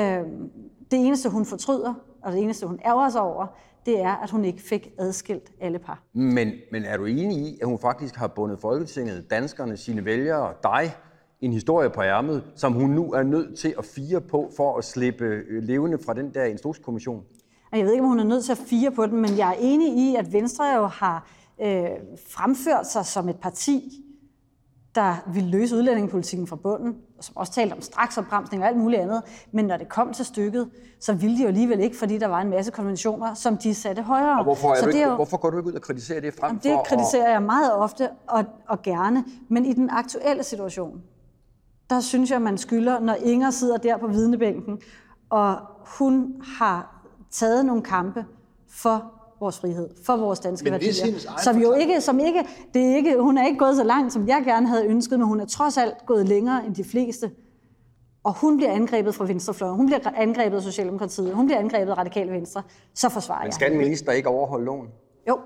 det 0.91 1.07
eneste, 1.07 1.29
hun 1.29 1.45
fortryder, 1.45 1.95
og 2.23 2.33
det 2.33 2.43
eneste, 2.43 2.67
hun 2.67 2.81
ærger 2.87 3.09
sig 3.09 3.21
over, 3.21 3.47
det 3.87 4.01
er, 4.01 4.17
at 4.17 4.31
hun 4.31 4.45
ikke 4.45 4.63
fik 4.63 4.91
adskilt 4.99 5.53
alle 5.61 5.79
par. 5.79 6.03
Men, 6.13 6.53
men 6.73 6.85
er 6.85 6.97
du 6.97 7.05
enig 7.05 7.37
i, 7.39 7.59
at 7.63 7.69
hun 7.69 7.79
faktisk 7.79 8.17
har 8.17 8.27
bundet 8.27 8.59
Folketinget, 8.61 9.31
danskerne, 9.31 9.77
sine 9.77 10.05
vælgere 10.05 10.49
og 10.49 10.55
dig 10.63 10.95
en 11.41 11.53
historie 11.53 11.91
på 11.91 12.03
ærmet, 12.03 12.45
som 12.57 12.73
hun 12.73 12.91
nu 12.91 13.13
er 13.13 13.23
nødt 13.23 13.59
til 13.59 13.75
at 13.79 13.85
fire 13.85 14.21
på 14.21 14.51
for 14.57 14.79
at 14.79 14.85
slippe 14.85 15.25
øh, 15.25 15.63
levende 15.63 15.99
fra 16.07 16.15
den 16.15 16.35
der 16.35 16.45
instrukskommission? 16.45 17.25
Jeg 17.73 17.85
ved 17.85 17.93
ikke, 17.93 18.03
om 18.03 18.09
hun 18.09 18.21
er 18.21 18.25
nødt 18.25 18.45
til 18.45 18.53
at 18.53 18.59
fire 18.59 18.91
på 18.91 19.07
den, 19.07 19.21
men 19.21 19.39
jeg 19.39 19.49
er 19.49 19.57
enig 19.61 19.97
i, 19.97 20.17
at 20.17 20.33
Venstre 20.33 20.65
jo 20.77 20.87
har 20.87 21.29
øh, 21.63 21.89
fremført 22.31 22.87
sig 22.87 23.07
som 23.07 23.29
et 23.29 23.37
parti, 23.37 24.05
der 24.95 25.15
ville 25.33 25.51
løse 25.51 25.77
udlændingepolitikken 25.77 26.47
fra 26.47 26.57
bunden, 26.57 26.97
og 27.19 27.25
som 27.25 27.37
også 27.37 27.53
talte 27.53 27.73
om 27.73 27.81
straksopbremsning 27.81 28.63
og 28.63 28.69
alt 28.69 28.79
muligt 28.79 29.03
andet. 29.03 29.23
Men 29.53 29.65
når 29.65 29.77
det 29.77 29.89
kom 29.89 30.13
til 30.13 30.25
stykket, 30.25 30.71
så 31.01 31.13
ville 31.13 31.37
de 31.37 31.43
jo 31.43 31.49
alligevel 31.49 31.81
ikke, 31.81 31.97
fordi 31.97 32.19
der 32.19 32.27
var 32.27 32.41
en 32.41 32.51
masse 32.51 32.73
konventioner, 32.73 33.35
som 33.35 33.57
de 33.57 33.75
satte 33.75 34.03
højere. 34.03 34.39
Og 34.39 34.45
hvorfor, 34.45 34.71
er 34.71 34.75
så 34.75 34.87
du 34.87 34.93
det 34.93 35.03
er 35.03 35.09
jo, 35.09 35.15
hvorfor 35.15 35.37
går 35.37 35.51
du 35.51 35.59
ikke 35.59 35.69
ud 35.69 35.75
og 35.75 35.83
kritiserer 35.83 36.21
det 36.21 36.35
frem 36.35 36.61
jamen, 36.65 36.79
det 36.79 36.87
kritiserer 36.87 37.31
jeg 37.31 37.43
meget 37.43 37.75
ofte 37.75 38.11
og, 38.29 38.45
og 38.69 38.83
gerne. 38.83 39.25
Men 39.49 39.65
i 39.65 39.73
den 39.73 39.91
aktuelle 39.91 40.43
situation, 40.43 41.03
der 41.91 42.01
synes 42.01 42.31
jeg, 42.31 42.43
man 42.43 42.59
skylder, 42.59 43.01
når 43.01 43.15
Inger 43.15 43.51
sidder 43.51 43.77
der 43.77 43.97
på 43.97 44.07
vidnebænken, 44.07 44.81
og 45.31 45.59
hun 45.99 46.43
har 46.59 47.05
taget 47.31 47.67
nogle 47.67 47.83
kampe 47.83 48.25
for 48.69 49.20
vores 49.41 49.59
frihed, 49.59 49.89
for 50.07 50.17
vores 50.17 50.41
danske 50.41 50.65
Men 50.65 50.73
værdier. 50.73 51.19
Som 51.45 51.59
jo 51.59 51.73
ikke, 51.73 52.01
som 52.01 52.19
ikke, 52.19 52.45
det 52.75 52.83
er 52.91 52.97
ikke, 52.97 53.17
hun 53.21 53.39
er 53.39 53.47
ikke 53.47 53.59
gået 53.59 53.77
så 53.77 53.85
langt, 53.85 54.13
som 54.13 54.29
jeg 54.29 54.43
gerne 54.45 54.69
havde 54.69 54.87
ønsket, 54.87 55.19
men 55.19 55.29
hun 55.29 55.41
er 55.41 55.45
trods 55.47 55.77
alt 55.79 55.95
gået 56.07 56.29
længere 56.29 56.67
end 56.67 56.75
de 56.75 56.85
fleste. 56.85 57.31
Og 58.25 58.35
hun 58.41 58.57
bliver 58.57 58.73
angrebet 58.73 59.15
fra 59.15 59.25
venstrefløjen, 59.25 59.77
hun 59.77 59.87
bliver 59.87 60.01
angrebet 60.17 60.57
af 60.57 60.63
Socialdemokratiet, 60.63 61.35
hun 61.35 61.47
bliver 61.47 61.59
angrebet 61.59 61.91
af 61.93 61.99
Radikale 61.99 62.33
Venstre, 62.33 62.63
så 62.95 63.09
forsvarer 63.09 63.39
Men 63.39 63.47
jeg. 63.47 63.55
skal 63.55 63.73
en 63.73 63.79
minister 63.79 64.13
ikke 64.13 64.29
overholde 64.29 64.65
loven? 64.65 64.89
Jo, 65.29 65.39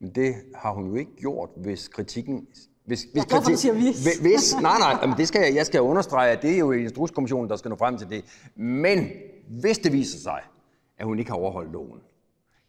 Men 0.00 0.10
det 0.14 0.34
har 0.54 0.72
hun 0.74 0.88
jo 0.88 0.94
ikke 0.94 1.16
gjort, 1.16 1.48
hvis 1.56 1.88
kritikken... 1.88 2.46
Hvis, 2.86 3.02
hvis 3.12 3.24
Jeg 3.48 3.58
siger 3.58 3.72
hvis. 3.74 4.02
Hvis- 4.04 4.18
Hvis, 4.18 4.54
nej, 4.60 4.78
nej, 4.78 4.98
jamen 5.02 5.16
det 5.16 5.28
skal 5.28 5.40
jeg, 5.46 5.54
jeg 5.54 5.66
skal 5.66 5.80
understrege, 5.80 6.30
at 6.32 6.42
det 6.42 6.50
er 6.54 6.58
jo 6.58 6.72
Instrukskommissionen, 6.72 7.50
der 7.50 7.56
skal 7.56 7.68
nå 7.68 7.76
frem 7.76 7.98
til 7.98 8.08
det. 8.10 8.24
Men 8.56 9.06
hvis 9.60 9.78
det 9.78 9.92
viser 9.92 10.18
sig, 10.18 10.40
at 10.98 11.06
hun 11.06 11.18
ikke 11.18 11.30
har 11.30 11.38
overholdt 11.38 11.72
loven, 11.72 11.98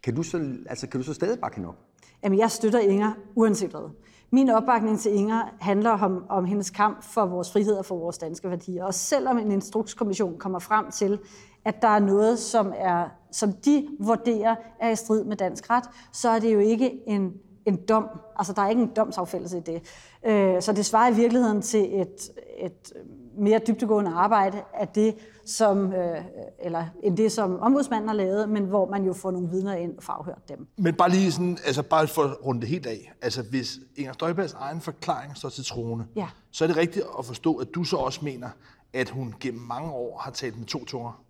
kan 0.06 0.15
du 0.15 0.24
så, 0.24 0.56
altså, 0.70 0.88
kan 0.88 1.00
du 1.00 1.06
så 1.06 1.13
stadig 1.13 1.39
bakke 1.39 1.58
hende 1.58 1.70
op? 1.70 1.76
Jamen, 2.24 2.39
jeg 2.39 2.52
støtter 2.52 2.80
Inger 2.80 3.12
uanset 3.36 3.70
hvad. 3.70 3.89
Min 4.32 4.50
opbakning 4.50 5.00
til 5.00 5.13
Inger 5.15 5.56
handler 5.60 5.89
om, 5.89 6.26
om 6.30 6.46
hendes 6.46 6.70
kamp 6.70 7.04
for 7.04 7.26
vores 7.26 7.52
frihed 7.52 7.74
og 7.74 7.86
for 7.86 7.98
vores 7.98 8.18
danske 8.18 8.50
værdier. 8.50 8.86
Og 8.86 8.94
selvom 8.94 9.38
en 9.38 9.52
instrukskommission 9.52 10.38
kommer 10.38 10.60
frem 10.60 10.91
til, 10.91 11.20
at 11.65 11.82
der 11.82 11.88
er 11.88 12.00
noget, 12.00 12.39
som, 12.39 12.74
er, 12.76 13.10
som 13.32 13.54
de 13.54 13.88
vurderer 14.00 14.56
er 14.80 14.89
i 14.89 14.96
strid 14.96 15.24
med 15.24 15.38
dansk 15.38 15.70
ret, 15.70 15.84
så 16.12 16.30
er 16.30 16.39
det 16.39 16.54
jo 16.54 16.60
ikke 16.60 16.91
en, 17.08 17.34
en 17.65 17.75
dom. 17.89 18.08
Altså, 18.36 18.54
der 18.54 18.62
er 18.62 18.69
ikke 18.69 18.82
en 18.82 18.91
domsafældelse 18.95 19.58
i 19.58 19.62
det. 19.62 19.82
Øh, 20.25 20.62
Så 20.62 20.73
det 20.73 20.86
svarer 20.86 21.12
i 21.12 21.15
virkeligheden 21.15 21.62
til 21.62 22.01
et, 22.01 22.30
et 22.58 22.93
mere 23.38 23.60
dybtegående 23.67 24.12
arbejde 24.12 24.62
af 24.73 24.88
det, 24.88 25.15
som, 25.45 25.93
øh, 25.93 26.21
eller 26.60 26.86
end 27.04 27.17
det, 27.17 27.32
som 27.32 27.60
ombudsmanden 27.60 28.08
har 28.08 28.15
lavet, 28.15 28.49
men 28.49 28.63
hvor 28.65 28.89
man 28.89 29.04
jo 29.04 29.13
får 29.13 29.32
nogle 29.32 29.49
vidner 29.49 29.73
ind 29.75 29.97
og 29.97 30.04
får 30.04 30.13
afhørt 30.13 30.49
dem. 30.49 30.67
Men 30.78 30.95
bare 30.95 31.10
lige 31.10 31.32
sådan, 31.32 31.58
altså 31.65 31.84
bare 31.84 32.08
for 32.08 32.21
at 32.23 32.45
runde 32.45 32.62
det 32.62 32.69
helt 32.69 32.86
af. 32.86 33.13
Altså 33.21 33.43
hvis 33.43 33.80
Inger 33.95 34.13
Støjbergs 34.13 34.54
egen 34.54 34.82
forklaring 34.82 35.38
står 35.38 35.49
til 35.49 35.65
troende, 35.65 36.06
Ja. 36.15 36.28
så 36.51 36.63
er 36.63 36.67
det 36.67 36.78
rigtigt 36.78 37.06
at 37.19 37.25
forstå, 37.25 37.56
at 37.56 37.67
du 37.75 37.84
så 37.84 37.95
også 37.97 38.19
mener, 38.25 38.49
at 38.93 39.10
hun 39.10 39.36
gennem 39.39 39.62
mange 39.62 39.91
år 39.91 40.17
har 40.23 40.32
talt 40.32 40.58
med 40.58 40.65
to 40.65 40.86
tunger. 40.86 41.21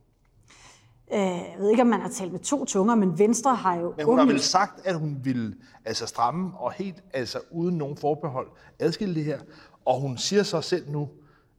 Øh, 1.13 1.19
Jeg 1.19 1.55
ved 1.59 1.69
ikke, 1.69 1.81
om 1.81 1.87
man 1.87 2.01
har 2.01 2.09
talt 2.09 2.31
med 2.31 2.39
to 2.39 2.65
tunger, 2.65 2.95
men 2.95 3.19
Venstre 3.19 3.55
har 3.55 3.75
jo... 3.75 3.93
Men 3.97 4.05
hun 4.05 4.17
har 4.19 4.25
vel 4.25 4.39
sagt, 4.41 4.85
at 4.87 4.99
hun 4.99 5.17
ville 5.23 5.55
altså 5.85 6.05
stramme 6.05 6.51
og 6.57 6.71
helt 6.71 7.03
altså 7.13 7.39
uden 7.51 7.77
nogen 7.77 7.97
forbehold 7.97 8.47
adskille 8.79 9.15
det 9.15 9.23
her. 9.25 9.39
Og 9.85 10.01
hun 10.01 10.17
siger 10.17 10.43
så 10.43 10.61
selv 10.61 10.91
nu, 10.91 11.09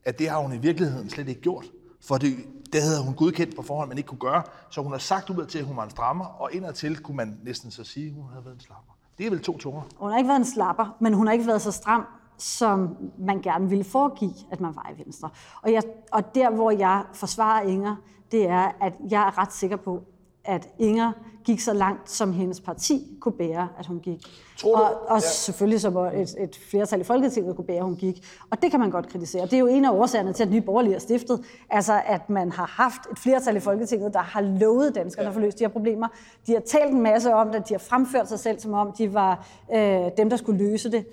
at 0.05 0.19
det 0.19 0.29
har 0.29 0.39
hun 0.39 0.53
i 0.53 0.57
virkeligheden 0.57 1.09
slet 1.09 1.27
ikke 1.29 1.41
gjort. 1.41 1.65
For 2.01 2.17
det, 2.17 2.35
det 2.73 2.81
havde 2.81 3.03
hun 3.03 3.13
godkendt 3.13 3.55
på 3.55 3.61
forhånd, 3.61 3.87
man 3.89 3.97
ikke 3.97 4.07
kunne 4.07 4.19
gøre. 4.19 4.43
Så 4.69 4.81
hun 4.81 4.91
har 4.91 4.99
sagt 4.99 5.29
udad 5.29 5.45
til, 5.45 5.59
at 5.59 5.65
hun 5.65 5.77
var 5.77 5.83
en 5.83 5.89
strammer, 5.89 6.25
og 6.25 6.53
indadtil 6.53 6.97
kunne 6.97 7.17
man 7.17 7.39
næsten 7.43 7.71
så 7.71 7.83
sige, 7.83 8.07
at 8.07 8.13
hun 8.13 8.25
havde 8.31 8.45
været 8.45 8.55
en 8.55 8.61
slapper. 8.61 8.93
Det 9.17 9.25
er 9.25 9.29
vel 9.29 9.41
to 9.41 9.57
tunger. 9.57 9.81
Hun 9.97 10.11
har 10.11 10.17
ikke 10.17 10.27
været 10.27 10.39
en 10.39 10.45
slapper, 10.45 10.97
men 10.99 11.13
hun 11.13 11.27
har 11.27 11.33
ikke 11.33 11.47
været 11.47 11.61
så 11.61 11.71
stram, 11.71 12.03
som 12.37 12.97
man 13.19 13.41
gerne 13.41 13.69
ville 13.69 13.83
foregive, 13.83 14.33
at 14.51 14.61
man 14.61 14.75
var 14.75 14.91
i 14.95 15.03
Venstre. 15.05 15.29
Og, 15.61 15.71
jeg, 15.73 15.83
og 16.11 16.35
der, 16.35 16.49
hvor 16.49 16.71
jeg 16.71 17.03
forsvarer 17.13 17.61
Inger, 17.61 17.95
det 18.31 18.49
er, 18.49 18.71
at 18.81 18.93
jeg 19.11 19.21
er 19.21 19.37
ret 19.37 19.53
sikker 19.53 19.77
på, 19.77 20.03
at 20.45 20.69
Inger 20.79 21.11
gik 21.45 21.59
så 21.59 21.73
langt, 21.73 22.11
som 22.11 22.33
hendes 22.33 22.61
parti 22.61 23.17
kunne 23.21 23.33
bære, 23.37 23.67
at 23.79 23.85
hun 23.85 23.99
gik. 23.99 24.21
Tror 24.57 24.77
du- 24.77 24.83
og 24.83 24.91
og 25.07 25.15
ja. 25.15 25.19
selvfølgelig 25.19 25.81
som 25.81 25.97
et, 25.97 26.35
et 26.39 26.59
flertal 26.69 27.01
i 27.01 27.03
Folketinget 27.03 27.55
kunne 27.55 27.65
bære, 27.65 27.77
at 27.77 27.83
hun 27.83 27.95
gik. 27.95 28.25
Og 28.49 28.61
det 28.61 28.71
kan 28.71 28.79
man 28.79 28.91
godt 28.91 29.09
kritisere. 29.09 29.45
Det 29.45 29.53
er 29.53 29.57
jo 29.57 29.67
en 29.67 29.85
af 29.85 29.91
årsagerne 29.91 30.33
til, 30.33 30.43
at 30.43 30.51
Nye 30.51 30.61
Borgerlige 30.61 30.95
er 30.95 30.99
stiftet. 30.99 31.45
Altså, 31.69 32.01
at 32.05 32.29
man 32.29 32.51
har 32.51 32.65
haft 32.65 33.01
et 33.11 33.19
flertal 33.19 33.55
i 33.55 33.59
Folketinget, 33.59 34.13
der 34.13 34.19
har 34.19 34.41
lovet 34.41 34.95
danskerne 34.95 35.25
ja. 35.25 35.29
at 35.29 35.33
få 35.33 35.39
løst 35.39 35.59
de 35.59 35.63
her 35.63 35.69
problemer. 35.69 36.07
De 36.47 36.53
har 36.53 36.59
talt 36.59 36.91
en 36.93 37.01
masse 37.01 37.33
om 37.33 37.51
det. 37.51 37.69
De 37.69 37.73
har 37.73 37.79
fremført 37.79 38.29
sig 38.29 38.39
selv, 38.39 38.59
som 38.59 38.73
om 38.73 38.91
de 38.97 39.13
var 39.13 39.47
øh, 39.75 40.11
dem, 40.17 40.29
der 40.29 40.37
skulle 40.37 40.69
løse 40.69 40.91
det. 40.91 41.05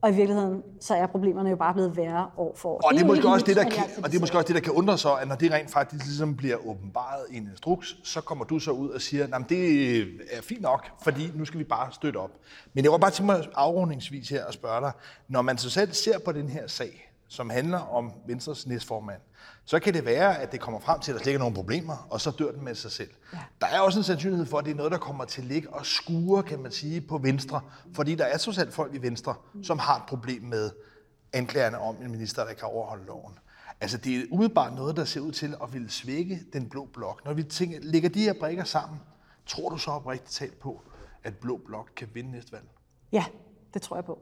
Og 0.00 0.10
i 0.10 0.14
virkeligheden, 0.14 0.62
så 0.80 0.94
er 0.94 1.06
problemerne 1.06 1.50
jo 1.50 1.56
bare 1.56 1.74
blevet 1.74 1.96
værre 1.96 2.30
år 2.36 2.54
for 2.56 2.68
år. 2.68 2.80
Og 2.84 2.94
det, 2.94 3.02
er 3.02 3.06
måske 3.06 3.28
også 3.28 3.46
det, 3.46 3.56
der 3.56 3.70
kan, 3.70 3.84
og 4.04 4.10
det 4.10 4.16
er 4.16 4.20
måske 4.20 4.36
også 4.38 4.46
det, 4.46 4.54
der 4.54 4.60
kan 4.60 4.72
undre 4.72 4.98
sig, 4.98 5.20
at 5.20 5.28
når 5.28 5.34
det 5.34 5.52
rent 5.52 5.70
faktisk 5.70 6.04
ligesom 6.04 6.36
bliver 6.36 6.56
åbenbaret 6.66 7.24
i 7.30 7.36
en 7.36 7.48
instruks, 7.50 7.96
så 8.04 8.20
kommer 8.20 8.44
du 8.44 8.58
så 8.58 8.70
ud 8.70 8.88
og 8.88 9.00
siger, 9.00 9.36
at 9.36 9.44
det 9.48 10.00
er 10.32 10.42
fint 10.42 10.60
nok, 10.60 10.88
fordi 11.02 11.30
nu 11.34 11.44
skal 11.44 11.58
vi 11.58 11.64
bare 11.64 11.92
støtte 11.92 12.16
op. 12.16 12.30
Men 12.74 12.84
jeg 12.84 12.92
var 12.92 12.98
bare 12.98 13.10
til 13.10 13.24
mig 13.24 13.48
afrundingsvis 13.54 14.28
her 14.28 14.44
og 14.44 14.52
spørge 14.52 14.80
dig, 14.80 14.92
når 15.28 15.42
man 15.42 15.58
så 15.58 15.70
selv 15.70 15.92
ser 15.92 16.18
på 16.18 16.32
den 16.32 16.48
her 16.48 16.66
sag, 16.66 17.12
som 17.28 17.50
handler 17.50 17.78
om 17.78 18.12
Venstres 18.26 18.66
næstformand, 18.66 19.20
så 19.64 19.78
kan 19.78 19.94
det 19.94 20.04
være, 20.04 20.38
at 20.38 20.52
det 20.52 20.60
kommer 20.60 20.80
frem 20.80 21.00
til, 21.00 21.12
at 21.12 21.14
der 21.14 21.22
slet 21.22 21.30
ikke 21.30 21.36
er 21.36 21.38
nogen 21.38 21.54
problemer, 21.54 22.06
og 22.10 22.20
så 22.20 22.30
dør 22.30 22.52
den 22.52 22.64
med 22.64 22.74
sig 22.74 22.92
selv. 22.92 23.10
Ja. 23.32 23.38
Der 23.60 23.66
er 23.66 23.80
også 23.80 23.98
en 23.98 24.04
sandsynlighed 24.04 24.46
for, 24.46 24.58
at 24.58 24.64
det 24.64 24.70
er 24.70 24.74
noget, 24.74 24.92
der 24.92 24.98
kommer 24.98 25.24
til 25.24 25.40
at 25.40 25.46
ligge 25.46 25.70
og 25.70 25.86
skure, 25.86 26.42
kan 26.42 26.58
man 26.58 26.72
sige, 26.72 27.00
på 27.00 27.18
Venstre, 27.18 27.60
fordi 27.94 28.14
der 28.14 28.24
er 28.24 28.38
trods 28.38 28.58
alt 28.58 28.74
folk 28.74 28.94
i 28.94 29.02
Venstre, 29.02 29.34
som 29.62 29.78
har 29.78 29.96
et 29.96 30.02
problem 30.08 30.42
med 30.42 30.70
anklagerne 31.32 31.78
om 31.78 31.96
en 32.02 32.10
minister, 32.10 32.42
der 32.42 32.50
ikke 32.50 32.62
har 32.62 32.68
overholdt 32.68 33.06
loven. 33.06 33.38
Altså, 33.80 33.98
det 33.98 34.16
er 34.16 34.24
umiddelbart 34.30 34.74
noget, 34.74 34.96
der 34.96 35.04
ser 35.04 35.20
ud 35.20 35.32
til 35.32 35.54
at 35.62 35.72
ville 35.72 35.90
svække 35.90 36.40
den 36.52 36.68
blå 36.68 36.88
blok. 36.92 37.24
Når 37.24 37.32
vi 37.32 37.42
tænker, 37.42 37.78
lægger 37.82 38.08
de 38.08 38.22
her 38.22 38.34
brikker 38.40 38.64
sammen, 38.64 39.00
tror 39.46 39.68
du 39.68 39.76
så 39.78 39.90
oprigtigt 39.90 40.30
talt 40.30 40.58
på, 40.58 40.82
at 41.24 41.36
blå 41.36 41.56
blok 41.66 41.90
kan 41.96 42.08
vinde 42.14 42.30
næste 42.30 42.52
valg? 42.52 42.64
Ja, 43.12 43.24
det 43.74 43.82
tror 43.82 43.96
jeg 43.96 44.04
på. 44.04 44.18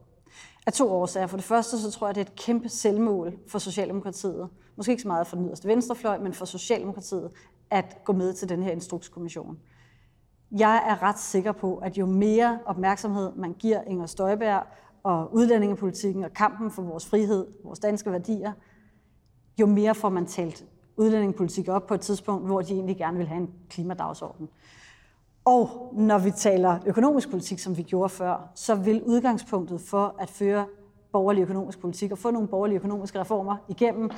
Af 0.67 0.73
to 0.73 0.91
årsager. 0.91 1.27
For 1.27 1.37
det 1.37 1.43
første, 1.45 1.79
så 1.79 1.91
tror 1.91 2.07
jeg, 2.07 2.15
det 2.15 2.21
er 2.21 2.25
et 2.25 2.35
kæmpe 2.35 2.69
selvmål 2.69 3.33
for 3.47 3.59
Socialdemokratiet. 3.59 4.49
Måske 4.75 4.91
ikke 4.91 5.01
så 5.01 5.07
meget 5.07 5.27
for 5.27 5.35
den 5.35 5.45
yderste 5.45 5.67
venstrefløj, 5.67 6.17
men 6.19 6.33
for 6.33 6.45
Socialdemokratiet 6.45 7.31
at 7.69 7.97
gå 8.03 8.13
med 8.13 8.33
til 8.33 8.49
den 8.49 8.63
her 8.63 8.71
instrukskommission. 8.71 9.59
Jeg 10.51 10.83
er 10.87 11.03
ret 11.03 11.19
sikker 11.19 11.51
på, 11.51 11.77
at 11.77 11.97
jo 11.97 12.05
mere 12.05 12.59
opmærksomhed 12.65 13.31
man 13.35 13.53
giver 13.53 13.81
Inger 13.81 14.05
Støjberg 14.05 14.63
og 15.03 15.33
udlændingepolitikken 15.33 16.23
og 16.23 16.33
kampen 16.33 16.71
for 16.71 16.81
vores 16.81 17.05
frihed, 17.05 17.47
vores 17.63 17.79
danske 17.79 18.11
værdier, 18.11 18.53
jo 19.59 19.65
mere 19.65 19.95
får 19.95 20.09
man 20.09 20.25
talt 20.25 20.65
udlændingepolitik 20.97 21.67
op 21.67 21.87
på 21.87 21.93
et 21.93 22.01
tidspunkt, 22.01 22.45
hvor 22.45 22.61
de 22.61 22.73
egentlig 22.73 22.97
gerne 22.97 23.17
vil 23.17 23.27
have 23.27 23.41
en 23.41 23.53
klimadagsorden. 23.69 24.49
Og 25.47 25.93
når 25.97 26.17
vi 26.17 26.31
taler 26.31 26.79
økonomisk 26.85 27.29
politik, 27.29 27.59
som 27.59 27.77
vi 27.77 27.81
gjorde 27.83 28.09
før, 28.09 28.51
så 28.55 28.75
vil 28.75 29.03
udgangspunktet 29.03 29.81
for 29.81 30.15
at 30.19 30.29
føre 30.29 30.65
borgerlig 31.11 31.41
økonomisk 31.41 31.79
politik 31.79 32.11
og 32.11 32.17
få 32.17 32.31
nogle 32.31 32.47
borgerlige 32.47 32.77
økonomiske 32.77 33.19
reformer 33.19 33.57
igennem 33.69 34.09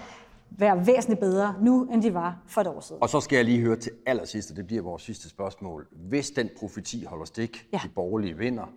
være 0.51 0.87
væsentligt 0.87 1.19
bedre 1.19 1.55
nu, 1.61 1.87
end 1.93 2.01
de 2.03 2.13
var 2.13 2.37
for 2.47 2.61
et 2.61 2.67
år 2.67 2.79
siden. 2.79 3.01
Og 3.03 3.09
så 3.09 3.19
skal 3.19 3.35
jeg 3.35 3.45
lige 3.45 3.59
høre 3.61 3.75
til 3.75 3.91
allersidst, 4.05 4.51
og 4.51 4.57
det 4.57 4.67
bliver 4.67 4.81
vores 4.83 5.01
sidste 5.01 5.29
spørgsmål. 5.29 5.87
Hvis 5.91 6.31
den 6.31 6.49
profeti 6.59 7.03
holder 7.03 7.25
stik, 7.25 7.67
Ja. 7.73 7.79
de 7.83 7.89
borgerlige 7.95 8.37
vinder, 8.37 8.73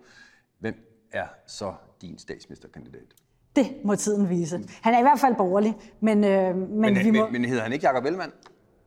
hvem 0.59 0.75
er 1.11 1.25
så 1.47 1.73
din 2.01 2.17
statsministerkandidat? 2.17 3.13
Det 3.55 3.65
må 3.83 3.95
tiden 3.95 4.29
vise. 4.29 4.59
Han 4.81 4.93
er 4.93 4.99
i 4.99 5.01
hvert 5.01 5.19
fald 5.19 5.35
borgerlig, 5.35 5.75
men, 5.99 6.23
øh, 6.23 6.55
men, 6.57 6.79
Men, 6.81 6.95
vi 6.95 7.11
må, 7.11 7.23
men, 7.23 7.31
men 7.41 7.45
hedder 7.45 7.63
han 7.63 7.73
ikke 7.73 7.87
Jacob 7.87 8.05
Ellemann? 8.05 8.31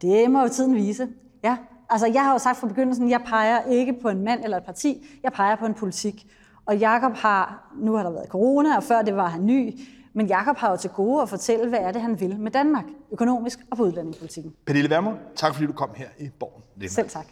det 0.02 0.30
må 0.30 0.42
jo 0.42 0.48
tiden 0.48 0.74
vise. 0.74 1.08
Ja, 1.44 1.56
altså 1.90 2.06
jeg 2.06 2.24
har 2.24 2.32
jo 2.32 2.38
sagt 2.38 2.58
fra 2.58 2.66
begyndelsen, 2.66 3.10
jeg 3.10 3.20
peger 3.26 3.62
ikke 3.70 3.92
på 4.02 4.08
en 4.08 4.24
mand 4.24 4.44
eller 4.44 4.56
et 4.56 4.64
parti, 4.64 5.18
jeg 5.22 5.32
peger 5.32 5.56
på 5.56 5.66
en 5.66 5.74
politik. 5.74 6.26
Og 6.66 6.76
Jakob 6.76 7.12
har, 7.14 7.70
nu 7.76 7.94
har 7.94 8.02
der 8.02 8.10
været 8.10 8.28
corona, 8.28 8.76
og 8.76 8.82
før 8.82 9.02
det 9.02 9.16
var 9.16 9.28
han 9.28 9.46
ny, 9.46 9.80
men 10.12 10.26
Jakob 10.26 10.56
har 10.56 10.70
jo 10.70 10.76
til 10.76 10.90
gode 10.90 11.22
at 11.22 11.28
fortælle, 11.28 11.68
hvad 11.68 11.78
er 11.78 11.92
det, 11.92 12.02
han 12.02 12.20
vil 12.20 12.38
med 12.40 12.50
Danmark, 12.50 12.84
økonomisk 13.12 13.58
og 13.70 13.76
på 13.76 13.82
udlændingepolitikken. 13.82 14.52
Pernille 14.66 14.90
Vermund, 14.90 15.16
tak 15.34 15.54
fordi 15.54 15.66
du 15.66 15.72
kom 15.72 15.90
her 15.96 16.08
i 16.18 16.30
Borgen. 16.40 16.88
Selv 16.88 17.08
tak. 17.08 17.26